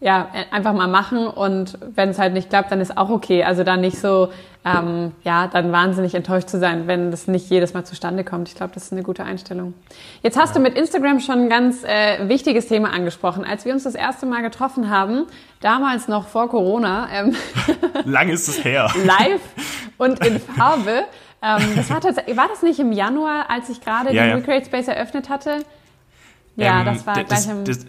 ja, 0.00 0.28
einfach 0.52 0.74
mal 0.74 0.86
machen 0.86 1.26
und 1.26 1.76
wenn 1.94 2.10
es 2.10 2.20
halt 2.20 2.32
nicht 2.32 2.50
klappt, 2.50 2.70
dann 2.70 2.80
ist 2.80 2.96
auch 2.96 3.10
okay. 3.10 3.42
Also 3.42 3.64
dann 3.64 3.80
nicht 3.80 3.98
so, 3.98 4.28
ähm, 4.64 5.12
ja, 5.24 5.48
dann 5.48 5.72
wahnsinnig 5.72 6.14
enttäuscht 6.14 6.48
zu 6.48 6.60
sein, 6.60 6.86
wenn 6.86 7.10
das 7.10 7.26
nicht 7.26 7.50
jedes 7.50 7.74
Mal 7.74 7.84
zustande 7.84 8.22
kommt. 8.22 8.48
Ich 8.48 8.54
glaube, 8.54 8.72
das 8.74 8.84
ist 8.84 8.92
eine 8.92 9.02
gute 9.02 9.24
Einstellung. 9.24 9.74
Jetzt 10.22 10.38
hast 10.38 10.54
du 10.54 10.60
mit 10.60 10.78
Instagram 10.78 11.18
schon 11.18 11.44
ein 11.44 11.48
ganz 11.48 11.82
äh, 11.82 12.28
wichtiges 12.28 12.68
Thema 12.68 12.92
angesprochen. 12.92 13.44
Als 13.44 13.64
wir 13.64 13.72
uns 13.72 13.82
das 13.82 13.96
erste 13.96 14.24
Mal 14.24 14.42
getroffen 14.42 14.88
haben, 14.88 15.26
damals 15.60 16.06
noch 16.06 16.28
vor 16.28 16.48
Corona, 16.48 17.08
ähm, 17.12 17.34
lang 18.04 18.28
ist 18.28 18.46
es 18.46 18.62
her, 18.62 18.88
live 19.04 19.40
und 19.96 20.24
in 20.24 20.38
Farbe. 20.56 21.06
Ähm, 21.42 21.62
das 21.74 21.90
war, 21.90 22.00
tatsächlich, 22.00 22.36
war 22.36 22.46
das 22.46 22.62
nicht 22.62 22.78
im 22.78 22.92
Januar, 22.92 23.46
als 23.50 23.68
ich 23.68 23.80
gerade 23.80 24.12
ja, 24.14 24.22
den 24.22 24.30
ja. 24.30 24.36
Recreate 24.36 24.66
Space 24.66 24.86
eröffnet 24.86 25.28
hatte? 25.28 25.64
Ja, 26.54 26.80
ähm, 26.80 26.86
das 26.86 27.04
war 27.04 27.24
gleich 27.24 27.48
im... 27.48 27.64
Das, 27.64 27.84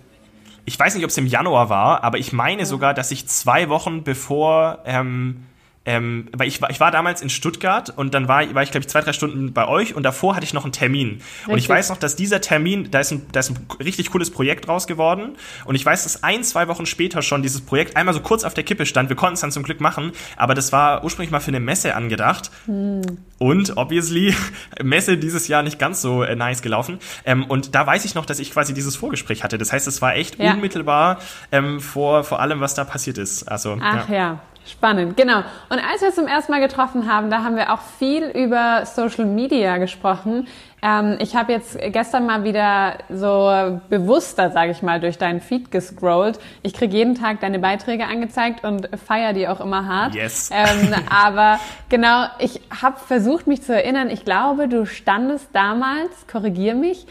ich 0.69 0.77
weiß 0.77 0.93
nicht, 0.93 1.03
ob 1.03 1.10
es 1.10 1.17
im 1.17 1.25
Januar 1.25 1.69
war, 1.69 2.03
aber 2.03 2.19
ich 2.19 2.32
meine 2.32 2.67
sogar, 2.67 2.93
dass 2.93 3.10
ich 3.10 3.27
zwei 3.27 3.69
Wochen 3.69 4.03
bevor 4.03 4.84
ähm, 4.86 5.45
ähm, 5.86 6.28
weil 6.36 6.48
ich 6.48 6.62
war, 6.62 6.70
ich 6.70 6.80
war 6.80 6.92
damals 6.92 7.22
in 7.22 7.30
Stuttgart 7.30 7.89
und 7.96 8.13
dann 8.13 8.28
war, 8.28 8.54
war 8.54 8.63
ich, 8.63 8.72
glaube 8.72 8.84
ich, 8.84 8.89
zwei, 8.89 9.02
drei 9.02 9.13
Stunden 9.13 9.54
bei 9.54 9.68
euch 9.68 9.96
und 9.96 10.04
davor 10.04 10.36
hatte 10.36 10.44
ich 10.44 10.54
noch 10.54 10.63
einen 10.63 10.74
Termin. 10.74 11.10
Richtig. 11.10 11.48
Und 11.48 11.58
ich 11.58 11.70
weiß 11.70 11.89
noch, 11.89 11.98
dass 11.98 12.15
dieser 12.15 12.42
Termin, 12.42 12.92
da 12.92 13.00
ist, 13.00 13.12
ein, 13.12 13.26
da 13.32 13.39
ist 13.39 13.52
ein 13.52 13.58
richtig 13.80 14.12
cooles 14.12 14.30
Projekt 14.30 14.68
raus 14.68 14.88
geworden. 14.88 15.38
Und 15.65 15.76
ich 15.76 15.86
weiß, 15.86 16.04
dass 16.04 16.22
ein, 16.24 16.44
zwei 16.44 16.68
Wochen 16.68 16.86
später 16.86 17.22
schon 17.22 17.42
dieses 17.42 17.62
Projekt 17.62 17.96
einmal 17.96 18.13
so 18.13 18.20
kurz 18.20 18.44
auf 18.44 18.54
der 18.54 18.63
Kippe 18.63 18.86
stand. 18.86 19.10
Wir 19.10 19.15
konnten 19.15 19.36
es 19.36 19.42
dann 19.42 19.52
zum 19.52 19.63
Glück 19.63 19.80
machen, 19.80 20.12
aber 20.36 20.54
das 20.54 20.72
war 20.72 21.04
ursprünglich 21.04 21.32
mal 21.32 21.39
für 21.39 21.50
eine 21.50 21.62
Messe 21.62 21.96
angedacht. 21.96 22.52
Hm. 22.65 23.02
Und 23.38 23.78
obviously, 23.78 24.36
Messe 24.84 25.18
dieses 25.18 25.48
Jahr 25.48 25.63
nicht 25.63 25.80
ganz 25.80 26.02
so 26.02 26.24
äh, 26.24 26.36
nice 26.36 26.62
gelaufen. 26.62 27.00
Ähm, 27.26 27.46
und 27.46 27.74
da 27.74 27.88
weiß 27.88 28.04
ich 28.06 28.15
noch, 28.15 28.26
dass 28.26 28.39
ich 28.39 28.52
quasi 28.52 28.74
dieses 28.74 28.98
Vorgespräch 28.98 29.44
hatte. 29.44 29.58
Das 29.58 29.72
heißt, 29.72 29.88
es 29.88 30.02
war 30.02 30.15
echt 30.15 30.38
ja. 30.38 30.54
unmittelbar 30.54 31.20
ähm, 31.52 31.80
vor, 31.80 32.24
vor 32.26 32.42
allem, 32.42 32.60
was 32.60 32.74
da 32.74 32.84
passiert 32.84 33.18
ist. 33.18 33.44
Also, 33.44 33.78
Ach 33.82 34.10
ja. 34.10 34.15
ja. 34.15 34.39
Spannend, 34.65 35.17
genau. 35.17 35.39
Und 35.69 35.80
als 35.80 36.02
wir 36.02 36.12
zum 36.12 36.28
ersten 36.28 36.52
Mal 36.52 36.62
getroffen 36.62 37.12
haben, 37.12 37.30
da 37.30 37.43
haben 37.43 37.56
wir 37.56 37.74
auch 37.74 37.82
viel 37.82 38.26
über 38.26 38.86
Social 38.86 39.26
Media 39.26 39.78
gesprochen. 39.78 40.48
Ähm, 40.82 41.17
ich 41.19 41.36
habe 41.36 41.52
jetzt 41.52 41.78
gestern 41.91 42.26
mal 42.26 42.43
wieder 42.43 42.95
so 43.10 43.80
bewusster, 43.89 44.52
sage 44.52 44.72
ich 44.72 44.82
mal, 44.82 45.00
durch 45.00 45.17
deinen 45.17 45.41
Feed 45.41 45.72
gescrollt. 45.72 46.39
Ich 46.62 46.74
kriege 46.74 46.95
jeden 46.95 47.15
Tag 47.15 47.41
deine 47.41 47.60
Beiträge 47.60 48.06
angezeigt 48.06 48.63
und 48.63 48.89
feier 49.06 49.34
die 49.34 49.48
auch 49.48 49.60
immer 49.60 49.88
hart. 49.88 50.15
Yes. 50.15 50.50
Ähm, 50.54 50.93
aber 51.10 51.60
genau, 51.89 52.28
ich 52.39 52.62
habe 52.82 52.98
versucht, 53.00 53.48
mich 53.48 53.62
zu 53.63 53.74
erinnern. 53.74 54.10
Ich 54.10 54.24
glaube, 54.24 54.67
du 54.67 54.86
standest 54.86 55.50
damals, 55.54 56.28
korrigier 56.32 56.76
mich, 56.76 57.06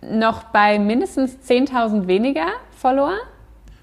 noch 0.00 0.44
bei 0.44 0.78
mindestens 0.78 1.36
10.000 1.46 2.06
weniger 2.06 2.46
Follower. 2.78 3.16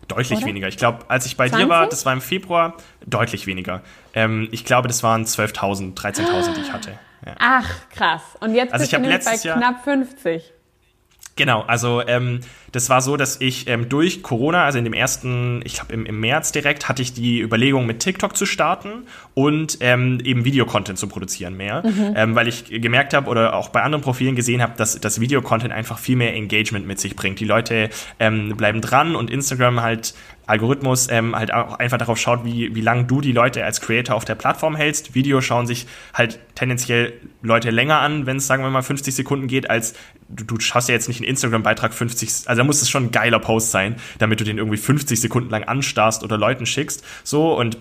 Deutlich 0.08 0.40
Oder? 0.40 0.48
weniger. 0.48 0.68
Ich 0.68 0.78
glaube, 0.78 1.00
als 1.10 1.26
ich 1.26 1.36
bei 1.36 1.50
20? 1.50 1.66
dir 1.66 1.70
war, 1.70 1.88
das 1.88 2.06
war 2.06 2.14
im 2.14 2.22
Februar, 2.22 2.76
deutlich 3.06 3.46
weniger. 3.46 3.82
Ähm, 4.14 4.48
ich 4.52 4.64
glaube, 4.64 4.88
das 4.88 5.04
waren 5.04 5.26
12.000, 5.26 5.96
13.000, 5.96 6.54
die 6.56 6.62
ich 6.62 6.72
hatte. 6.72 6.98
Ja. 7.26 7.36
Ach, 7.40 7.70
krass. 7.94 8.22
Und 8.40 8.56
jetzt 8.56 8.74
also 8.74 8.84
bist 8.84 8.94
du 8.94 9.00
bei 9.00 9.36
Jahr, 9.36 9.58
knapp 9.58 9.84
50. 9.84 10.54
Genau, 11.36 11.62
also 11.62 12.02
ähm, 12.08 12.42
das 12.72 12.90
war 12.90 13.02
so, 13.02 13.18
dass 13.18 13.40
ich 13.40 13.68
ähm, 13.68 13.90
durch 13.90 14.24
Corona, 14.24 14.66
also 14.66 14.78
in 14.78 14.84
dem 14.84 14.94
ersten, 14.94 15.62
ich 15.64 15.76
glaube 15.76 15.94
im, 15.94 16.06
im 16.06 16.20
März 16.20 16.52
direkt, 16.52 16.90
hatte 16.90 17.02
ich 17.02 17.14
die 17.14 17.42
Überlegung, 17.42 17.86
mit 17.86 18.00
TikTok 18.00 18.36
zu 18.36 18.46
starten 18.46 19.04
und 19.34 19.78
ähm, 19.82 20.20
eben 20.24 20.46
Videocontent 20.46 20.98
zu 21.00 21.08
produzieren 21.08 21.56
mehr, 21.56 21.84
mhm. 21.86 22.14
ähm, 22.16 22.36
weil 22.36 22.48
ich 22.48 22.66
gemerkt 22.66 23.14
habe 23.14 23.30
oder 23.30 23.56
auch 23.56 23.70
bei 23.70 23.82
anderen 23.82 24.04
Profilen 24.04 24.36
gesehen 24.36 24.62
habe, 24.62 24.74
dass 24.78 25.00
das 25.00 25.20
Videocontent 25.20 25.74
einfach 25.74 25.98
viel 25.98 26.16
mehr 26.16 26.34
Engagement 26.34 26.86
mit 26.86 27.00
sich 27.00 27.16
bringt. 27.16 27.40
Die 27.40 27.46
Leute 27.46 27.90
ähm, 28.20 28.56
bleiben 28.58 28.82
dran 28.82 29.16
und 29.16 29.30
Instagram 29.30 29.82
halt 29.82 30.14
Algorithmus 30.48 31.10
ähm, 31.12 31.36
halt 31.36 31.54
auch 31.54 31.74
einfach 31.74 31.98
darauf 31.98 32.18
schaut, 32.18 32.46
wie, 32.46 32.74
wie 32.74 32.82
lange 32.82 33.04
du 33.04 33.20
die 33.20 33.34
Leute 33.34 33.66
als 33.66 33.82
Creator 33.82 34.16
auf 34.16 34.24
der 34.24 34.36
Plattform 34.36 34.76
hältst. 34.76 35.14
Videos 35.14 35.44
schauen 35.44 35.68
sich 35.68 35.88
halt 36.14 36.40
tendenziell 36.56 37.14
Leute 37.42 37.70
länger 37.70 38.00
an, 38.00 38.26
wenn 38.26 38.38
es, 38.38 38.48
sagen 38.48 38.64
wir 38.64 38.70
mal, 38.70 38.82
50 38.82 39.14
Sekunden 39.14 39.48
geht, 39.48 39.70
als 39.70 39.94
du, 40.30 40.46
du 40.46 40.60
schaust 40.60 40.88
ja 40.88 40.96
jetzt 40.96 41.10
nicht 41.10 41.20
einen 41.20 41.30
Instagram-Beitrag 41.30 41.94
50, 41.94 42.48
also 42.48 42.57
da 42.58 42.64
muss 42.64 42.82
es 42.82 42.90
schon 42.90 43.06
ein 43.06 43.12
geiler 43.12 43.40
Post 43.40 43.72
sein, 43.72 43.96
damit 44.20 44.40
du 44.40 44.44
den 44.44 44.58
irgendwie 44.58 44.78
50 44.78 45.20
Sekunden 45.20 45.50
lang 45.50 45.64
anstarrst 45.64 46.24
oder 46.24 46.38
Leuten 46.38 46.66
schickst. 46.66 47.04
So 47.24 47.58
und 47.58 47.78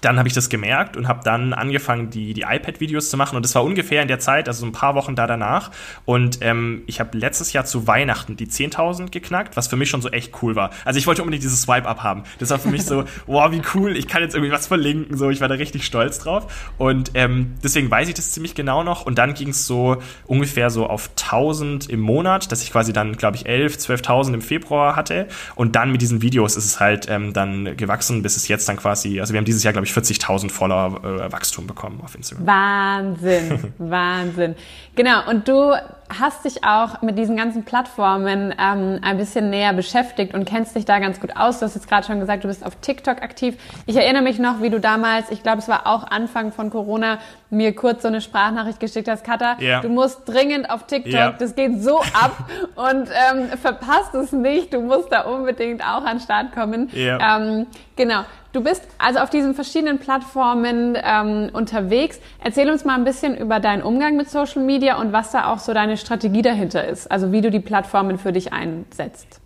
dann 0.00 0.18
habe 0.18 0.28
ich 0.28 0.34
das 0.34 0.48
gemerkt 0.48 0.96
und 0.96 1.08
habe 1.08 1.20
dann 1.24 1.52
angefangen, 1.52 2.10
die, 2.10 2.32
die 2.32 2.42
iPad-Videos 2.42 3.10
zu 3.10 3.16
machen. 3.16 3.36
Und 3.36 3.44
das 3.44 3.54
war 3.54 3.64
ungefähr 3.64 4.02
in 4.02 4.08
der 4.08 4.20
Zeit, 4.20 4.48
also 4.48 4.60
so 4.60 4.66
ein 4.66 4.72
paar 4.72 4.94
Wochen 4.94 5.16
da 5.16 5.26
danach. 5.26 5.70
Und 6.04 6.38
ähm, 6.42 6.82
ich 6.86 7.00
habe 7.00 7.16
letztes 7.18 7.52
Jahr 7.52 7.64
zu 7.64 7.86
Weihnachten 7.86 8.36
die 8.36 8.46
10.000 8.46 9.10
geknackt, 9.10 9.56
was 9.56 9.66
für 9.66 9.76
mich 9.76 9.90
schon 9.90 10.02
so 10.02 10.08
echt 10.10 10.42
cool 10.42 10.54
war. 10.54 10.70
Also 10.84 10.98
ich 10.98 11.06
wollte 11.06 11.22
unbedingt 11.22 11.42
dieses 11.42 11.62
Swipe-Up 11.62 12.02
haben. 12.02 12.22
Das 12.38 12.50
war 12.50 12.58
für 12.58 12.68
mich 12.68 12.84
so, 12.84 13.04
wow, 13.26 13.50
wie 13.50 13.62
cool, 13.74 13.96
ich 13.96 14.06
kann 14.06 14.22
jetzt 14.22 14.34
irgendwie 14.34 14.52
was 14.52 14.66
verlinken. 14.66 15.16
So, 15.16 15.30
ich 15.30 15.40
war 15.40 15.48
da 15.48 15.56
richtig 15.56 15.84
stolz 15.84 16.18
drauf. 16.18 16.70
Und 16.78 17.12
ähm, 17.14 17.54
deswegen 17.62 17.90
weiß 17.90 18.08
ich 18.08 18.14
das 18.14 18.30
ziemlich 18.30 18.54
genau 18.54 18.84
noch. 18.84 19.04
Und 19.04 19.18
dann 19.18 19.34
ging 19.34 19.48
es 19.48 19.66
so 19.66 19.96
ungefähr 20.26 20.70
so 20.70 20.86
auf 20.86 21.10
1.000 21.16 21.90
im 21.90 22.00
Monat, 22.00 22.52
dass 22.52 22.62
ich 22.62 22.70
quasi 22.70 22.92
dann, 22.92 23.16
glaube 23.16 23.36
ich, 23.36 23.46
11, 23.46 23.76
12.000 23.76 24.34
im 24.34 24.42
Februar 24.42 24.94
hatte. 24.94 25.26
Und 25.56 25.74
dann 25.74 25.90
mit 25.90 26.02
diesen 26.02 26.22
Videos 26.22 26.56
ist 26.56 26.66
es 26.66 26.78
halt 26.78 27.08
ähm, 27.08 27.32
dann 27.32 27.76
gewachsen, 27.76 28.22
bis 28.22 28.36
es 28.36 28.46
jetzt 28.48 28.68
dann 28.68 28.76
quasi, 28.76 29.18
also 29.20 29.32
wir 29.32 29.38
haben 29.38 29.44
dieses 29.44 29.64
Jahr, 29.64 29.77
glaube 29.82 29.86
ich, 29.86 29.92
40.000 29.92 30.50
Follower 30.50 31.04
äh, 31.04 31.32
Wachstum 31.32 31.66
bekommen 31.66 32.00
auf 32.02 32.14
Instagram. 32.14 32.46
Wahnsinn, 32.46 33.74
Wahnsinn. 33.78 34.54
Genau, 34.94 35.28
und 35.28 35.46
du 35.46 35.74
hast 36.08 36.44
dich 36.44 36.64
auch 36.64 37.02
mit 37.02 37.18
diesen 37.18 37.36
ganzen 37.36 37.64
Plattformen 37.64 38.54
ähm, 38.58 38.98
ein 39.02 39.16
bisschen 39.16 39.50
näher 39.50 39.72
beschäftigt 39.72 40.34
und 40.34 40.44
kennst 40.44 40.74
dich 40.74 40.84
da 40.84 40.98
ganz 40.98 41.20
gut 41.20 41.36
aus. 41.36 41.58
Du 41.58 41.66
hast 41.66 41.74
jetzt 41.74 41.88
gerade 41.88 42.06
schon 42.06 42.20
gesagt, 42.20 42.44
du 42.44 42.48
bist 42.48 42.64
auf 42.64 42.76
TikTok 42.76 43.22
aktiv. 43.22 43.56
Ich 43.86 43.96
erinnere 43.96 44.22
mich 44.22 44.38
noch, 44.38 44.62
wie 44.62 44.70
du 44.70 44.80
damals, 44.80 45.30
ich 45.30 45.42
glaube, 45.42 45.58
es 45.58 45.68
war 45.68 45.86
auch 45.86 46.04
Anfang 46.04 46.52
von 46.52 46.70
Corona, 46.70 47.18
mir 47.50 47.74
kurz 47.74 48.02
so 48.02 48.08
eine 48.08 48.20
Sprachnachricht 48.20 48.80
geschickt 48.80 49.08
hast, 49.08 49.24
Katha, 49.24 49.56
yeah. 49.60 49.80
du 49.80 49.88
musst 49.88 50.28
dringend 50.28 50.70
auf 50.70 50.86
TikTok, 50.86 51.12
yeah. 51.12 51.34
das 51.38 51.54
geht 51.54 51.82
so 51.82 51.98
ab 51.98 52.36
und 52.74 53.08
ähm, 53.08 53.48
verpasst 53.60 54.14
es 54.14 54.32
nicht, 54.32 54.72
du 54.72 54.80
musst 54.80 55.10
da 55.10 55.22
unbedingt 55.22 55.82
auch 55.82 56.04
an 56.04 56.18
den 56.18 56.20
Start 56.20 56.52
kommen. 56.52 56.90
Yeah. 56.94 57.38
Ähm, 57.38 57.66
genau. 57.96 58.24
Du 58.52 58.62
bist 58.62 58.82
also 58.96 59.18
auf 59.18 59.28
diesen 59.28 59.54
verschiedenen 59.54 59.98
Plattformen 59.98 60.96
ähm, 61.00 61.50
unterwegs. 61.52 62.18
Erzähl 62.42 62.70
uns 62.70 62.82
mal 62.82 62.94
ein 62.94 63.04
bisschen 63.04 63.36
über 63.36 63.60
deinen 63.60 63.82
Umgang 63.82 64.16
mit 64.16 64.30
Social 64.30 64.62
Media 64.62 64.98
und 64.98 65.12
was 65.12 65.32
da 65.32 65.52
auch 65.52 65.58
so 65.58 65.74
deine 65.74 65.97
Strategie 65.98 66.42
dahinter 66.42 66.86
ist, 66.86 67.10
also 67.10 67.32
wie 67.32 67.40
du 67.40 67.50
die 67.50 67.60
Plattformen 67.60 68.18
für 68.18 68.32
dich 68.32 68.52
einsetzt. 68.52 69.40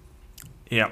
Ja, 0.71 0.89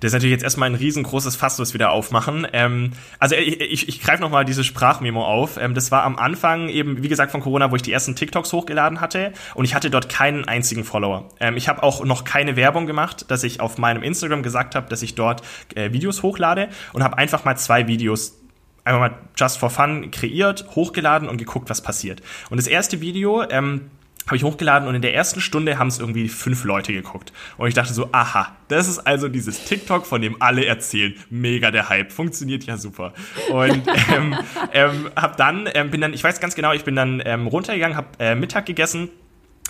das 0.00 0.08
ist 0.08 0.14
natürlich 0.14 0.32
jetzt 0.32 0.42
erstmal 0.42 0.68
ein 0.68 0.74
riesengroßes 0.74 1.36
Fass, 1.36 1.56
das 1.56 1.70
wir 1.70 1.74
wieder 1.74 1.90
aufmachen. 1.90 2.46
Ähm, 2.52 2.90
also 3.20 3.36
ich, 3.36 3.60
ich, 3.60 3.88
ich 3.88 4.02
greife 4.02 4.20
nochmal 4.20 4.44
diese 4.44 4.64
Sprachmemo 4.64 5.24
auf. 5.24 5.58
Ähm, 5.58 5.74
das 5.74 5.92
war 5.92 6.02
am 6.02 6.16
Anfang 6.16 6.68
eben, 6.68 7.02
wie 7.02 7.08
gesagt, 7.08 7.30
von 7.30 7.40
Corona, 7.40 7.70
wo 7.70 7.76
ich 7.76 7.82
die 7.82 7.92
ersten 7.92 8.16
TikToks 8.16 8.52
hochgeladen 8.52 9.00
hatte 9.00 9.32
und 9.54 9.64
ich 9.64 9.76
hatte 9.76 9.90
dort 9.90 10.08
keinen 10.08 10.46
einzigen 10.46 10.82
Follower. 10.82 11.28
Ähm, 11.38 11.56
ich 11.56 11.68
habe 11.68 11.82
auch 11.82 12.04
noch 12.04 12.24
keine 12.24 12.56
Werbung 12.56 12.86
gemacht, 12.86 13.30
dass 13.30 13.44
ich 13.44 13.60
auf 13.60 13.78
meinem 13.78 14.02
Instagram 14.02 14.42
gesagt 14.42 14.74
habe, 14.74 14.88
dass 14.88 15.02
ich 15.02 15.14
dort 15.14 15.42
äh, 15.76 15.92
Videos 15.92 16.22
hochlade 16.22 16.68
und 16.92 17.04
habe 17.04 17.16
einfach 17.16 17.44
mal 17.44 17.56
zwei 17.56 17.86
Videos 17.86 18.38
einfach 18.84 19.00
mal 19.00 19.14
just 19.36 19.58
for 19.58 19.70
fun 19.70 20.10
kreiert, 20.10 20.66
hochgeladen 20.74 21.28
und 21.28 21.38
geguckt, 21.38 21.70
was 21.70 21.80
passiert. 21.80 22.20
Und 22.50 22.56
das 22.56 22.66
erste 22.66 23.00
Video, 23.00 23.48
ähm, 23.48 23.90
habe 24.26 24.36
ich 24.36 24.44
hochgeladen 24.44 24.88
und 24.88 24.94
in 24.94 25.02
der 25.02 25.14
ersten 25.14 25.40
Stunde 25.40 25.78
haben 25.78 25.88
es 25.88 25.98
irgendwie 25.98 26.28
fünf 26.28 26.64
Leute 26.64 26.92
geguckt. 26.92 27.32
Und 27.56 27.68
ich 27.68 27.74
dachte 27.74 27.92
so, 27.92 28.08
aha, 28.12 28.56
das 28.68 28.88
ist 28.88 29.00
also 29.00 29.28
dieses 29.28 29.64
TikTok, 29.64 30.06
von 30.06 30.22
dem 30.22 30.40
alle 30.40 30.64
erzählen. 30.64 31.14
Mega 31.30 31.70
der 31.70 31.88
Hype, 31.88 32.12
funktioniert 32.12 32.64
ja 32.64 32.76
super. 32.76 33.12
Und 33.50 33.82
ähm, 34.14 34.36
ähm, 34.72 35.10
hab 35.16 35.36
dann, 35.36 35.68
ähm, 35.74 35.90
bin 35.90 36.00
dann, 36.00 36.14
ich 36.14 36.22
weiß 36.22 36.40
ganz 36.40 36.54
genau, 36.54 36.72
ich 36.72 36.84
bin 36.84 36.96
dann 36.96 37.22
ähm, 37.24 37.46
runtergegangen, 37.46 37.96
habe 37.96 38.08
äh, 38.18 38.34
Mittag 38.34 38.66
gegessen 38.66 39.10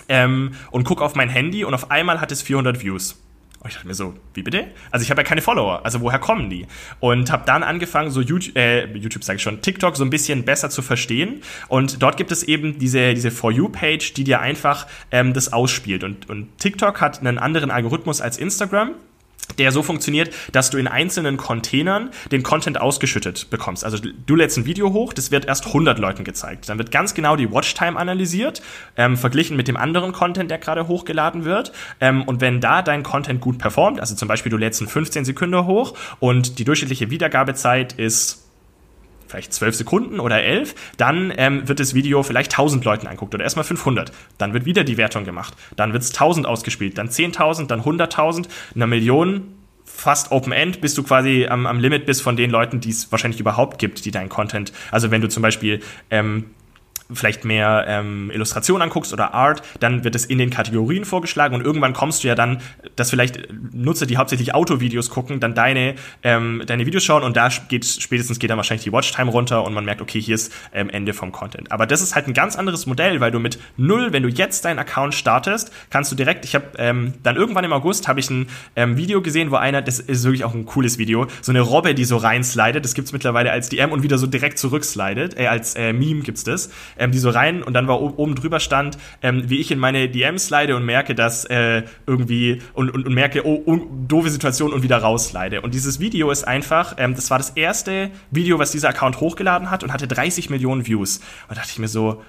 ähm, 0.09 0.51
und 0.71 0.83
guck 0.83 1.01
auf 1.01 1.15
mein 1.15 1.29
Handy 1.29 1.63
und 1.63 1.73
auf 1.73 1.91
einmal 1.91 2.21
hat 2.21 2.31
es 2.31 2.41
400 2.41 2.81
Views. 2.81 3.19
Und 3.63 3.69
ich 3.69 3.75
dachte 3.75 3.87
mir 3.87 3.93
so, 3.93 4.13
wie 4.33 4.43
bitte? 4.43 4.67
Also 4.91 5.03
ich 5.03 5.09
habe 5.09 5.21
ja 5.21 5.25
keine 5.25 5.41
Follower, 5.41 5.85
also 5.85 6.01
woher 6.01 6.19
kommen 6.19 6.49
die? 6.49 6.67
Und 6.99 7.31
habe 7.31 7.43
dann 7.45 7.63
angefangen, 7.63 8.11
so 8.11 8.19
YouTube, 8.19 8.57
äh, 8.57 8.85
YouTube 8.97 9.23
sage 9.23 9.37
ich 9.37 9.43
schon, 9.43 9.61
TikTok 9.61 9.95
so 9.95 10.03
ein 10.03 10.09
bisschen 10.09 10.43
besser 10.43 10.69
zu 10.69 10.81
verstehen. 10.81 11.41
Und 11.69 12.01
dort 12.03 12.17
gibt 12.17 12.33
es 12.33 12.43
eben 12.43 12.77
diese, 12.77 13.13
diese 13.13 13.31
For 13.31 13.51
You-Page, 13.51 14.13
die 14.13 14.25
dir 14.25 14.41
einfach 14.41 14.85
ähm, 15.11 15.33
das 15.33 15.53
ausspielt. 15.53 16.03
Und, 16.03 16.29
und 16.29 16.57
TikTok 16.57 16.99
hat 16.99 17.21
einen 17.21 17.37
anderen 17.37 17.71
Algorithmus 17.71 18.19
als 18.19 18.37
Instagram 18.37 18.95
der 19.57 19.71
so 19.71 19.83
funktioniert, 19.83 20.33
dass 20.51 20.69
du 20.69 20.77
in 20.77 20.87
einzelnen 20.87 21.37
Containern 21.37 22.09
den 22.31 22.43
Content 22.43 22.79
ausgeschüttet 22.79 23.49
bekommst. 23.49 23.83
Also 23.85 23.97
du 23.97 24.35
lädst 24.35 24.57
ein 24.57 24.65
Video 24.65 24.93
hoch, 24.93 25.13
das 25.13 25.31
wird 25.31 25.45
erst 25.45 25.67
100 25.67 25.99
Leuten 25.99 26.23
gezeigt. 26.23 26.69
Dann 26.69 26.77
wird 26.77 26.91
ganz 26.91 27.13
genau 27.13 27.35
die 27.35 27.51
Watchtime 27.51 27.97
analysiert, 27.97 28.61
ähm, 28.97 29.17
verglichen 29.17 29.57
mit 29.57 29.67
dem 29.67 29.77
anderen 29.77 30.11
Content, 30.11 30.49
der 30.49 30.57
gerade 30.57 30.87
hochgeladen 30.87 31.45
wird. 31.45 31.71
Ähm, 31.99 32.23
und 32.23 32.41
wenn 32.41 32.61
da 32.61 32.81
dein 32.81 33.03
Content 33.03 33.41
gut 33.41 33.57
performt, 33.57 33.99
also 33.99 34.15
zum 34.15 34.27
Beispiel 34.27 34.49
du 34.49 34.57
lädst 34.57 34.81
einen 34.81 34.89
15 34.89 35.25
Sekunden 35.25 35.65
hoch 35.65 35.95
und 36.19 36.59
die 36.59 36.63
durchschnittliche 36.63 37.09
Wiedergabezeit 37.09 37.93
ist 37.93 38.42
vielleicht 39.27 39.53
zwölf 39.53 39.75
Sekunden 39.75 40.19
oder 40.19 40.43
elf, 40.43 40.75
dann 40.97 41.33
ähm, 41.37 41.67
wird 41.67 41.79
das 41.79 41.93
Video 41.93 42.23
vielleicht 42.23 42.51
1000 42.51 42.83
Leuten 42.85 43.07
anguckt 43.07 43.33
oder 43.33 43.43
erstmal 43.43 43.65
500. 43.65 44.11
Dann 44.37 44.53
wird 44.53 44.65
wieder 44.65 44.83
die 44.83 44.97
Wertung 44.97 45.25
gemacht. 45.25 45.53
Dann 45.75 45.93
wird 45.93 46.03
es 46.03 46.09
1000 46.09 46.45
ausgespielt, 46.45 46.97
dann 46.97 47.09
10.000, 47.09 47.67
dann 47.67 47.81
100.000, 47.81 48.47
eine 48.75 48.87
Million 48.87 49.53
fast 49.85 50.31
Open 50.31 50.51
End, 50.53 50.81
bis 50.81 50.95
du 50.95 51.03
quasi 51.03 51.47
am, 51.47 51.65
am 51.65 51.79
Limit 51.79 52.05
bist 52.05 52.21
von 52.21 52.35
den 52.35 52.49
Leuten, 52.49 52.79
die 52.79 52.89
es 52.89 53.11
wahrscheinlich 53.11 53.39
überhaupt 53.39 53.79
gibt, 53.79 54.05
die 54.05 54.11
deinen 54.11 54.29
Content, 54.29 54.73
also 54.91 55.11
wenn 55.11 55.21
du 55.21 55.29
zum 55.29 55.43
Beispiel 55.43 55.81
ähm, 56.09 56.45
vielleicht 57.13 57.45
mehr 57.45 57.85
ähm, 57.87 58.31
Illustration 58.31 58.81
anguckst 58.81 59.13
oder 59.13 59.33
Art, 59.33 59.61
dann 59.79 60.03
wird 60.03 60.15
es 60.15 60.25
in 60.25 60.37
den 60.37 60.49
Kategorien 60.49 61.05
vorgeschlagen 61.05 61.55
und 61.55 61.65
irgendwann 61.65 61.93
kommst 61.93 62.23
du 62.23 62.27
ja 62.27 62.35
dann, 62.35 62.59
dass 62.95 63.09
vielleicht 63.09 63.47
Nutzer, 63.73 64.05
die 64.05 64.17
hauptsächlich 64.17 64.53
Autovideos 64.53 65.09
gucken, 65.09 65.39
dann 65.39 65.55
deine, 65.55 65.95
ähm, 66.23 66.63
deine 66.65 66.85
Videos 66.85 67.03
schauen 67.03 67.23
und 67.23 67.37
da 67.37 67.49
geht 67.67 67.85
spätestens 67.85 68.39
geht 68.39 68.49
dann 68.49 68.57
wahrscheinlich 68.57 68.83
die 68.83 68.91
Watchtime 68.91 69.31
runter 69.31 69.63
und 69.63 69.73
man 69.73 69.85
merkt, 69.85 70.01
okay, 70.01 70.21
hier 70.21 70.35
ist 70.35 70.53
ähm, 70.73 70.89
Ende 70.89 71.13
vom 71.13 71.31
Content. 71.31 71.71
Aber 71.71 71.85
das 71.85 72.01
ist 72.01 72.15
halt 72.15 72.27
ein 72.27 72.33
ganz 72.33 72.55
anderes 72.55 72.85
Modell, 72.85 73.19
weil 73.19 73.31
du 73.31 73.39
mit 73.39 73.59
null, 73.77 74.13
wenn 74.13 74.23
du 74.23 74.29
jetzt 74.29 74.65
deinen 74.65 74.79
Account 74.79 75.15
startest, 75.15 75.71
kannst 75.89 76.11
du 76.11 76.15
direkt, 76.15 76.45
ich 76.45 76.55
habe 76.55 76.65
ähm, 76.77 77.13
dann 77.23 77.35
irgendwann 77.35 77.63
im 77.63 77.73
August 77.73 78.07
habe 78.07 78.19
ich 78.19 78.29
ein 78.29 78.47
ähm, 78.75 78.97
Video 78.97 79.21
gesehen, 79.21 79.51
wo 79.51 79.55
einer, 79.55 79.81
das 79.81 79.99
ist 79.99 80.23
wirklich 80.23 80.43
auch 80.43 80.53
ein 80.53 80.65
cooles 80.65 80.97
Video, 80.97 81.27
so 81.41 81.51
eine 81.51 81.61
Robbe, 81.61 81.93
die 81.93 82.05
so 82.05 82.17
reinslidet, 82.17 82.83
das 82.83 82.93
gibt's 82.93 83.11
mittlerweile 83.11 83.51
als 83.51 83.69
DM 83.69 83.91
und 83.91 84.03
wieder 84.03 84.17
so 84.17 84.27
direkt 84.27 84.59
zurückslidet, 84.59 85.37
äh, 85.37 85.47
als 85.47 85.75
äh, 85.75 85.93
Meme 85.93 86.21
gibt's 86.21 86.43
das 86.43 86.69
ähm, 87.03 87.11
die 87.11 87.19
so 87.19 87.29
rein 87.29 87.61
und 87.61 87.73
dann 87.73 87.87
war 87.87 88.01
oben 88.01 88.35
drüber 88.35 88.59
stand, 88.59 88.97
ähm, 89.21 89.49
wie 89.49 89.59
ich 89.59 89.71
in 89.71 89.79
meine 89.79 90.09
DMs 90.09 90.47
slide 90.47 90.75
und 90.75 90.85
merke, 90.85 91.15
dass 91.15 91.45
äh, 91.45 91.83
irgendwie 92.07 92.61
und, 92.73 92.89
und, 92.89 93.05
und 93.05 93.13
merke, 93.13 93.45
oh, 93.45 93.61
oh, 93.65 93.79
doofe 94.07 94.29
Situation 94.29 94.71
und 94.71 94.83
wieder 94.83 94.97
rausslide. 94.97 95.61
Und 95.61 95.73
dieses 95.73 95.99
Video 95.99 96.31
ist 96.31 96.45
einfach, 96.45 96.95
ähm, 96.97 97.15
das 97.15 97.29
war 97.29 97.37
das 97.37 97.51
erste 97.51 98.09
Video, 98.31 98.57
was 98.57 98.71
dieser 98.71 98.89
Account 98.89 99.19
hochgeladen 99.19 99.69
hat 99.69 99.83
und 99.83 99.91
hatte 99.91 100.07
30 100.07 100.49
Millionen 100.49 100.87
Views. 100.87 101.17
Und 101.17 101.51
da 101.51 101.55
dachte 101.55 101.71
ich 101.71 101.79
mir 101.79 101.89
so, 101.89 102.23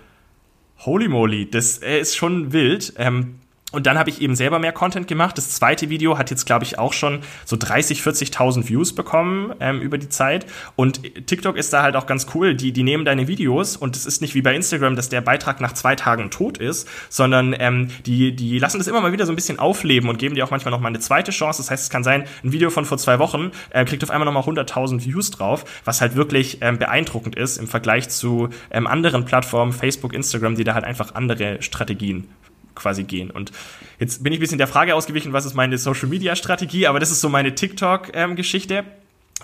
holy 0.78 1.08
moly, 1.08 1.48
das 1.48 1.78
äh, 1.78 2.00
ist 2.00 2.16
schon 2.16 2.52
wild. 2.52 2.94
Ähm, 2.98 3.36
und 3.74 3.86
dann 3.86 3.98
habe 3.98 4.10
ich 4.10 4.20
eben 4.20 4.36
selber 4.36 4.58
mehr 4.58 4.72
Content 4.72 5.08
gemacht. 5.08 5.36
Das 5.36 5.50
zweite 5.50 5.90
Video 5.90 6.18
hat 6.18 6.30
jetzt, 6.30 6.46
glaube 6.46 6.64
ich, 6.64 6.78
auch 6.78 6.92
schon 6.92 7.20
so 7.44 7.56
30, 7.56 8.00
40.000 8.00 8.68
Views 8.68 8.94
bekommen 8.94 9.52
ähm, 9.60 9.80
über 9.80 9.98
die 9.98 10.08
Zeit. 10.08 10.46
Und 10.76 11.00
TikTok 11.26 11.56
ist 11.56 11.72
da 11.72 11.82
halt 11.82 11.96
auch 11.96 12.06
ganz 12.06 12.26
cool. 12.34 12.54
Die, 12.54 12.72
die 12.72 12.82
nehmen 12.82 13.04
deine 13.04 13.28
Videos 13.28 13.76
und 13.76 13.96
es 13.96 14.06
ist 14.06 14.20
nicht 14.20 14.34
wie 14.34 14.42
bei 14.42 14.54
Instagram, 14.54 14.96
dass 14.96 15.08
der 15.08 15.20
Beitrag 15.20 15.60
nach 15.60 15.72
zwei 15.72 15.96
Tagen 15.96 16.30
tot 16.30 16.58
ist, 16.58 16.88
sondern 17.08 17.54
ähm, 17.58 17.88
die, 18.06 18.34
die 18.34 18.58
lassen 18.58 18.78
das 18.78 18.86
immer 18.86 19.00
mal 19.00 19.12
wieder 19.12 19.26
so 19.26 19.32
ein 19.32 19.36
bisschen 19.36 19.58
aufleben 19.58 20.08
und 20.08 20.18
geben 20.18 20.34
dir 20.34 20.44
auch 20.44 20.50
manchmal 20.50 20.70
noch 20.70 20.80
mal 20.80 20.88
eine 20.88 21.00
zweite 21.00 21.32
Chance. 21.32 21.62
Das 21.62 21.70
heißt, 21.70 21.84
es 21.84 21.90
kann 21.90 22.04
sein, 22.04 22.24
ein 22.42 22.52
Video 22.52 22.70
von 22.70 22.84
vor 22.84 22.98
zwei 22.98 23.18
Wochen 23.18 23.50
äh, 23.70 23.84
kriegt 23.84 24.02
auf 24.04 24.10
einmal 24.10 24.26
noch 24.26 24.32
mal 24.32 24.48
100.000 24.48 25.04
Views 25.04 25.30
drauf, 25.30 25.64
was 25.84 26.00
halt 26.00 26.16
wirklich 26.16 26.58
ähm, 26.60 26.78
beeindruckend 26.78 27.36
ist 27.36 27.58
im 27.58 27.66
Vergleich 27.66 28.08
zu 28.08 28.48
ähm, 28.70 28.86
anderen 28.86 29.24
Plattformen, 29.24 29.72
Facebook, 29.72 30.12
Instagram, 30.12 30.54
die 30.54 30.64
da 30.64 30.74
halt 30.74 30.84
einfach 30.84 31.14
andere 31.14 31.60
Strategien 31.62 32.28
quasi 32.74 33.04
gehen. 33.04 33.30
Und 33.30 33.52
jetzt 33.98 34.22
bin 34.22 34.32
ich 34.32 34.38
ein 34.38 34.40
bisschen 34.40 34.58
der 34.58 34.66
Frage 34.66 34.94
ausgewichen, 34.94 35.32
was 35.32 35.44
ist 35.44 35.54
meine 35.54 35.78
Social 35.78 36.08
Media 36.08 36.36
Strategie, 36.36 36.86
aber 36.86 37.00
das 37.00 37.10
ist 37.10 37.20
so 37.20 37.28
meine 37.28 37.54
TikTok-Geschichte. 37.54 38.74
Ähm, 38.74 38.84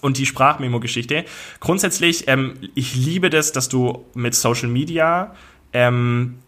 und 0.02 0.16
die 0.16 0.24
Sprachmemo-Geschichte. 0.24 1.24
Grundsätzlich, 1.58 2.26
ähm, 2.28 2.54
ich 2.74 2.94
liebe 2.94 3.28
das, 3.28 3.52
dass 3.52 3.68
du 3.68 4.06
mit 4.14 4.34
Social 4.34 4.68
Media 4.68 5.34
ähm, 5.72 6.38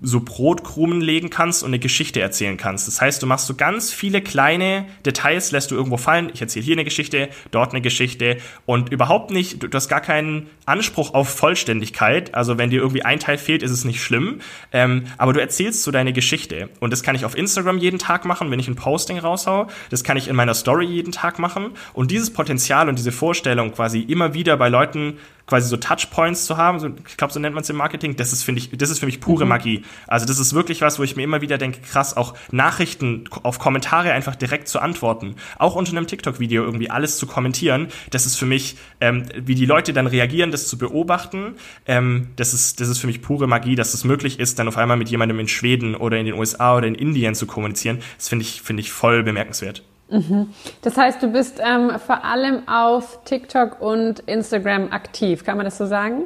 so 0.00 0.20
Brotkrumen 0.20 1.00
legen 1.00 1.30
kannst 1.30 1.62
und 1.62 1.70
eine 1.70 1.78
Geschichte 1.78 2.20
erzählen 2.20 2.56
kannst. 2.56 2.88
Das 2.88 3.00
heißt, 3.00 3.22
du 3.22 3.26
machst 3.26 3.46
so 3.46 3.54
ganz 3.54 3.92
viele 3.92 4.20
kleine 4.20 4.86
Details, 5.06 5.52
lässt 5.52 5.70
du 5.70 5.76
irgendwo 5.76 5.96
fallen. 5.96 6.30
Ich 6.34 6.40
erzähle 6.40 6.64
hier 6.64 6.74
eine 6.74 6.84
Geschichte, 6.84 7.28
dort 7.52 7.72
eine 7.72 7.80
Geschichte 7.80 8.38
und 8.66 8.90
überhaupt 8.90 9.30
nicht, 9.30 9.62
du, 9.62 9.68
hast 9.72 9.88
gar 9.88 10.00
keinen 10.00 10.50
Anspruch 10.66 11.14
auf 11.14 11.28
Vollständigkeit. 11.28 12.34
Also 12.34 12.58
wenn 12.58 12.70
dir 12.70 12.80
irgendwie 12.80 13.04
ein 13.04 13.20
Teil 13.20 13.38
fehlt, 13.38 13.62
ist 13.62 13.70
es 13.70 13.84
nicht 13.84 14.02
schlimm. 14.02 14.40
Ähm, 14.72 15.04
aber 15.18 15.32
du 15.32 15.40
erzählst 15.40 15.84
so 15.84 15.92
deine 15.92 16.12
Geschichte. 16.12 16.68
Und 16.80 16.92
das 16.92 17.02
kann 17.02 17.14
ich 17.14 17.24
auf 17.24 17.36
Instagram 17.36 17.78
jeden 17.78 18.00
Tag 18.00 18.24
machen, 18.24 18.50
wenn 18.50 18.58
ich 18.58 18.68
ein 18.68 18.76
Posting 18.76 19.18
raushau. 19.18 19.68
Das 19.90 20.02
kann 20.02 20.16
ich 20.16 20.26
in 20.26 20.34
meiner 20.34 20.54
Story 20.54 20.86
jeden 20.86 21.12
Tag 21.12 21.38
machen. 21.38 21.70
Und 21.92 22.10
dieses 22.10 22.32
Potenzial 22.32 22.88
und 22.88 22.98
diese 22.98 23.12
Vorstellung 23.12 23.72
quasi 23.72 24.00
immer 24.00 24.34
wieder 24.34 24.56
bei 24.56 24.68
Leuten 24.68 25.18
quasi 25.52 25.68
so 25.68 25.76
Touchpoints 25.76 26.46
zu 26.46 26.56
haben, 26.56 26.78
so, 26.78 26.88
ich 27.06 27.18
glaube, 27.18 27.30
so 27.30 27.38
nennt 27.38 27.54
man 27.54 27.60
es 27.60 27.68
im 27.68 27.76
Marketing, 27.76 28.16
das 28.16 28.32
ist, 28.32 28.42
finde 28.42 28.60
ich, 28.60 28.70
das 28.70 28.88
ist 28.88 29.00
für 29.00 29.04
mich 29.04 29.20
pure 29.20 29.44
mhm. 29.44 29.50
Magie. 29.50 29.84
Also 30.06 30.24
das 30.24 30.38
ist 30.38 30.54
wirklich 30.54 30.80
was, 30.80 30.98
wo 30.98 31.02
ich 31.02 31.14
mir 31.14 31.24
immer 31.24 31.42
wieder 31.42 31.58
denke, 31.58 31.80
krass, 31.82 32.16
auch 32.16 32.32
Nachrichten 32.50 33.24
auf 33.42 33.58
Kommentare 33.58 34.12
einfach 34.12 34.34
direkt 34.34 34.66
zu 34.66 34.80
antworten, 34.80 35.34
auch 35.58 35.74
unter 35.74 35.92
einem 35.92 36.06
TikTok-Video 36.06 36.64
irgendwie 36.64 36.88
alles 36.88 37.18
zu 37.18 37.26
kommentieren, 37.26 37.88
das 38.08 38.24
ist 38.24 38.36
für 38.36 38.46
mich, 38.46 38.78
ähm, 39.02 39.26
wie 39.36 39.54
die 39.54 39.66
Leute 39.66 39.92
dann 39.92 40.06
reagieren, 40.06 40.52
das 40.52 40.68
zu 40.68 40.78
beobachten, 40.78 41.56
ähm, 41.84 42.28
das 42.36 42.54
ist, 42.54 42.80
das 42.80 42.88
ist 42.88 42.96
für 42.96 43.06
mich 43.06 43.20
pure 43.20 43.46
Magie, 43.46 43.74
dass 43.74 43.92
es 43.92 44.04
möglich 44.04 44.40
ist, 44.40 44.58
dann 44.58 44.68
auf 44.68 44.78
einmal 44.78 44.96
mit 44.96 45.10
jemandem 45.10 45.38
in 45.38 45.48
Schweden 45.48 45.94
oder 45.94 46.16
in 46.16 46.24
den 46.24 46.34
USA 46.34 46.78
oder 46.78 46.86
in 46.86 46.94
Indien 46.94 47.34
zu 47.34 47.44
kommunizieren. 47.44 47.98
Das 48.16 48.30
finde 48.30 48.46
ich, 48.46 48.62
finde 48.62 48.80
ich 48.80 48.90
voll 48.90 49.22
bemerkenswert. 49.22 49.82
Mhm. 50.12 50.50
Das 50.82 50.96
heißt, 50.96 51.22
du 51.22 51.28
bist 51.28 51.58
ähm, 51.64 51.92
vor 52.04 52.24
allem 52.24 52.68
auf 52.68 53.24
TikTok 53.24 53.80
und 53.80 54.20
Instagram 54.20 54.92
aktiv, 54.92 55.42
kann 55.44 55.56
man 55.56 55.64
das 55.64 55.78
so 55.78 55.86
sagen? 55.86 56.24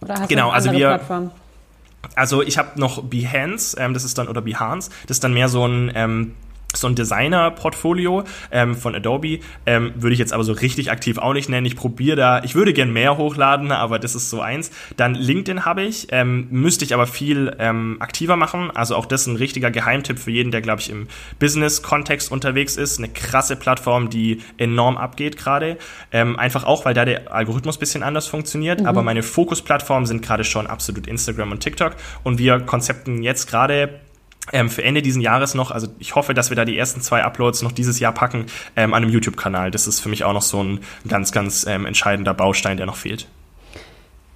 Oder 0.00 0.14
hast 0.14 0.28
genau, 0.28 0.48
du 0.48 0.54
also 0.54 0.72
wir. 0.72 0.88
Plattformen? 0.88 1.30
Also 2.16 2.42
ich 2.42 2.58
habe 2.58 2.80
noch 2.80 3.04
Behance, 3.04 3.76
ähm, 3.78 3.94
das 3.94 4.04
ist 4.04 4.18
dann 4.18 4.28
oder 4.28 4.40
Behance, 4.40 4.90
das 5.06 5.16
ist 5.16 5.24
dann 5.24 5.34
mehr 5.34 5.48
so 5.48 5.66
ein 5.66 5.92
ähm, 5.94 6.34
so 6.74 6.86
ein 6.86 6.94
Designer-Portfolio 6.94 8.24
ähm, 8.50 8.74
von 8.74 8.94
Adobe 8.94 9.40
ähm, 9.66 9.92
würde 9.96 10.14
ich 10.14 10.18
jetzt 10.18 10.32
aber 10.32 10.44
so 10.44 10.52
richtig 10.52 10.90
aktiv 10.90 11.18
auch 11.18 11.32
nicht 11.32 11.48
nennen. 11.48 11.66
Ich 11.66 11.76
probiere 11.76 12.16
da, 12.16 12.42
ich 12.42 12.54
würde 12.54 12.72
gern 12.72 12.92
mehr 12.92 13.16
hochladen, 13.16 13.72
aber 13.72 13.98
das 13.98 14.14
ist 14.14 14.30
so 14.30 14.40
eins. 14.40 14.70
Dann 14.96 15.14
LinkedIn 15.14 15.64
habe 15.64 15.82
ich, 15.82 16.08
ähm, 16.10 16.48
müsste 16.50 16.84
ich 16.84 16.94
aber 16.94 17.06
viel 17.06 17.54
ähm, 17.58 17.96
aktiver 18.00 18.36
machen. 18.36 18.70
Also 18.74 18.96
auch 18.96 19.06
das 19.06 19.22
ist 19.22 19.26
ein 19.28 19.36
richtiger 19.36 19.70
Geheimtipp 19.70 20.18
für 20.18 20.30
jeden, 20.30 20.50
der 20.50 20.60
glaube 20.60 20.80
ich 20.80 20.90
im 20.90 21.08
Business-Kontext 21.38 22.30
unterwegs 22.30 22.76
ist. 22.76 22.98
Eine 22.98 23.08
krasse 23.08 23.56
Plattform, 23.56 24.10
die 24.10 24.40
enorm 24.58 24.96
abgeht 24.96 25.36
gerade. 25.36 25.76
Ähm, 26.10 26.38
einfach 26.38 26.64
auch, 26.64 26.84
weil 26.84 26.94
da 26.94 27.04
der 27.04 27.32
Algorithmus 27.32 27.78
bisschen 27.78 28.02
anders 28.02 28.26
funktioniert. 28.26 28.80
Mhm. 28.80 28.86
Aber 28.86 29.02
meine 29.02 29.22
Fokus-Plattformen 29.22 30.06
sind 30.06 30.22
gerade 30.22 30.44
schon 30.44 30.66
absolut 30.66 31.06
Instagram 31.06 31.52
und 31.52 31.60
TikTok 31.60 31.96
und 32.22 32.38
wir 32.38 32.60
konzepten 32.60 33.22
jetzt 33.22 33.48
gerade 33.48 34.00
ähm, 34.50 34.68
für 34.68 34.82
Ende 34.82 35.02
diesen 35.02 35.22
Jahres 35.22 35.54
noch, 35.54 35.70
also 35.70 35.86
ich 35.98 36.14
hoffe, 36.14 36.34
dass 36.34 36.50
wir 36.50 36.56
da 36.56 36.64
die 36.64 36.76
ersten 36.76 37.00
zwei 37.00 37.22
Uploads 37.22 37.62
noch 37.62 37.72
dieses 37.72 38.00
Jahr 38.00 38.12
packen, 38.12 38.46
ähm, 38.74 38.92
an 38.94 39.04
einem 39.04 39.12
YouTube-Kanal. 39.12 39.70
Das 39.70 39.86
ist 39.86 40.00
für 40.00 40.08
mich 40.08 40.24
auch 40.24 40.32
noch 40.32 40.42
so 40.42 40.62
ein 40.62 40.80
ganz, 41.06 41.30
ganz 41.30 41.64
ähm, 41.66 41.86
entscheidender 41.86 42.34
Baustein, 42.34 42.76
der 42.76 42.86
noch 42.86 42.96
fehlt. 42.96 43.28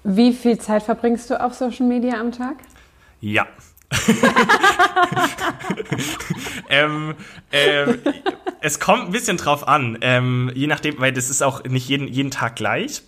Wie 0.04 0.32
viel 0.32 0.58
Zeit 0.58 0.84
verbringst 0.84 1.30
du 1.30 1.40
auf 1.40 1.54
Social 1.54 1.86
Media 1.86 2.20
am 2.20 2.30
Tag? 2.30 2.56
Ja. 3.20 3.46
ähm, 6.68 7.14
ähm, 7.52 7.98
es 8.60 8.78
kommt 8.78 9.06
ein 9.06 9.12
bisschen 9.12 9.36
drauf 9.36 9.66
an, 9.66 9.98
ähm, 10.00 10.50
je 10.54 10.66
nachdem, 10.66 11.00
weil 11.00 11.12
das 11.12 11.30
ist 11.30 11.42
auch 11.42 11.64
nicht 11.64 11.88
jeden, 11.88 12.08
jeden 12.08 12.30
Tag 12.30 12.56
gleich. 12.56 13.02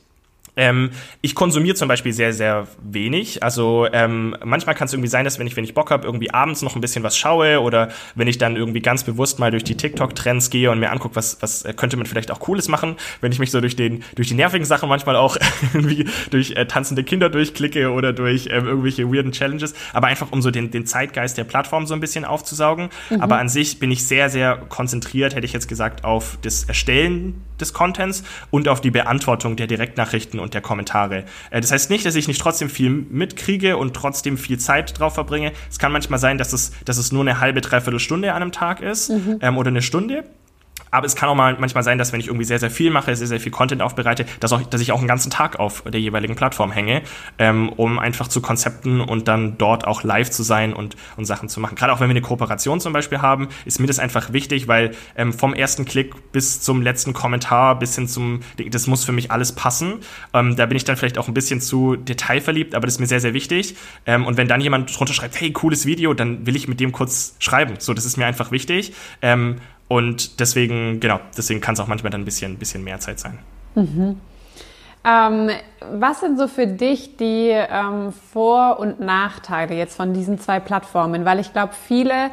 Ähm, 0.58 0.90
ich 1.22 1.36
konsumiere 1.36 1.76
zum 1.76 1.86
Beispiel 1.86 2.12
sehr, 2.12 2.32
sehr 2.32 2.66
wenig. 2.82 3.42
Also 3.44 3.86
ähm, 3.92 4.36
manchmal 4.44 4.74
kann 4.74 4.86
es 4.86 4.92
irgendwie 4.92 5.08
sein, 5.08 5.24
dass 5.24 5.38
wenn 5.38 5.46
ich, 5.46 5.56
wenn 5.56 5.62
ich 5.62 5.72
Bock 5.72 5.92
habe, 5.92 6.04
irgendwie 6.04 6.34
abends 6.34 6.62
noch 6.62 6.74
ein 6.74 6.80
bisschen 6.80 7.04
was 7.04 7.16
schaue 7.16 7.60
oder 7.60 7.90
wenn 8.16 8.26
ich 8.26 8.38
dann 8.38 8.56
irgendwie 8.56 8.80
ganz 8.80 9.04
bewusst 9.04 9.38
mal 9.38 9.52
durch 9.52 9.62
die 9.62 9.76
TikTok-Trends 9.76 10.50
gehe 10.50 10.70
und 10.70 10.80
mir 10.80 10.90
angucke, 10.90 11.14
was, 11.14 11.40
was 11.40 11.64
könnte 11.76 11.96
man 11.96 12.06
vielleicht 12.06 12.32
auch 12.32 12.40
Cooles 12.40 12.66
machen, 12.66 12.96
wenn 13.20 13.30
ich 13.30 13.38
mich 13.38 13.52
so 13.52 13.60
durch, 13.60 13.76
den, 13.76 14.02
durch 14.16 14.28
die 14.28 14.34
nervigen 14.34 14.66
Sachen 14.66 14.88
manchmal 14.88 15.14
auch 15.14 15.36
irgendwie 15.72 16.06
durch 16.30 16.50
äh, 16.56 16.66
tanzende 16.66 17.04
Kinder 17.04 17.30
durchklicke 17.30 17.92
oder 17.92 18.12
durch 18.12 18.48
ähm, 18.50 18.66
irgendwelche 18.66 19.12
weirden 19.12 19.30
Challenges, 19.30 19.74
aber 19.92 20.08
einfach 20.08 20.32
um 20.32 20.42
so 20.42 20.50
den, 20.50 20.72
den 20.72 20.86
Zeitgeist 20.86 21.38
der 21.38 21.44
Plattform 21.44 21.86
so 21.86 21.94
ein 21.94 22.00
bisschen 22.00 22.24
aufzusaugen. 22.24 22.88
Mhm. 23.10 23.20
Aber 23.20 23.38
an 23.38 23.48
sich 23.48 23.78
bin 23.78 23.92
ich 23.92 24.04
sehr, 24.04 24.28
sehr 24.28 24.56
konzentriert, 24.56 25.36
hätte 25.36 25.46
ich 25.46 25.52
jetzt 25.52 25.68
gesagt, 25.68 26.04
auf 26.04 26.36
das 26.42 26.64
Erstellen 26.64 27.44
des 27.60 27.72
Contents 27.72 28.24
und 28.50 28.68
auf 28.68 28.80
die 28.80 28.90
Beantwortung 28.90 29.56
der 29.56 29.66
Direktnachrichten 29.66 30.40
und 30.40 30.54
der 30.54 30.60
Kommentare. 30.60 31.24
Äh, 31.50 31.60
das 31.60 31.72
heißt 31.72 31.90
nicht, 31.90 32.06
dass 32.06 32.14
ich 32.14 32.28
nicht 32.28 32.40
trotzdem 32.40 32.70
viel 32.70 32.90
mitkriege 32.90 33.76
und 33.76 33.94
trotzdem 33.94 34.38
viel 34.38 34.58
Zeit 34.58 34.98
drauf 34.98 35.14
verbringe. 35.14 35.52
Es 35.70 35.78
kann 35.78 35.92
manchmal 35.92 36.18
sein, 36.18 36.38
dass 36.38 36.52
es, 36.52 36.72
dass 36.84 36.98
es 36.98 37.12
nur 37.12 37.22
eine 37.22 37.40
halbe, 37.40 37.60
dreiviertel 37.60 38.00
Stunde 38.00 38.32
an 38.32 38.42
einem 38.42 38.52
Tag 38.52 38.80
ist 38.80 39.10
mhm. 39.10 39.38
ähm, 39.40 39.58
oder 39.58 39.68
eine 39.68 39.82
Stunde. 39.82 40.24
Aber 40.90 41.06
es 41.06 41.16
kann 41.16 41.28
auch 41.28 41.34
mal 41.34 41.56
manchmal 41.58 41.82
sein, 41.82 41.98
dass 41.98 42.12
wenn 42.12 42.20
ich 42.20 42.26
irgendwie 42.26 42.44
sehr, 42.44 42.58
sehr 42.58 42.70
viel 42.70 42.90
mache, 42.90 43.14
sehr, 43.14 43.26
sehr 43.26 43.40
viel 43.40 43.52
Content 43.52 43.82
aufbereite, 43.82 44.26
dass, 44.40 44.52
auch, 44.52 44.62
dass 44.62 44.80
ich 44.80 44.92
auch 44.92 44.98
einen 44.98 45.08
ganzen 45.08 45.30
Tag 45.30 45.58
auf 45.58 45.82
der 45.82 46.00
jeweiligen 46.00 46.36
Plattform 46.36 46.70
hänge, 46.70 47.02
ähm, 47.38 47.68
um 47.70 47.98
einfach 47.98 48.28
zu 48.28 48.40
Konzepten 48.40 49.00
und 49.00 49.28
dann 49.28 49.58
dort 49.58 49.86
auch 49.86 50.02
live 50.02 50.30
zu 50.30 50.42
sein 50.42 50.72
und, 50.72 50.96
und 51.16 51.24
Sachen 51.24 51.48
zu 51.48 51.60
machen. 51.60 51.74
Gerade 51.76 51.92
auch 51.92 52.00
wenn 52.00 52.08
wir 52.08 52.12
eine 52.12 52.22
Kooperation 52.22 52.80
zum 52.80 52.92
Beispiel 52.92 53.20
haben, 53.20 53.48
ist 53.64 53.80
mir 53.80 53.86
das 53.86 53.98
einfach 53.98 54.32
wichtig, 54.32 54.68
weil 54.68 54.92
ähm, 55.16 55.32
vom 55.32 55.54
ersten 55.54 55.84
Klick 55.84 56.32
bis 56.32 56.60
zum 56.60 56.82
letzten 56.82 57.12
Kommentar, 57.12 57.78
bis 57.78 57.94
hin 57.94 58.08
zum, 58.08 58.40
das 58.70 58.86
muss 58.86 59.04
für 59.04 59.12
mich 59.12 59.30
alles 59.30 59.52
passen. 59.52 60.00
Ähm, 60.34 60.56
da 60.56 60.66
bin 60.66 60.76
ich 60.76 60.84
dann 60.84 60.96
vielleicht 60.96 61.18
auch 61.18 61.28
ein 61.28 61.34
bisschen 61.34 61.60
zu 61.60 61.96
detailverliebt, 61.96 62.74
aber 62.74 62.86
das 62.86 62.94
ist 62.94 63.00
mir 63.00 63.06
sehr, 63.06 63.20
sehr 63.20 63.34
wichtig. 63.34 63.76
Ähm, 64.06 64.26
und 64.26 64.36
wenn 64.36 64.48
dann 64.48 64.60
jemand 64.60 64.96
drunter 64.96 65.14
schreibt, 65.14 65.40
hey, 65.40 65.52
cooles 65.52 65.86
Video, 65.86 66.14
dann 66.14 66.46
will 66.46 66.56
ich 66.56 66.68
mit 66.68 66.80
dem 66.80 66.92
kurz 66.92 67.36
schreiben. 67.38 67.74
So, 67.78 67.94
das 67.94 68.04
ist 68.04 68.16
mir 68.16 68.26
einfach 68.26 68.50
wichtig. 68.50 68.92
Und 69.88 70.38
deswegen, 70.40 71.00
genau, 71.00 71.18
deswegen 71.36 71.60
kann 71.60 71.74
es 71.74 71.80
auch 71.80 71.86
manchmal 71.86 72.10
dann 72.10 72.20
ein 72.20 72.26
bisschen, 72.26 72.52
ein 72.52 72.58
bisschen 72.58 72.84
mehr 72.84 73.00
Zeit 73.00 73.18
sein. 73.18 73.38
Mhm. 73.74 74.20
Ähm, 75.04 75.50
was 75.92 76.20
sind 76.20 76.38
so 76.38 76.48
für 76.48 76.66
dich 76.66 77.16
die 77.16 77.48
ähm, 77.50 78.12
Vor- 78.32 78.78
und 78.78 79.00
Nachteile 79.00 79.74
jetzt 79.74 79.96
von 79.96 80.12
diesen 80.12 80.38
zwei 80.38 80.60
Plattformen? 80.60 81.24
Weil 81.24 81.38
ich 81.38 81.52
glaube, 81.52 81.72
viele 81.72 82.30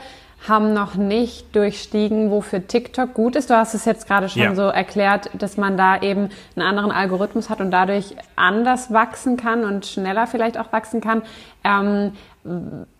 haben 0.47 0.73
noch 0.73 0.95
nicht 0.95 1.55
durchstiegen, 1.55 2.31
wofür 2.31 2.67
TikTok 2.67 3.13
gut 3.13 3.35
ist. 3.35 3.49
Du 3.49 3.55
hast 3.55 3.73
es 3.73 3.85
jetzt 3.85 4.07
gerade 4.07 4.29
schon 4.29 4.41
ja. 4.41 4.55
so 4.55 4.63
erklärt, 4.63 5.29
dass 5.33 5.57
man 5.57 5.77
da 5.77 6.01
eben 6.01 6.29
einen 6.55 6.67
anderen 6.67 6.91
Algorithmus 6.91 7.49
hat 7.49 7.61
und 7.61 7.71
dadurch 7.71 8.15
anders 8.35 8.91
wachsen 8.91 9.37
kann 9.37 9.63
und 9.63 9.85
schneller 9.85 10.27
vielleicht 10.27 10.57
auch 10.57 10.71
wachsen 10.71 11.01
kann. 11.01 11.21
Ähm, 11.63 12.13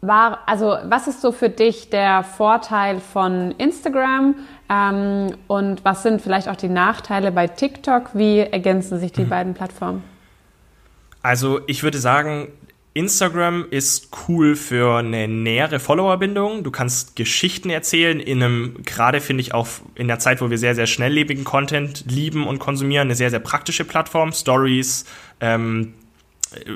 war, 0.02 0.40
also 0.48 0.76
was 0.86 1.08
ist 1.08 1.22
so 1.22 1.32
für 1.32 1.50
dich 1.50 1.92
der 1.92 2.24
Vorteil 2.24 3.00
von 3.00 3.52
Instagram 3.52 4.36
ähm, 4.70 5.36
und 5.48 5.86
was 5.86 6.02
sind 6.02 6.22
vielleicht 6.22 6.50
auch 6.50 6.56
die 6.56 6.70
Nachteile 6.70 7.32
bei 7.32 7.48
TikTok? 7.48 8.12
Wie 8.14 8.40
ergänzen 8.40 9.00
sich 9.00 9.12
die 9.12 9.26
mhm. 9.26 9.30
beiden 9.30 9.54
Plattformen? 9.54 10.04
Also 11.22 11.60
ich 11.68 11.84
würde 11.84 12.00
sagen, 12.00 12.50
Instagram 12.96 13.66
ist 13.72 14.08
cool 14.28 14.56
für 14.56 15.00
eine 15.00 15.28
nähere 15.28 15.80
Followerbindung. 15.80 16.64
Du 16.64 16.72
kannst 16.72 17.18
Geschichten 17.18 17.70
erzählen 17.70 18.22
in 18.22 18.42
einem, 18.42 18.84
gerade 18.86 19.20
finde 19.20 19.42
ich 19.42 19.54
auch 19.54 19.68
in 19.96 20.08
der 20.08 20.18
Zeit, 20.18 20.42
wo 20.42 20.50
wir 20.50 20.58
sehr, 20.58 20.76
sehr 20.76 20.88
schnelllebigen 20.88 21.44
Content 21.44 22.06
lieben 22.10 22.48
und 22.48 22.60
konsumieren, 22.60 23.08
eine 23.08 23.16
sehr, 23.16 23.30
sehr 23.30 23.40
praktische 23.40 23.84
Plattform. 23.84 24.32
Stories, 24.32 25.04
ähm, 25.42 25.94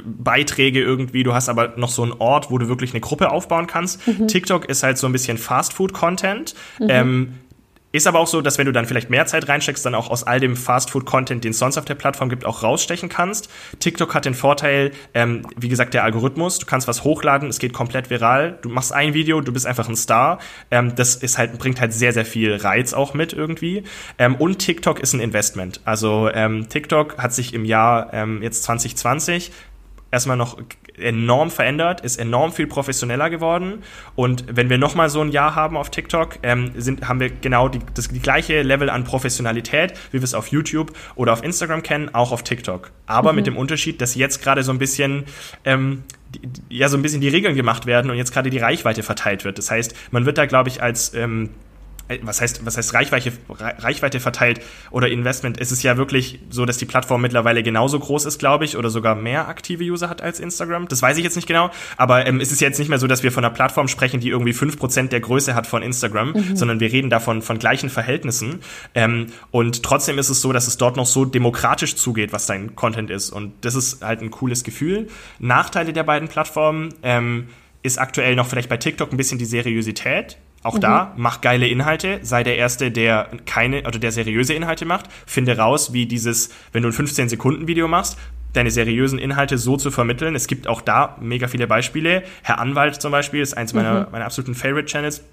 Beiträge 0.04 0.82
irgendwie, 0.82 1.24
du 1.24 1.34
hast 1.34 1.48
aber 1.48 1.76
noch 1.78 1.90
so 1.90 2.04
einen 2.04 2.12
Ort, 2.12 2.52
wo 2.52 2.58
du 2.58 2.68
wirklich 2.68 2.92
eine 2.92 3.00
Gruppe 3.00 3.32
aufbauen 3.32 3.66
kannst. 3.66 4.06
Mhm. 4.06 4.28
TikTok 4.28 4.66
ist 4.66 4.84
halt 4.84 4.98
so 4.98 5.08
ein 5.08 5.14
bisschen 5.14 5.38
Fast-Food-Content. 5.38 6.54
Mhm. 6.80 6.88
Ähm, 6.90 7.34
ist 7.92 8.06
aber 8.06 8.20
auch 8.20 8.28
so, 8.28 8.42
dass 8.42 8.58
wenn 8.58 8.68
du 8.68 8.72
dann 8.72 8.86
vielleicht 8.86 9.10
mehr 9.10 9.26
Zeit 9.26 9.48
reinsteckst, 9.48 9.86
dann 9.86 9.96
auch 9.96 10.10
aus 10.10 10.24
all 10.24 10.40
dem 10.40 10.56
Fast-Food-Content, 10.56 11.44
den 11.44 11.52
es 11.52 11.60
sonst 11.60 11.78
auf 11.78 11.86
der 11.86 11.96
Plattform 11.96 12.30
gibt, 12.30 12.46
auch 12.46 12.62
rausstechen 12.62 13.10
kannst. 13.10 13.50
TikTok 13.80 14.14
hat 14.14 14.26
den 14.26 14.36
Vorteil, 14.36 14.92
ähm, 15.16 15.42
wie 15.58 15.70
gesagt, 15.70 15.94
der 15.96 16.04
Algorithmus. 16.04 16.60
Du 16.60 16.68
kannst 16.68 16.88
was 16.88 17.04
hochladen, 17.04 17.50
es 17.50 17.58
geht 17.58 17.74
komplett 17.74 18.10
viral. 18.10 18.60
Du 18.62 18.70
machst 18.70 18.94
ein 18.94 19.14
Video, 19.16 19.42
du 19.42 19.52
bist 19.52 19.66
einfach 19.66 19.90
ein 19.90 19.96
Star. 19.96 20.40
Ähm, 20.70 20.96
das 20.96 21.16
ist 21.16 21.38
halt, 21.40 21.58
bringt 21.58 21.82
halt 21.82 21.94
sehr, 21.94 22.14
sehr 22.14 22.26
viel 22.26 22.56
Reiz 22.56 22.94
auch 22.94 23.16
mit 23.16 23.34
irgendwie. 23.34 23.84
Ähm, 24.20 24.36
und 24.36 24.60
TikTok 24.60 25.00
ist 25.00 25.14
ein 25.14 25.20
Investment. 25.20 25.82
Also 25.86 26.30
ähm, 26.32 26.70
TikTok 26.70 27.18
hat 27.18 27.34
sich 27.34 27.56
im 27.56 27.66
Jahr 27.66 28.14
ähm, 28.14 28.44
jetzt 28.44 28.64
2020 28.64 29.52
erstmal 30.12 30.38
noch 30.38 30.58
enorm 31.00 31.52
verändert, 31.52 32.02
ist 32.02 32.18
enorm 32.18 32.52
viel 32.52 32.68
professioneller 32.68 33.30
geworden. 33.30 33.84
Und 34.16 34.46
wenn 34.50 34.70
wir 34.70 34.78
nochmal 34.78 35.10
so 35.10 35.22
ein 35.22 35.32
Jahr 35.32 35.56
haben 35.56 35.78
auf 35.78 35.90
TikTok, 35.90 36.40
ähm, 36.44 36.72
sind, 36.76 37.08
haben 37.08 37.20
wir 37.20 37.30
genau 37.30 37.70
die, 37.70 37.80
das 37.94 38.10
die 38.10 38.20
gleiche 38.20 38.62
Level 38.62 38.90
an 38.90 39.04
Professionalität, 39.04 39.94
wie 40.12 40.20
wir 40.20 40.24
es 40.24 40.34
auf 40.34 40.48
YouTube 40.48 40.94
oder 41.16 41.34
auf 41.34 41.44
Instagram 41.44 41.84
kennen, 41.84 42.14
auch 42.14 42.32
auf 42.32 42.44
TikTok. 42.44 42.92
Aber 43.06 43.32
mhm. 43.32 43.36
mit 43.38 43.48
dem 43.48 43.58
Unterschied, 43.58 44.02
dass 44.02 44.16
jetzt 44.16 44.42
gerade 44.42 44.64
so 44.64 44.72
ein 44.72 44.80
bisschen 44.80 45.26
ähm, 45.66 46.04
die, 46.30 46.42
ja 46.70 46.90
so 46.90 46.98
ein 46.98 47.02
bisschen 47.02 47.22
die 47.22 47.30
Regeln 47.30 47.56
gemacht 47.56 47.86
werden 47.86 48.12
und 48.12 48.18
jetzt 48.18 48.34
gerade 48.34 48.50
die 48.50 48.60
Reichweite 48.60 49.04
verteilt 49.04 49.46
wird. 49.46 49.58
Das 49.58 49.72
heißt, 49.72 49.96
man 50.12 50.26
wird 50.26 50.38
da, 50.38 50.46
glaube 50.46 50.70
ich, 50.70 50.82
als 50.82 51.14
ähm, 51.14 51.46
äh, 51.46 51.50
was 52.24 52.42
heißt, 52.42 52.66
was 52.66 52.78
heißt 52.78 52.94
Reichweite, 52.94 53.32
Reichweite 53.50 54.20
verteilt 54.20 54.62
oder 54.90 55.10
Investment? 55.10 55.60
Es 55.60 55.72
ist 55.72 55.84
ja 55.84 55.98
wirklich 55.98 56.40
so, 56.50 56.66
dass 56.66 56.78
die 56.78 56.86
Plattform 56.86 57.22
mittlerweile 57.22 57.62
genauso 57.62 58.00
groß 58.00 58.26
ist, 58.26 58.40
glaube 58.40 58.66
ich, 58.66 58.78
oder 58.78 58.90
sogar 58.90 59.16
mehr 59.16 59.48
aktive 59.48 59.84
User 59.84 60.10
hat 60.10 60.22
als 60.22 60.40
Instagram. 60.40 60.88
Das 60.88 61.02
weiß 61.02 61.18
ich 61.18 61.24
jetzt 61.24 61.36
nicht 61.36 61.48
genau, 61.48 61.70
aber 61.98 62.26
ähm, 62.26 62.42
es 62.42 62.52
ist 62.52 62.62
jetzt 62.62 62.80
nicht 62.80 62.90
mehr 62.90 62.98
so, 62.98 63.08
dass 63.08 63.22
wir 63.22 63.32
von 63.32 63.46
einer 63.46 63.54
Plattform 63.54 63.88
sprechen, 63.88 64.20
die 64.20 64.30
irgendwie 64.30 64.54
fünf 64.54 64.80
Prozent 64.80 65.12
der 65.12 65.20
Größe 65.20 65.54
hat 65.54 65.68
von 65.68 65.84
Instagram, 65.84 66.34
mhm. 66.34 66.56
sondern 66.56 66.80
wir 66.80 66.92
reden 66.92 67.10
davon 67.10 67.42
von 67.42 67.60
gleichen 67.60 67.90
Verhältnissen. 67.90 68.62
Ähm, 68.96 69.28
und 69.52 69.84
trotzdem 69.84 70.18
ist 70.18 70.30
es 70.30 70.42
so, 70.42 70.52
dass 70.52 70.68
es 70.68 70.78
dort 70.78 70.98
noch 70.98 71.06
so 71.06 71.26
demokratisch 71.26 71.96
zugeht, 71.96 72.34
was 72.34 72.48
dein 72.48 72.76
Content 72.76 73.12
ist. 73.12 73.30
Und 73.30 73.54
das 73.62 73.76
ist 73.76 74.04
halt 74.04 74.22
ein 74.22 74.32
cooles 74.32 74.64
Gefühl. 74.64 75.08
Nachteile 75.38 75.94
der 75.94 76.04
beiden 76.04 76.28
Plattformen 76.28 76.94
ähm, 77.04 77.50
ist 77.84 78.00
aktuell 78.00 78.36
noch 78.36 78.48
vielleicht 78.48 78.70
bei 78.70 78.78
TikTok 78.78 79.12
ein 79.12 79.18
bisschen 79.18 79.38
die 79.38 79.46
Seriosität. 79.46 80.38
Auch 80.64 80.76
mhm. 80.76 80.82
da, 80.82 81.14
mach 81.16 81.42
geile 81.42 81.68
Inhalte, 81.68 82.20
sei 82.22 82.44
der 82.44 82.58
Erste, 82.58 82.92
der 82.92 83.30
keine 83.46 83.84
oder 83.88 84.00
der 84.00 84.12
seriöse 84.12 84.54
Inhalte 84.54 84.86
macht. 84.86 85.06
Finde 85.26 85.58
raus, 85.58 85.94
wie 85.94 86.06
dieses, 86.06 86.50
wenn 86.74 86.84
du 86.84 86.90
ein 86.90 86.94
15-Sekunden-Video 86.94 87.88
machst, 87.88 88.18
deine 88.54 88.72
seriösen 88.72 89.20
Inhalte 89.20 89.58
so 89.58 89.78
zu 89.78 89.92
vermitteln. 89.92 90.36
Es 90.36 90.48
gibt 90.48 90.68
auch 90.68 90.82
da 90.82 91.18
mega 91.22 91.48
viele 91.48 91.68
Beispiele. 91.68 92.24
Herr 92.42 92.60
Anwalt 92.60 93.02
zum 93.02 93.12
Beispiel 93.12 93.42
ist 93.42 93.56
eins 93.56 93.74
meiner, 93.74 94.08
mhm. 94.08 94.12
meiner 94.12 94.26
absoluten 94.26 94.56
Favorite-Channels 94.56 95.24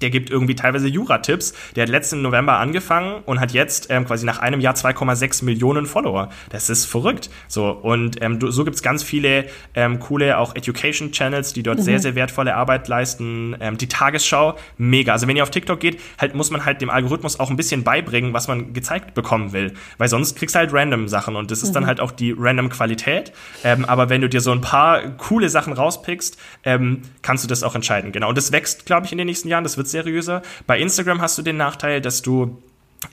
der 0.00 0.10
gibt 0.10 0.30
irgendwie 0.30 0.54
teilweise 0.54 0.88
Jura-Tipps. 0.88 1.54
Der 1.74 1.84
hat 1.84 1.90
letzten 1.90 2.22
November 2.22 2.58
angefangen 2.58 3.22
und 3.24 3.40
hat 3.40 3.52
jetzt 3.52 3.88
ähm, 3.90 4.04
quasi 4.04 4.26
nach 4.26 4.38
einem 4.38 4.60
Jahr 4.60 4.74
2,6 4.74 5.44
Millionen 5.44 5.86
Follower. 5.86 6.28
Das 6.50 6.70
ist 6.70 6.86
verrückt. 6.86 7.30
So 7.48 7.70
und 7.70 8.22
ähm, 8.22 8.38
so 8.40 8.64
gibt's 8.64 8.82
ganz 8.82 9.02
viele 9.02 9.46
ähm, 9.74 10.00
coole 10.00 10.38
auch 10.38 10.54
Education-Channels, 10.54 11.52
die 11.52 11.62
dort 11.62 11.78
mhm. 11.78 11.82
sehr 11.82 11.98
sehr 12.00 12.14
wertvolle 12.14 12.54
Arbeit 12.54 12.88
leisten. 12.88 13.56
Ähm, 13.60 13.78
die 13.78 13.88
Tagesschau 13.88 14.56
mega. 14.76 15.12
Also 15.12 15.28
wenn 15.28 15.36
ihr 15.36 15.42
auf 15.42 15.50
TikTok 15.50 15.80
geht, 15.80 16.00
halt 16.18 16.34
muss 16.34 16.50
man 16.50 16.64
halt 16.64 16.80
dem 16.80 16.90
Algorithmus 16.90 17.40
auch 17.40 17.50
ein 17.50 17.56
bisschen 17.56 17.84
beibringen, 17.84 18.32
was 18.32 18.48
man 18.48 18.72
gezeigt 18.72 19.14
bekommen 19.14 19.52
will, 19.52 19.74
weil 19.98 20.08
sonst 20.08 20.36
kriegst 20.36 20.54
du 20.54 20.58
halt 20.58 20.72
random 20.72 21.08
Sachen 21.08 21.36
und 21.36 21.50
das 21.50 21.62
ist 21.62 21.70
mhm. 21.70 21.74
dann 21.74 21.86
halt 21.86 22.00
auch 22.00 22.12
die 22.12 22.34
random 22.36 22.68
Qualität. 22.68 23.32
Ähm, 23.64 23.84
aber 23.84 24.08
wenn 24.08 24.20
du 24.20 24.28
dir 24.28 24.40
so 24.40 24.52
ein 24.52 24.60
paar 24.60 25.02
coole 25.16 25.48
Sachen 25.48 25.72
rauspickst, 25.72 26.36
ähm, 26.64 27.02
kannst 27.22 27.44
du 27.44 27.48
das 27.48 27.62
auch 27.62 27.74
entscheiden. 27.74 28.12
Genau. 28.12 28.28
Und 28.28 28.38
das 28.38 28.52
wächst, 28.52 28.86
glaube 28.86 29.06
ich, 29.06 29.12
in 29.12 29.18
den 29.18 29.26
nächsten 29.26 29.48
Jahren. 29.48 29.64
Das 29.64 29.75
wird 29.76 29.88
seriöser. 29.88 30.42
Bei 30.66 30.78
Instagram 30.78 31.20
hast 31.20 31.38
du 31.38 31.42
den 31.42 31.56
Nachteil, 31.56 32.00
dass 32.00 32.22
du 32.22 32.62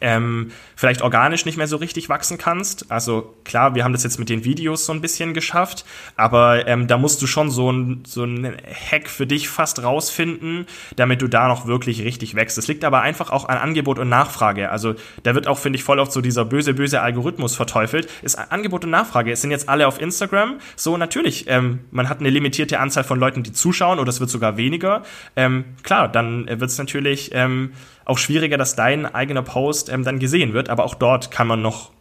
ähm, 0.01 0.51
vielleicht 0.75 1.01
organisch 1.01 1.45
nicht 1.45 1.57
mehr 1.57 1.67
so 1.67 1.77
richtig 1.77 2.09
wachsen 2.09 2.37
kannst. 2.37 2.91
Also 2.91 3.35
klar, 3.43 3.75
wir 3.75 3.83
haben 3.83 3.93
das 3.93 4.03
jetzt 4.03 4.19
mit 4.19 4.29
den 4.29 4.43
Videos 4.43 4.85
so 4.85 4.93
ein 4.93 5.01
bisschen 5.01 5.33
geschafft, 5.33 5.85
aber 6.15 6.67
ähm, 6.67 6.87
da 6.87 6.97
musst 6.97 7.21
du 7.21 7.27
schon 7.27 7.51
so 7.51 7.71
ein, 7.71 8.03
so 8.05 8.23
ein 8.23 8.55
Hack 8.91 9.09
für 9.09 9.27
dich 9.27 9.49
fast 9.49 9.83
rausfinden, 9.83 10.65
damit 10.95 11.21
du 11.21 11.27
da 11.27 11.47
noch 11.47 11.67
wirklich 11.67 12.03
richtig 12.03 12.35
wächst. 12.35 12.57
Das 12.57 12.67
liegt 12.67 12.83
aber 12.83 13.01
einfach 13.01 13.29
auch 13.29 13.47
an 13.47 13.57
Angebot 13.57 13.99
und 13.99 14.09
Nachfrage. 14.09 14.69
Also 14.69 14.95
da 15.23 15.35
wird 15.35 15.47
auch, 15.47 15.59
finde 15.59 15.77
ich, 15.77 15.83
voll 15.83 15.99
oft 15.99 16.11
so 16.11 16.21
dieser 16.21 16.45
böse, 16.45 16.73
böse 16.73 17.01
Algorithmus 17.01 17.55
verteufelt. 17.55 18.09
Ist 18.21 18.35
Angebot 18.35 18.83
und 18.85 18.91
Nachfrage. 18.91 19.31
Es 19.31 19.41
sind 19.41 19.51
jetzt 19.51 19.69
alle 19.69 19.87
auf 19.87 20.01
Instagram. 20.01 20.59
So 20.75 20.97
natürlich, 20.97 21.45
ähm, 21.47 21.79
man 21.91 22.09
hat 22.09 22.19
eine 22.19 22.29
limitierte 22.29 22.79
Anzahl 22.79 23.03
von 23.03 23.19
Leuten, 23.19 23.43
die 23.43 23.51
zuschauen 23.51 23.99
oder 23.99 24.09
es 24.09 24.19
wird 24.19 24.29
sogar 24.29 24.57
weniger. 24.57 25.03
Ähm, 25.35 25.65
klar, 25.83 26.07
dann 26.07 26.47
wird 26.47 26.63
es 26.63 26.77
natürlich 26.77 27.31
ähm, 27.33 27.71
auch 28.05 28.17
schwieriger, 28.17 28.57
dass 28.57 28.75
dein 28.75 29.05
eigener 29.05 29.41
Post 29.41 29.89
ähm, 29.89 30.03
dann 30.03 30.19
gesehen 30.19 30.53
wird. 30.53 30.69
Aber 30.69 30.83
auch 30.83 30.95
dort 30.95 31.31
kann 31.31 31.47
man 31.47 31.61
noch, 31.61 31.91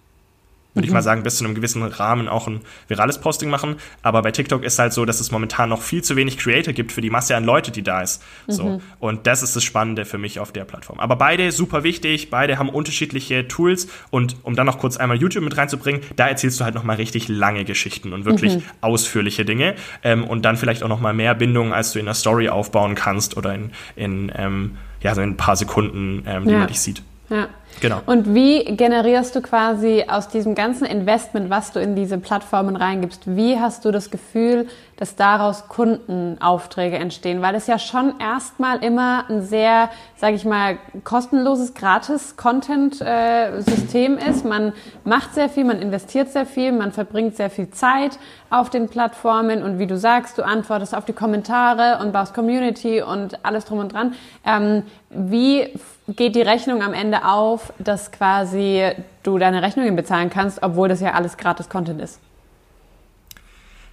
würde 0.75 0.87
mhm. 0.87 0.91
ich 0.91 0.95
mal 0.95 1.03
sagen, 1.03 1.23
bis 1.23 1.37
zu 1.37 1.45
einem 1.45 1.55
gewissen 1.55 1.83
Rahmen 1.83 2.29
auch 2.29 2.49
ein 2.49 2.61
virales 2.89 3.21
Posting 3.21 3.51
machen. 3.51 3.77
Aber 4.03 4.23
bei 4.23 4.33
TikTok 4.33 4.65
ist 4.65 4.79
halt 4.79 4.93
so, 4.93 5.05
dass 5.05 5.21
es 5.21 5.31
momentan 5.31 5.69
noch 5.69 5.83
viel 5.83 6.03
zu 6.03 6.17
wenig 6.17 6.39
Creator 6.39 6.73
gibt 6.73 6.93
für 6.93 7.01
die 7.01 7.11
Masse 7.11 7.37
an 7.37 7.45
Leute, 7.45 7.71
die 7.71 7.83
da 7.83 8.03
ist. 8.03 8.23
Mhm. 8.47 8.53
So. 8.53 8.81
Und 8.99 9.27
das 9.27 9.43
ist 9.43 9.55
das 9.55 9.63
Spannende 9.63 10.05
für 10.05 10.19
mich 10.19 10.41
auf 10.41 10.51
der 10.51 10.65
Plattform. 10.65 10.99
Aber 10.99 11.17
beide 11.17 11.53
super 11.53 11.85
wichtig, 11.85 12.31
beide 12.31 12.59
haben 12.59 12.69
unterschiedliche 12.69 13.47
Tools. 13.47 13.89
Und 14.11 14.37
um 14.43 14.57
dann 14.57 14.67
noch 14.67 14.79
kurz 14.79 14.97
einmal 14.97 15.19
YouTube 15.19 15.45
mit 15.45 15.57
reinzubringen, 15.57 16.01
da 16.17 16.27
erzählst 16.27 16.59
du 16.59 16.65
halt 16.65 16.75
noch 16.75 16.85
mal 16.85 16.97
richtig 16.97 17.29
lange 17.29 17.65
Geschichten 17.65 18.13
und 18.13 18.25
wirklich 18.25 18.57
mhm. 18.57 18.63
ausführliche 18.81 19.45
Dinge. 19.45 19.75
Ähm, 20.03 20.25
und 20.25 20.45
dann 20.45 20.57
vielleicht 20.57 20.83
auch 20.83 20.89
noch 20.89 21.01
mal 21.01 21.13
mehr 21.13 21.35
Bindungen, 21.35 21.73
als 21.73 21.93
du 21.93 21.99
in 21.99 22.07
einer 22.07 22.15
Story 22.15 22.49
aufbauen 22.49 22.95
kannst 22.95 23.37
oder 23.37 23.55
in, 23.55 23.71
in 23.95 24.33
ähm, 24.35 24.79
ja, 25.03 25.15
so 25.15 25.21
in 25.21 25.31
ein 25.31 25.37
paar 25.37 25.57
Sekunden, 25.57 26.25
ähm, 26.27 26.45
die 26.45 26.53
ja. 26.53 26.59
man 26.59 26.69
dich 26.69 26.81
sieht. 26.81 27.03
Ja. 27.33 27.49
Genau. 27.81 28.01
Und 28.07 28.35
wie 28.35 28.65
generierst 28.77 29.35
du 29.35 29.41
quasi 29.41 30.05
aus 30.07 30.29
diesem 30.29 30.55
ganzen 30.55 30.85
Investment, 30.85 31.51
was 31.51 31.73
du 31.73 31.81
in 31.81 31.97
diese 31.97 32.19
Plattformen 32.19 32.77
reingibst, 32.77 33.23
wie 33.37 33.59
hast 33.59 33.85
du 33.85 33.91
das 33.91 34.11
Gefühl, 34.11 34.69
dass 34.99 35.17
daraus 35.17 35.69
Kundenaufträge 35.69 36.97
entstehen? 36.97 37.43
Weil 37.43 37.55
es 37.55 37.67
ja 37.67 37.79
schon 37.79 38.15
erstmal 38.21 38.85
immer 38.85 39.25
ein 39.29 39.43
sehr, 39.43 39.89
sage 40.17 40.37
ich 40.37 40.45
mal, 40.45 40.79
kostenloses, 41.03 41.75
gratis 41.75 42.37
Content-System 42.37 44.19
äh, 44.19 44.31
ist. 44.31 44.45
Man 44.45 44.75
macht 45.05 45.35
sehr 45.35 45.49
viel, 45.49 45.65
man 45.65 45.81
investiert 45.81 46.29
sehr 46.29 46.47
viel, 46.47 46.73
man 46.73 46.93
verbringt 46.93 47.37
sehr 47.37 47.51
viel 47.51 47.71
Zeit 47.71 48.19
auf 48.51 48.71
den 48.71 48.89
Plattformen 48.89 49.63
und 49.63 49.79
wie 49.79 49.87
du 49.87 49.97
sagst, 49.97 50.37
du 50.37 50.45
antwortest 50.45 50.95
auf 50.95 51.07
die 51.07 51.15
Kommentare 51.15 51.99
und 52.03 52.13
baust 52.13 52.35
Community 52.35 53.03
und 53.03 53.45
alles 53.45 53.65
drum 53.65 53.79
und 53.79 53.95
dran. 53.95 54.15
Ähm, 54.45 54.83
wie 55.11 55.69
geht 56.17 56.35
die 56.35 56.43
Rechnung 56.43 56.83
am 56.83 56.95
Ende 56.95 57.25
auf, 57.25 57.73
dass 57.79 58.13
quasi 58.13 58.93
du 59.23 59.39
deine 59.39 59.63
Rechnungen 59.63 59.97
bezahlen 59.97 60.31
kannst, 60.31 60.63
obwohl 60.63 60.89
das 60.89 61.01
ja 61.01 61.13
alles 61.13 61.37
gratis 61.37 61.69
Content 61.69 62.01
ist? 62.01 62.21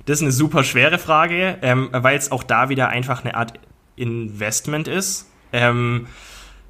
Das 0.05 0.17
ist 0.17 0.23
eine 0.23 0.31
super 0.31 0.63
schwere 0.63 0.97
Frage, 0.97 1.57
ähm, 1.61 1.89
weil 1.91 2.17
es 2.17 2.31
auch 2.31 2.43
da 2.43 2.69
wieder 2.69 2.89
einfach 2.89 3.23
eine 3.23 3.35
Art 3.35 3.53
Investment 3.95 4.87
ist. 4.87 5.29
Ähm, 5.53 6.07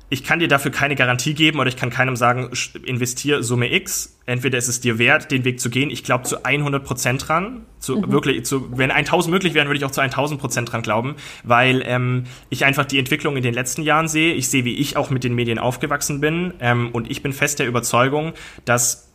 ich 0.09 0.23
kann 0.23 0.39
dir 0.39 0.47
dafür 0.47 0.71
keine 0.71 0.95
Garantie 0.95 1.33
geben 1.33 1.59
oder 1.59 1.69
ich 1.69 1.77
kann 1.77 1.89
keinem 1.89 2.15
sagen, 2.15 2.49
investier 2.83 3.43
Summe 3.43 3.71
X. 3.71 4.17
Entweder 4.25 4.57
ist 4.57 4.67
es 4.67 4.81
dir 4.81 4.97
wert, 4.97 5.31
den 5.31 5.45
Weg 5.45 5.59
zu 5.59 5.69
gehen. 5.69 5.89
Ich 5.89 6.03
glaube 6.03 6.23
zu 6.23 6.43
100 6.43 6.83
Prozent 6.83 7.27
dran. 7.27 7.65
Zu, 7.79 7.97
mhm. 7.97 8.11
wirklich, 8.11 8.45
zu, 8.45 8.77
wenn 8.77 8.91
1000 8.91 9.31
möglich 9.31 9.53
wären, 9.53 9.67
würde 9.67 9.77
ich 9.77 9.85
auch 9.85 9.91
zu 9.91 10.01
1000 10.01 10.39
Prozent 10.39 10.71
dran 10.71 10.81
glauben, 10.81 11.15
weil 11.43 11.83
ähm, 11.85 12.25
ich 12.49 12.65
einfach 12.65 12.85
die 12.85 12.99
Entwicklung 12.99 13.37
in 13.37 13.43
den 13.43 13.53
letzten 13.53 13.83
Jahren 13.83 14.07
sehe. 14.07 14.33
Ich 14.33 14.49
sehe, 14.49 14.65
wie 14.65 14.75
ich 14.75 14.97
auch 14.97 15.09
mit 15.09 15.23
den 15.23 15.35
Medien 15.35 15.59
aufgewachsen 15.59 16.19
bin 16.19 16.53
ähm, 16.59 16.89
und 16.91 17.09
ich 17.09 17.21
bin 17.21 17.33
fest 17.33 17.59
der 17.59 17.67
Überzeugung, 17.67 18.33
dass 18.65 19.08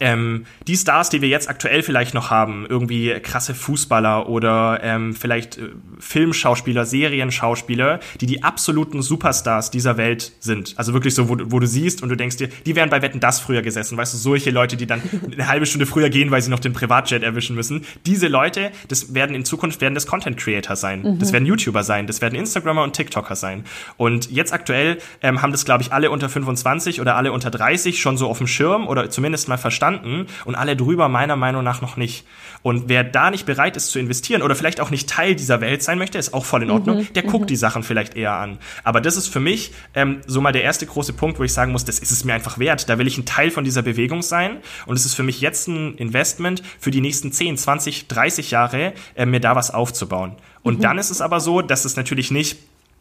ähm, 0.00 0.46
die 0.66 0.76
Stars, 0.76 1.10
die 1.10 1.20
wir 1.20 1.28
jetzt 1.28 1.48
aktuell 1.48 1.82
vielleicht 1.82 2.14
noch 2.14 2.30
haben, 2.30 2.66
irgendwie 2.68 3.10
krasse 3.20 3.54
Fußballer 3.54 4.28
oder 4.28 4.80
ähm, 4.82 5.14
vielleicht 5.14 5.58
äh, 5.58 5.68
Filmschauspieler, 5.98 6.86
Serienschauspieler, 6.86 8.00
die 8.20 8.26
die 8.26 8.42
absoluten 8.42 9.02
Superstars 9.02 9.70
dieser 9.70 9.98
Welt 9.98 10.32
sind. 10.40 10.74
Also 10.76 10.94
wirklich 10.94 11.14
so, 11.14 11.28
wo, 11.28 11.36
wo 11.44 11.58
du 11.58 11.66
siehst 11.66 12.02
und 12.02 12.08
du 12.08 12.16
denkst 12.16 12.38
dir, 12.38 12.48
die 12.48 12.74
wären 12.76 12.88
bei 12.88 13.02
Wetten 13.02 13.20
das 13.20 13.40
früher 13.40 13.60
gesessen. 13.60 13.98
Weißt 13.98 14.14
du, 14.14 14.18
solche 14.18 14.50
Leute, 14.50 14.78
die 14.78 14.86
dann 14.86 15.02
eine 15.32 15.46
halbe 15.46 15.66
Stunde 15.66 15.84
früher 15.84 16.08
gehen, 16.08 16.30
weil 16.30 16.40
sie 16.40 16.50
noch 16.50 16.60
den 16.60 16.72
Privatjet 16.72 17.22
erwischen 17.22 17.54
müssen. 17.54 17.84
Diese 18.06 18.28
Leute, 18.28 18.72
das 18.88 19.12
werden 19.12 19.36
in 19.36 19.44
Zukunft 19.44 19.82
werden 19.82 19.94
das 19.94 20.06
Content 20.06 20.38
Creator 20.38 20.76
sein. 20.76 21.02
Mhm. 21.02 21.18
Das 21.18 21.32
werden 21.34 21.44
YouTuber 21.44 21.84
sein. 21.84 22.06
Das 22.06 22.22
werden 22.22 22.36
Instagrammer 22.36 22.82
und 22.84 22.94
TikToker 22.96 23.36
sein. 23.36 23.64
Und 23.98 24.30
jetzt 24.30 24.54
aktuell 24.54 24.96
ähm, 25.20 25.42
haben 25.42 25.52
das, 25.52 25.66
glaube 25.66 25.82
ich, 25.82 25.92
alle 25.92 26.10
unter 26.10 26.30
25 26.30 27.02
oder 27.02 27.16
alle 27.16 27.32
unter 27.32 27.50
30 27.50 28.00
schon 28.00 28.16
so 28.16 28.28
auf 28.28 28.38
dem 28.38 28.46
Schirm 28.46 28.88
oder 28.88 29.10
zumindest 29.10 29.48
mal 29.48 29.58
verstanden 29.58 29.89
verstanden 29.90 30.26
und 30.44 30.54
alle 30.54 30.76
drüber 30.76 31.08
meiner 31.08 31.36
Meinung 31.36 31.64
nach 31.64 31.82
noch 31.82 31.96
nicht. 31.96 32.26
Und 32.62 32.88
wer 32.88 33.04
da 33.04 33.30
nicht 33.30 33.46
bereit 33.46 33.76
ist 33.76 33.90
zu 33.90 33.98
investieren 33.98 34.42
oder 34.42 34.54
vielleicht 34.54 34.80
auch 34.80 34.90
nicht 34.90 35.08
Teil 35.08 35.34
dieser 35.34 35.60
Welt 35.60 35.82
sein 35.82 35.98
möchte, 35.98 36.18
ist 36.18 36.34
auch 36.34 36.44
voll 36.44 36.62
in 36.62 36.70
Ordnung. 36.70 36.98
Mhm, 36.98 37.12
der 37.14 37.22
guckt 37.22 37.44
mhm. 37.44 37.48
die 37.48 37.56
Sachen 37.56 37.82
vielleicht 37.82 38.16
eher 38.16 38.32
an. 38.32 38.58
Aber 38.84 39.00
das 39.00 39.16
ist 39.16 39.28
für 39.28 39.40
mich 39.40 39.72
ähm, 39.94 40.20
so 40.26 40.40
mal 40.40 40.52
der 40.52 40.62
erste 40.62 40.86
große 40.86 41.14
Punkt, 41.14 41.38
wo 41.38 41.44
ich 41.44 41.52
sagen 41.52 41.72
muss, 41.72 41.84
das 41.84 41.98
ist 41.98 42.10
es 42.10 42.24
mir 42.24 42.34
einfach 42.34 42.58
wert. 42.58 42.88
Da 42.88 42.98
will 42.98 43.06
ich 43.06 43.16
ein 43.16 43.24
Teil 43.24 43.50
von 43.50 43.64
dieser 43.64 43.82
Bewegung 43.82 44.22
sein. 44.22 44.58
Und 44.86 44.96
es 44.96 45.06
ist 45.06 45.14
für 45.14 45.22
mich 45.22 45.40
jetzt 45.40 45.68
ein 45.68 45.94
Investment 45.94 46.62
für 46.78 46.90
die 46.90 47.00
nächsten 47.00 47.32
10, 47.32 47.56
20, 47.56 48.08
30 48.08 48.50
Jahre, 48.50 48.92
äh, 49.14 49.26
mir 49.26 49.40
da 49.40 49.56
was 49.56 49.70
aufzubauen. 49.70 50.36
Und 50.62 50.78
mhm. 50.78 50.82
dann 50.82 50.98
ist 50.98 51.10
es 51.10 51.22
aber 51.22 51.40
so, 51.40 51.62
dass 51.62 51.86
es 51.86 51.96
natürlich 51.96 52.30
nicht 52.30 52.58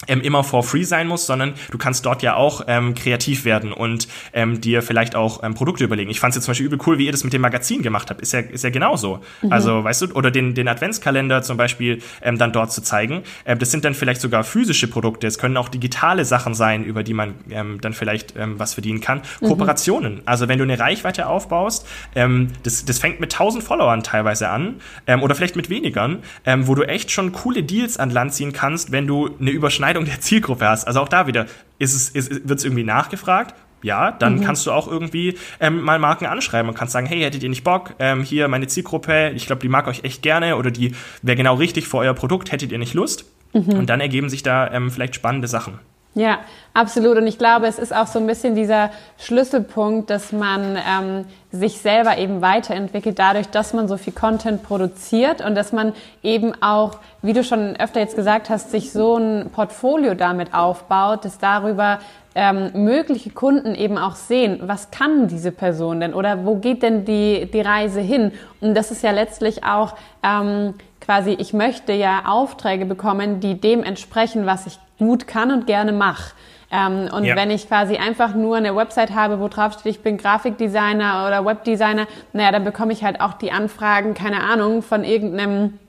ähm, 0.07 0.21
immer 0.21 0.43
for 0.43 0.63
free 0.63 0.83
sein 0.83 1.07
muss, 1.07 1.25
sondern 1.25 1.53
du 1.71 1.77
kannst 1.77 2.05
dort 2.05 2.23
ja 2.23 2.35
auch 2.35 2.61
ähm, 2.67 2.95
kreativ 2.95 3.43
werden 3.43 3.73
und 3.73 4.07
ähm, 4.33 4.61
dir 4.61 4.81
vielleicht 4.81 5.15
auch 5.15 5.43
ähm, 5.43 5.53
Produkte 5.53 5.83
überlegen. 5.83 6.09
Ich 6.09 6.19
fand 6.21 6.31
es 6.31 6.37
jetzt 6.37 6.45
zum 6.45 6.51
Beispiel 6.51 6.67
übel 6.67 6.79
cool, 6.87 6.97
wie 6.97 7.05
ihr 7.05 7.11
das 7.11 7.23
mit 7.23 7.33
dem 7.33 7.41
Magazin 7.41 7.81
gemacht 7.81 8.09
habt. 8.09 8.21
Ist 8.21 8.31
ja, 8.31 8.39
ist 8.39 8.63
ja 8.63 8.69
genauso. 8.69 9.19
Mhm. 9.41 9.51
Also, 9.51 9.83
weißt 9.83 10.01
du, 10.03 10.05
oder 10.13 10.31
den, 10.31 10.55
den 10.55 10.67
Adventskalender 10.69 11.41
zum 11.41 11.57
Beispiel 11.57 12.01
ähm, 12.21 12.37
dann 12.37 12.53
dort 12.53 12.71
zu 12.71 12.81
zeigen. 12.81 13.23
Ähm, 13.45 13.59
das 13.59 13.71
sind 13.71 13.83
dann 13.83 13.93
vielleicht 13.93 14.21
sogar 14.21 14.45
physische 14.45 14.87
Produkte. 14.87 15.27
Es 15.27 15.37
können 15.37 15.57
auch 15.57 15.67
digitale 15.67 16.23
Sachen 16.23 16.53
sein, 16.53 16.85
über 16.85 17.03
die 17.03 17.13
man 17.13 17.35
ähm, 17.49 17.81
dann 17.81 17.93
vielleicht 17.93 18.35
ähm, 18.37 18.57
was 18.57 18.73
verdienen 18.73 19.01
kann. 19.01 19.21
Mhm. 19.41 19.47
Kooperationen. 19.47 20.21
Also, 20.25 20.47
wenn 20.47 20.59
du 20.59 20.63
eine 20.63 20.79
Reichweite 20.79 21.27
aufbaust, 21.27 21.85
ähm, 22.15 22.47
das, 22.63 22.85
das 22.85 22.99
fängt 22.99 23.19
mit 23.19 23.33
1000 23.33 23.63
Followern 23.63 24.01
teilweise 24.01 24.49
an 24.49 24.75
ähm, 25.07 25.23
oder 25.23 25.35
vielleicht 25.35 25.57
mit 25.57 25.69
wenigern, 25.69 26.19
ähm, 26.45 26.67
wo 26.67 26.75
du 26.75 26.83
echt 26.83 27.11
schon 27.11 27.33
coole 27.33 27.63
Deals 27.63 27.97
an 27.97 28.11
Land 28.11 28.33
ziehen 28.33 28.53
kannst, 28.53 28.93
wenn 28.93 29.05
du 29.05 29.29
eine 29.39 29.49
Überschneidung 29.49 29.88
Überschneidung 29.89 30.05
der 30.05 30.21
Zielgruppe 30.21 30.67
hast. 30.67 30.85
Also 30.85 31.01
auch 31.01 31.09
da 31.09 31.27
wieder, 31.27 31.45
ist 31.77 31.93
es, 31.93 32.09
ist, 32.09 32.47
wird 32.47 32.59
es 32.59 32.65
irgendwie 32.65 32.83
nachgefragt? 32.83 33.55
Ja, 33.81 34.11
dann 34.11 34.35
mhm. 34.35 34.41
kannst 34.41 34.67
du 34.67 34.71
auch 34.71 34.89
irgendwie 34.89 35.37
ähm, 35.61 35.81
mal 35.81 35.99
Marken 35.99 36.25
anschreiben 36.25 36.69
und 36.69 36.75
kannst 36.75 36.91
sagen, 36.91 37.07
hey, 37.07 37.21
hättet 37.21 37.43
ihr 37.43 37.49
nicht 37.49 37.63
Bock? 37.63 37.95
Ähm, 37.99 38.23
hier 38.23 38.49
meine 38.49 38.67
Zielgruppe, 38.67 39.31
ich 39.35 39.45
glaube, 39.45 39.61
die 39.61 39.69
mag 39.69 39.87
euch 39.87 40.03
echt 40.03 40.21
gerne 40.21 40.57
oder 40.57 40.69
die 40.69 40.93
wäre 41.21 41.37
genau 41.37 41.55
richtig 41.55 41.87
für 41.87 41.97
euer 41.97 42.13
Produkt, 42.13 42.51
hättet 42.51 42.73
ihr 42.73 42.77
nicht 42.77 42.93
Lust? 42.93 43.25
Mhm. 43.53 43.69
Und 43.69 43.89
dann 43.89 44.01
ergeben 44.01 44.29
sich 44.29 44.43
da 44.43 44.69
ähm, 44.71 44.91
vielleicht 44.91 45.15
spannende 45.15 45.47
Sachen. 45.47 45.79
Ja, 46.16 46.39
absolut. 46.74 47.18
Und 47.18 47.28
ich 47.28 47.38
glaube, 47.38 47.68
es 47.68 47.78
ist 47.78 47.95
auch 47.95 48.07
so 48.07 48.18
ein 48.20 48.26
bisschen 48.26 48.55
dieser 48.55 48.89
Schlüsselpunkt, 49.20 50.10
dass 50.10 50.32
man 50.32 50.76
ähm, 50.76 51.26
sich 51.51 51.80
selber 51.80 52.18
eben 52.18 52.41
weiterentwickelt, 52.41 53.20
dadurch, 53.20 53.47
dass 53.49 53.74
man 53.74 53.88
so 53.88 53.95
viel 53.95 54.14
Content 54.14 54.64
produziert 54.64 55.45
und 55.45 55.53
dass 55.53 55.72
man 55.72 55.93
eben 56.24 56.53
auch, 56.62 56.97
wie 57.22 57.34
du 57.34 57.43
schon 57.43 57.76
öfter 57.78 57.99
jetzt 57.99 58.16
gesagt 58.16 58.49
hast, 58.49 58.72
sich 58.72 58.91
so 58.91 59.18
ein 59.18 59.51
Portfolio 59.53 60.16
damit 60.16 60.53
aufbaut, 60.53 61.26
dass 61.26 61.38
darüber 61.38 61.99
ähm, 62.34 62.72
mögliche 62.74 63.30
Kunden 63.30 63.76
eben 63.76 63.97
auch 63.97 64.16
sehen, 64.16 64.62
was 64.64 64.89
kann 64.89 65.28
diese 65.28 65.51
Person 65.51 65.99
denn 65.99 66.14
oder 66.16 66.43
wo 66.45 66.55
geht 66.55 66.82
denn 66.82 67.05
die, 67.05 67.49
die 67.51 67.62
Reise 67.62 68.01
hin? 68.01 68.32
Und 68.62 68.74
das 68.74 68.89
ist 68.89 69.03
ja 69.03 69.12
letztlich 69.12 69.64
auch 69.64 69.95
ähm, 70.24 70.74
quasi, 71.01 71.32
ich 71.32 71.53
möchte 71.53 71.93
ja 71.93 72.24
Aufträge 72.26 72.86
bekommen, 72.86 73.39
die 73.39 73.60
dem 73.62 73.84
entsprechen, 73.84 74.45
was 74.45 74.66
ich 74.66 74.80
gut 74.99 75.27
kann 75.27 75.51
und 75.51 75.65
gerne 75.65 75.91
mache. 75.91 76.33
Ähm, 76.71 77.09
und 77.11 77.23
ja. 77.23 77.35
wenn 77.35 77.49
ich 77.49 77.67
quasi 77.67 77.97
einfach 77.97 78.35
nur 78.35 78.57
eine 78.57 78.75
Website 78.75 79.15
habe, 79.15 79.39
wo 79.39 79.47
drauf 79.47 79.73
steht, 79.73 79.87
ich 79.87 80.01
bin 80.01 80.17
Grafikdesigner 80.17 81.25
oder 81.27 81.43
Webdesigner, 81.43 82.05
naja, 82.33 82.51
dann 82.51 82.63
bekomme 82.63 82.93
ich 82.93 83.03
halt 83.03 83.21
auch 83.21 83.33
die 83.33 83.51
Anfragen, 83.51 84.13
keine 84.13 84.43
Ahnung, 84.43 84.83
von 84.83 85.03
irgendeinem 85.03 85.79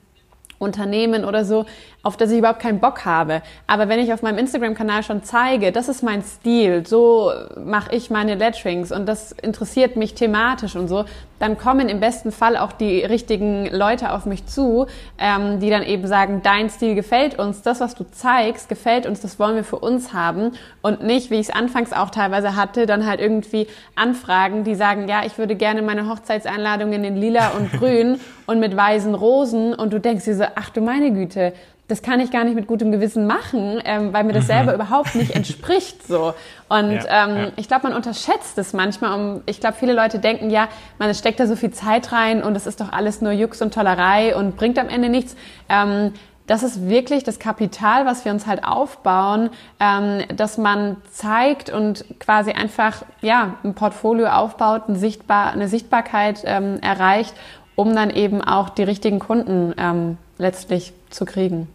Unternehmen 0.59 1.25
oder 1.25 1.45
so, 1.45 1.67
auf 2.03 2.17
das 2.17 2.31
ich 2.31 2.39
überhaupt 2.39 2.61
keinen 2.61 2.81
Bock 2.81 3.05
habe. 3.05 3.43
Aber 3.67 3.89
wenn 3.89 3.99
ich 3.99 4.13
auf 4.13 4.23
meinem 4.23 4.39
Instagram-Kanal 4.39 5.03
schon 5.03 5.23
zeige, 5.23 5.73
das 5.73 5.89
ist 5.89 6.03
mein 6.03 6.23
Stil, 6.23 6.87
so 6.87 7.31
mache 7.65 7.95
ich 7.95 8.11
meine 8.11 8.35
Letterings 8.35 8.93
und 8.93 9.07
das 9.07 9.33
interessiert 9.33 9.97
mich 9.97 10.15
thematisch 10.15 10.77
und 10.77 10.89
so, 10.89 11.05
dann 11.41 11.57
kommen 11.57 11.89
im 11.89 12.01
besten 12.01 12.33
Fall 12.33 12.57
auch 12.57 12.73
die 12.73 13.01
richtigen 13.03 13.67
Leute 13.67 14.13
auf 14.13 14.27
mich 14.27 14.47
zu, 14.47 14.87
ähm, 15.19 15.59
die 15.59 15.71
dann 15.71 15.83
eben 15.83 16.07
sagen, 16.07 16.43
dein 16.43 16.69
Stil 16.69 16.95
gefällt 16.95 17.39
uns, 17.39 17.63
das, 17.63 17.81
was 17.81 17.95
du 17.95 18.05
zeigst, 18.11 18.69
gefällt 18.69 19.07
uns, 19.07 19.21
das 19.21 19.39
wollen 19.39 19.57
wir 19.57 19.65
für 19.65 19.79
uns 19.79 20.13
haben 20.13 20.53
und 20.83 21.03
nicht, 21.03 21.31
wie 21.31 21.37
ich 21.37 21.49
es 21.49 21.51
anfangs 21.51 21.93
auch 21.93 22.11
teilweise 22.11 22.57
hatte, 22.57 22.85
dann 22.85 23.07
halt 23.07 23.21
irgendwie 23.21 23.67
Anfragen, 23.97 24.65
die 24.65 24.75
sagen, 24.75 25.09
ja, 25.09 25.25
ich 25.25 25.39
würde 25.39 25.57
gerne 25.57 25.81
meine 25.81 26.09
Hochzeitseinladungen 26.09 27.05
in 27.05 27.17
lila 27.17 27.53
und 27.57 27.73
grün 27.73 28.21
und 28.47 28.61
mit 28.61 28.77
weißen 28.77 29.15
Rosen 29.15 29.75
und 29.75 29.93
du 29.95 29.99
denkst 29.99 30.27
dir 30.27 30.37
so, 30.37 30.45
ach 30.55 30.69
du 30.71 30.83
meine 30.83 31.11
Güte, 31.13 31.55
das 31.91 32.03
kann 32.03 32.21
ich 32.21 32.31
gar 32.31 32.45
nicht 32.45 32.55
mit 32.55 32.67
gutem 32.67 32.93
Gewissen 32.93 33.27
machen, 33.27 33.81
ähm, 33.85 34.13
weil 34.13 34.25
mir 34.25 34.33
das 34.33 34.45
mhm. 34.45 34.49
selber 34.49 34.75
überhaupt 34.75 35.15
nicht 35.15 35.35
entspricht. 35.35 35.99
So. 36.11 36.35
Und 36.69 36.93
ja, 36.93 37.29
ähm, 37.29 37.37
ja. 37.37 37.49
ich 37.57 37.69
glaube, 37.69 37.89
man 37.89 37.95
unterschätzt 37.95 38.59
es 38.59 38.73
manchmal. 38.73 39.19
Um, 39.19 39.43
ich 39.47 39.61
glaube, 39.61 39.77
viele 39.79 39.93
Leute 39.93 40.19
denken, 40.19 40.51
ja, 40.51 40.69
man 40.99 41.15
steckt 41.15 41.39
da 41.39 41.47
so 41.47 41.55
viel 41.55 41.71
Zeit 41.71 42.11
rein 42.11 42.43
und 42.43 42.57
es 42.57 42.67
ist 42.67 42.81
doch 42.81 42.93
alles 42.93 43.21
nur 43.21 43.31
Jux 43.31 43.63
und 43.63 43.73
Tollerei 43.73 44.35
und 44.35 44.57
bringt 44.57 44.79
am 44.79 44.89
Ende 44.89 45.09
nichts. 45.09 45.37
Ähm, 45.69 46.13
das 46.51 46.65
ist 46.65 46.89
wirklich 46.89 47.23
das 47.23 47.39
Kapital, 47.39 48.07
was 48.07 48.25
wir 48.25 48.33
uns 48.33 48.45
halt 48.45 48.65
aufbauen, 48.65 49.51
ähm, 49.79 50.25
dass 50.35 50.59
man 50.59 50.97
zeigt 51.13 51.71
und 51.71 52.05
quasi 52.19 52.51
einfach 52.51 53.05
ja 53.21 53.55
ein 53.63 53.75
Portfolio 53.75 54.27
aufbaut, 54.27 54.89
ein 54.89 54.97
Sichtbar, 54.97 55.53
eine 55.53 55.69
Sichtbarkeit 55.69 56.43
ähm, 56.45 56.81
erreicht, 56.81 57.35
um 57.77 57.95
dann 57.95 58.11
eben 58.11 58.43
auch 58.43 58.69
die 58.69 58.83
richtigen 58.83 59.21
Kunden 59.21 59.75
ähm, 59.79 60.19
letztlich 60.39 60.93
zu 61.11 61.25
kriegen. 61.25 61.69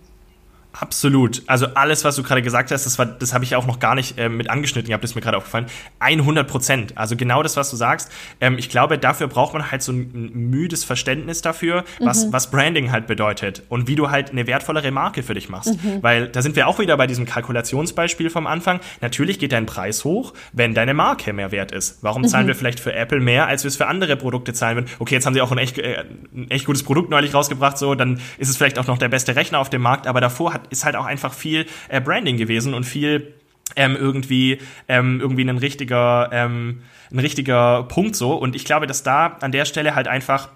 Absolut. 0.80 1.41
Also 1.47 1.67
alles, 1.67 2.03
was 2.03 2.17
du 2.17 2.23
gerade 2.23 2.41
gesagt 2.41 2.71
hast, 2.71 2.86
das, 2.86 2.99
war, 2.99 3.05
das 3.05 3.34
habe 3.34 3.45
ich 3.45 3.55
auch 3.55 3.65
noch 3.65 3.80
gar 3.80 3.95
nicht 3.95 4.17
äh, 4.17 4.28
mit 4.28 4.49
angeschnitten 4.49 4.89
gehabt, 4.89 5.03
das 5.03 5.11
ist 5.11 5.15
mir 5.15 5.21
gerade 5.21 5.38
aufgefallen. 5.38 5.67
100 5.99 6.47
Prozent. 6.47 6.97
Also 6.97 7.15
genau 7.15 7.43
das, 7.43 7.55
was 7.55 7.69
du 7.69 7.78
sagst. 7.78 8.11
Ähm, 8.41 8.57
ich 8.57 8.69
glaube, 8.69 8.97
dafür 8.97 9.28
braucht 9.28 9.53
man 9.53 9.71
halt 9.71 9.82
so 9.82 9.93
ein, 9.93 10.32
müdes 10.34 10.84
Verständnis 10.84 11.41
dafür, 11.41 11.86
was, 11.99 12.26
mhm. 12.26 12.34
was 12.34 12.51
Branding 12.51 12.91
halt 12.91 13.07
bedeutet 13.07 13.63
und 13.69 13.88
wie 13.88 13.95
du 13.95 14.09
halt 14.09 14.32
eine 14.32 14.47
wertvollere 14.47 14.91
Marke 14.91 15.23
für 15.23 15.34
dich 15.34 15.47
machst. 15.47 15.82
Mhm. 15.82 16.03
Weil 16.03 16.28
da 16.28 16.41
sind 16.41 16.55
wir 16.57 16.67
auch 16.67 16.78
wieder 16.80 16.97
bei 16.97 17.07
diesem 17.07 17.26
Kalkulationsbeispiel 17.26 18.30
vom 18.30 18.45
Anfang. 18.45 18.82
Natürlich 19.01 19.39
geht 19.39 19.53
dein 19.53 19.65
Preis 19.65 20.03
hoch, 20.03 20.34
wenn 20.51 20.73
deine 20.73 20.93
Marke 20.93 21.32
mehr 21.32 21.51
wert 21.51 21.71
ist. 21.71 21.99
Warum 22.01 22.23
mhm. 22.23 22.28
zahlen 22.28 22.47
wir 22.47 22.55
vielleicht 22.55 22.82
für 22.82 22.93
Apple 22.93 23.21
mehr, 23.21 23.47
als 23.47 23.63
wir 23.63 23.69
es 23.69 23.78
für 23.78 23.88
andere 23.88 24.17
Produkte 24.17 24.53
zahlen 24.53 24.76
würden? 24.78 24.89
Okay, 24.99 25.15
jetzt 25.15 25.26
haben 25.26 25.34
sie 25.34 25.41
auch 25.41 25.51
ein 25.51 25.57
echt, 25.57 25.78
äh, 25.78 26.03
ein 26.36 26.51
echt 26.51 26.65
gutes 26.65 26.84
Produkt 26.84 27.09
neulich 27.09 27.34
rausgebracht, 27.34 27.78
so, 27.78 27.95
dann 27.95 28.19
ist 28.38 28.49
es 28.49 28.57
vielleicht 28.57 28.78
auch 28.78 28.88
noch 28.88 28.97
der 28.97 29.09
beste 29.09 29.36
Rechner 29.38 29.59
auf 29.59 29.69
dem 29.69 29.82
Markt, 29.82 30.05
aber 30.07 30.19
davor 30.19 30.53
hat 30.53 30.64
ist 30.70 30.86
halt 30.86 30.95
auch 30.95 31.05
einfach 31.05 31.34
viel 31.34 31.66
äh, 31.89 32.01
Branding 32.01 32.38
gewesen 32.38 32.74
und 32.74 32.84
viel 32.84 33.34
ähm, 33.76 33.95
irgendwie 33.95 34.59
ähm, 34.88 35.20
irgendwie 35.20 35.43
ein 35.43 35.57
richtiger 35.57 36.30
ähm, 36.32 36.82
ein 37.11 37.20
richtiger 37.20 37.84
Punkt 37.84 38.16
so. 38.16 38.34
Und 38.34 38.55
ich 38.55 38.66
glaube, 38.66 38.88
dass 38.88 39.03
da 39.03 39.38
an 39.41 39.51
der 39.51 39.66
Stelle 39.66 39.95
halt 39.95 40.07
einfach 40.07 40.49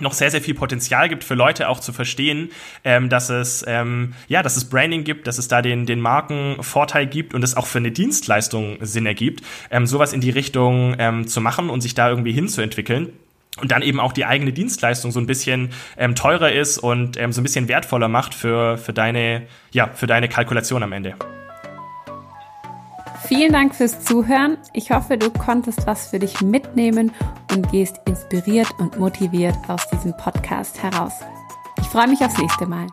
noch 0.00 0.12
sehr, 0.12 0.30
sehr 0.30 0.40
viel 0.40 0.54
Potenzial 0.54 1.08
gibt 1.08 1.24
für 1.24 1.34
Leute 1.34 1.68
auch 1.68 1.80
zu 1.80 1.92
verstehen, 1.92 2.50
ähm, 2.84 3.08
dass 3.08 3.30
es 3.30 3.64
ähm, 3.66 4.14
ja, 4.28 4.42
dass 4.42 4.56
es 4.56 4.68
Branding 4.68 5.04
gibt, 5.04 5.26
dass 5.26 5.38
es 5.38 5.48
da 5.48 5.62
den 5.62 5.86
den 5.86 6.00
Markenvorteil 6.00 7.06
gibt 7.06 7.34
und 7.34 7.42
es 7.42 7.56
auch 7.56 7.66
für 7.66 7.78
eine 7.78 7.90
Dienstleistung 7.90 8.78
Sinn 8.80 9.06
ergibt, 9.06 9.44
ähm, 9.70 9.86
sowas 9.86 10.12
in 10.12 10.20
die 10.20 10.30
Richtung 10.30 10.94
ähm, 10.98 11.26
zu 11.26 11.40
machen 11.40 11.70
und 11.70 11.80
sich 11.80 11.94
da 11.94 12.08
irgendwie 12.08 12.32
hinzuentwickeln 12.32 13.12
und 13.60 13.70
dann 13.72 13.82
eben 13.82 14.00
auch 14.00 14.12
die 14.12 14.24
eigene 14.24 14.52
Dienstleistung 14.52 15.10
so 15.10 15.20
ein 15.20 15.26
bisschen 15.26 15.70
ähm, 15.96 16.14
teurer 16.14 16.52
ist 16.52 16.78
und 16.78 17.16
ähm, 17.16 17.32
so 17.32 17.40
ein 17.40 17.44
bisschen 17.44 17.68
wertvoller 17.68 18.08
macht 18.08 18.34
für, 18.34 18.78
für, 18.78 18.92
deine, 18.92 19.46
ja, 19.72 19.88
für 19.94 20.06
deine 20.06 20.28
Kalkulation 20.28 20.82
am 20.82 20.92
Ende. 20.92 21.14
Vielen 23.26 23.52
Dank 23.52 23.74
fürs 23.74 24.02
Zuhören. 24.04 24.56
Ich 24.72 24.90
hoffe, 24.90 25.18
du 25.18 25.30
konntest 25.30 25.86
was 25.86 26.08
für 26.08 26.18
dich 26.18 26.40
mitnehmen 26.40 27.12
und 27.52 27.70
gehst 27.70 28.00
inspiriert 28.06 28.70
und 28.78 28.98
motiviert 28.98 29.56
aus 29.68 29.86
diesem 29.90 30.16
Podcast 30.16 30.82
heraus. 30.82 31.12
Ich 31.78 31.86
freue 31.86 32.08
mich 32.08 32.20
aufs 32.20 32.38
nächste 32.38 32.66
Mal. 32.66 32.86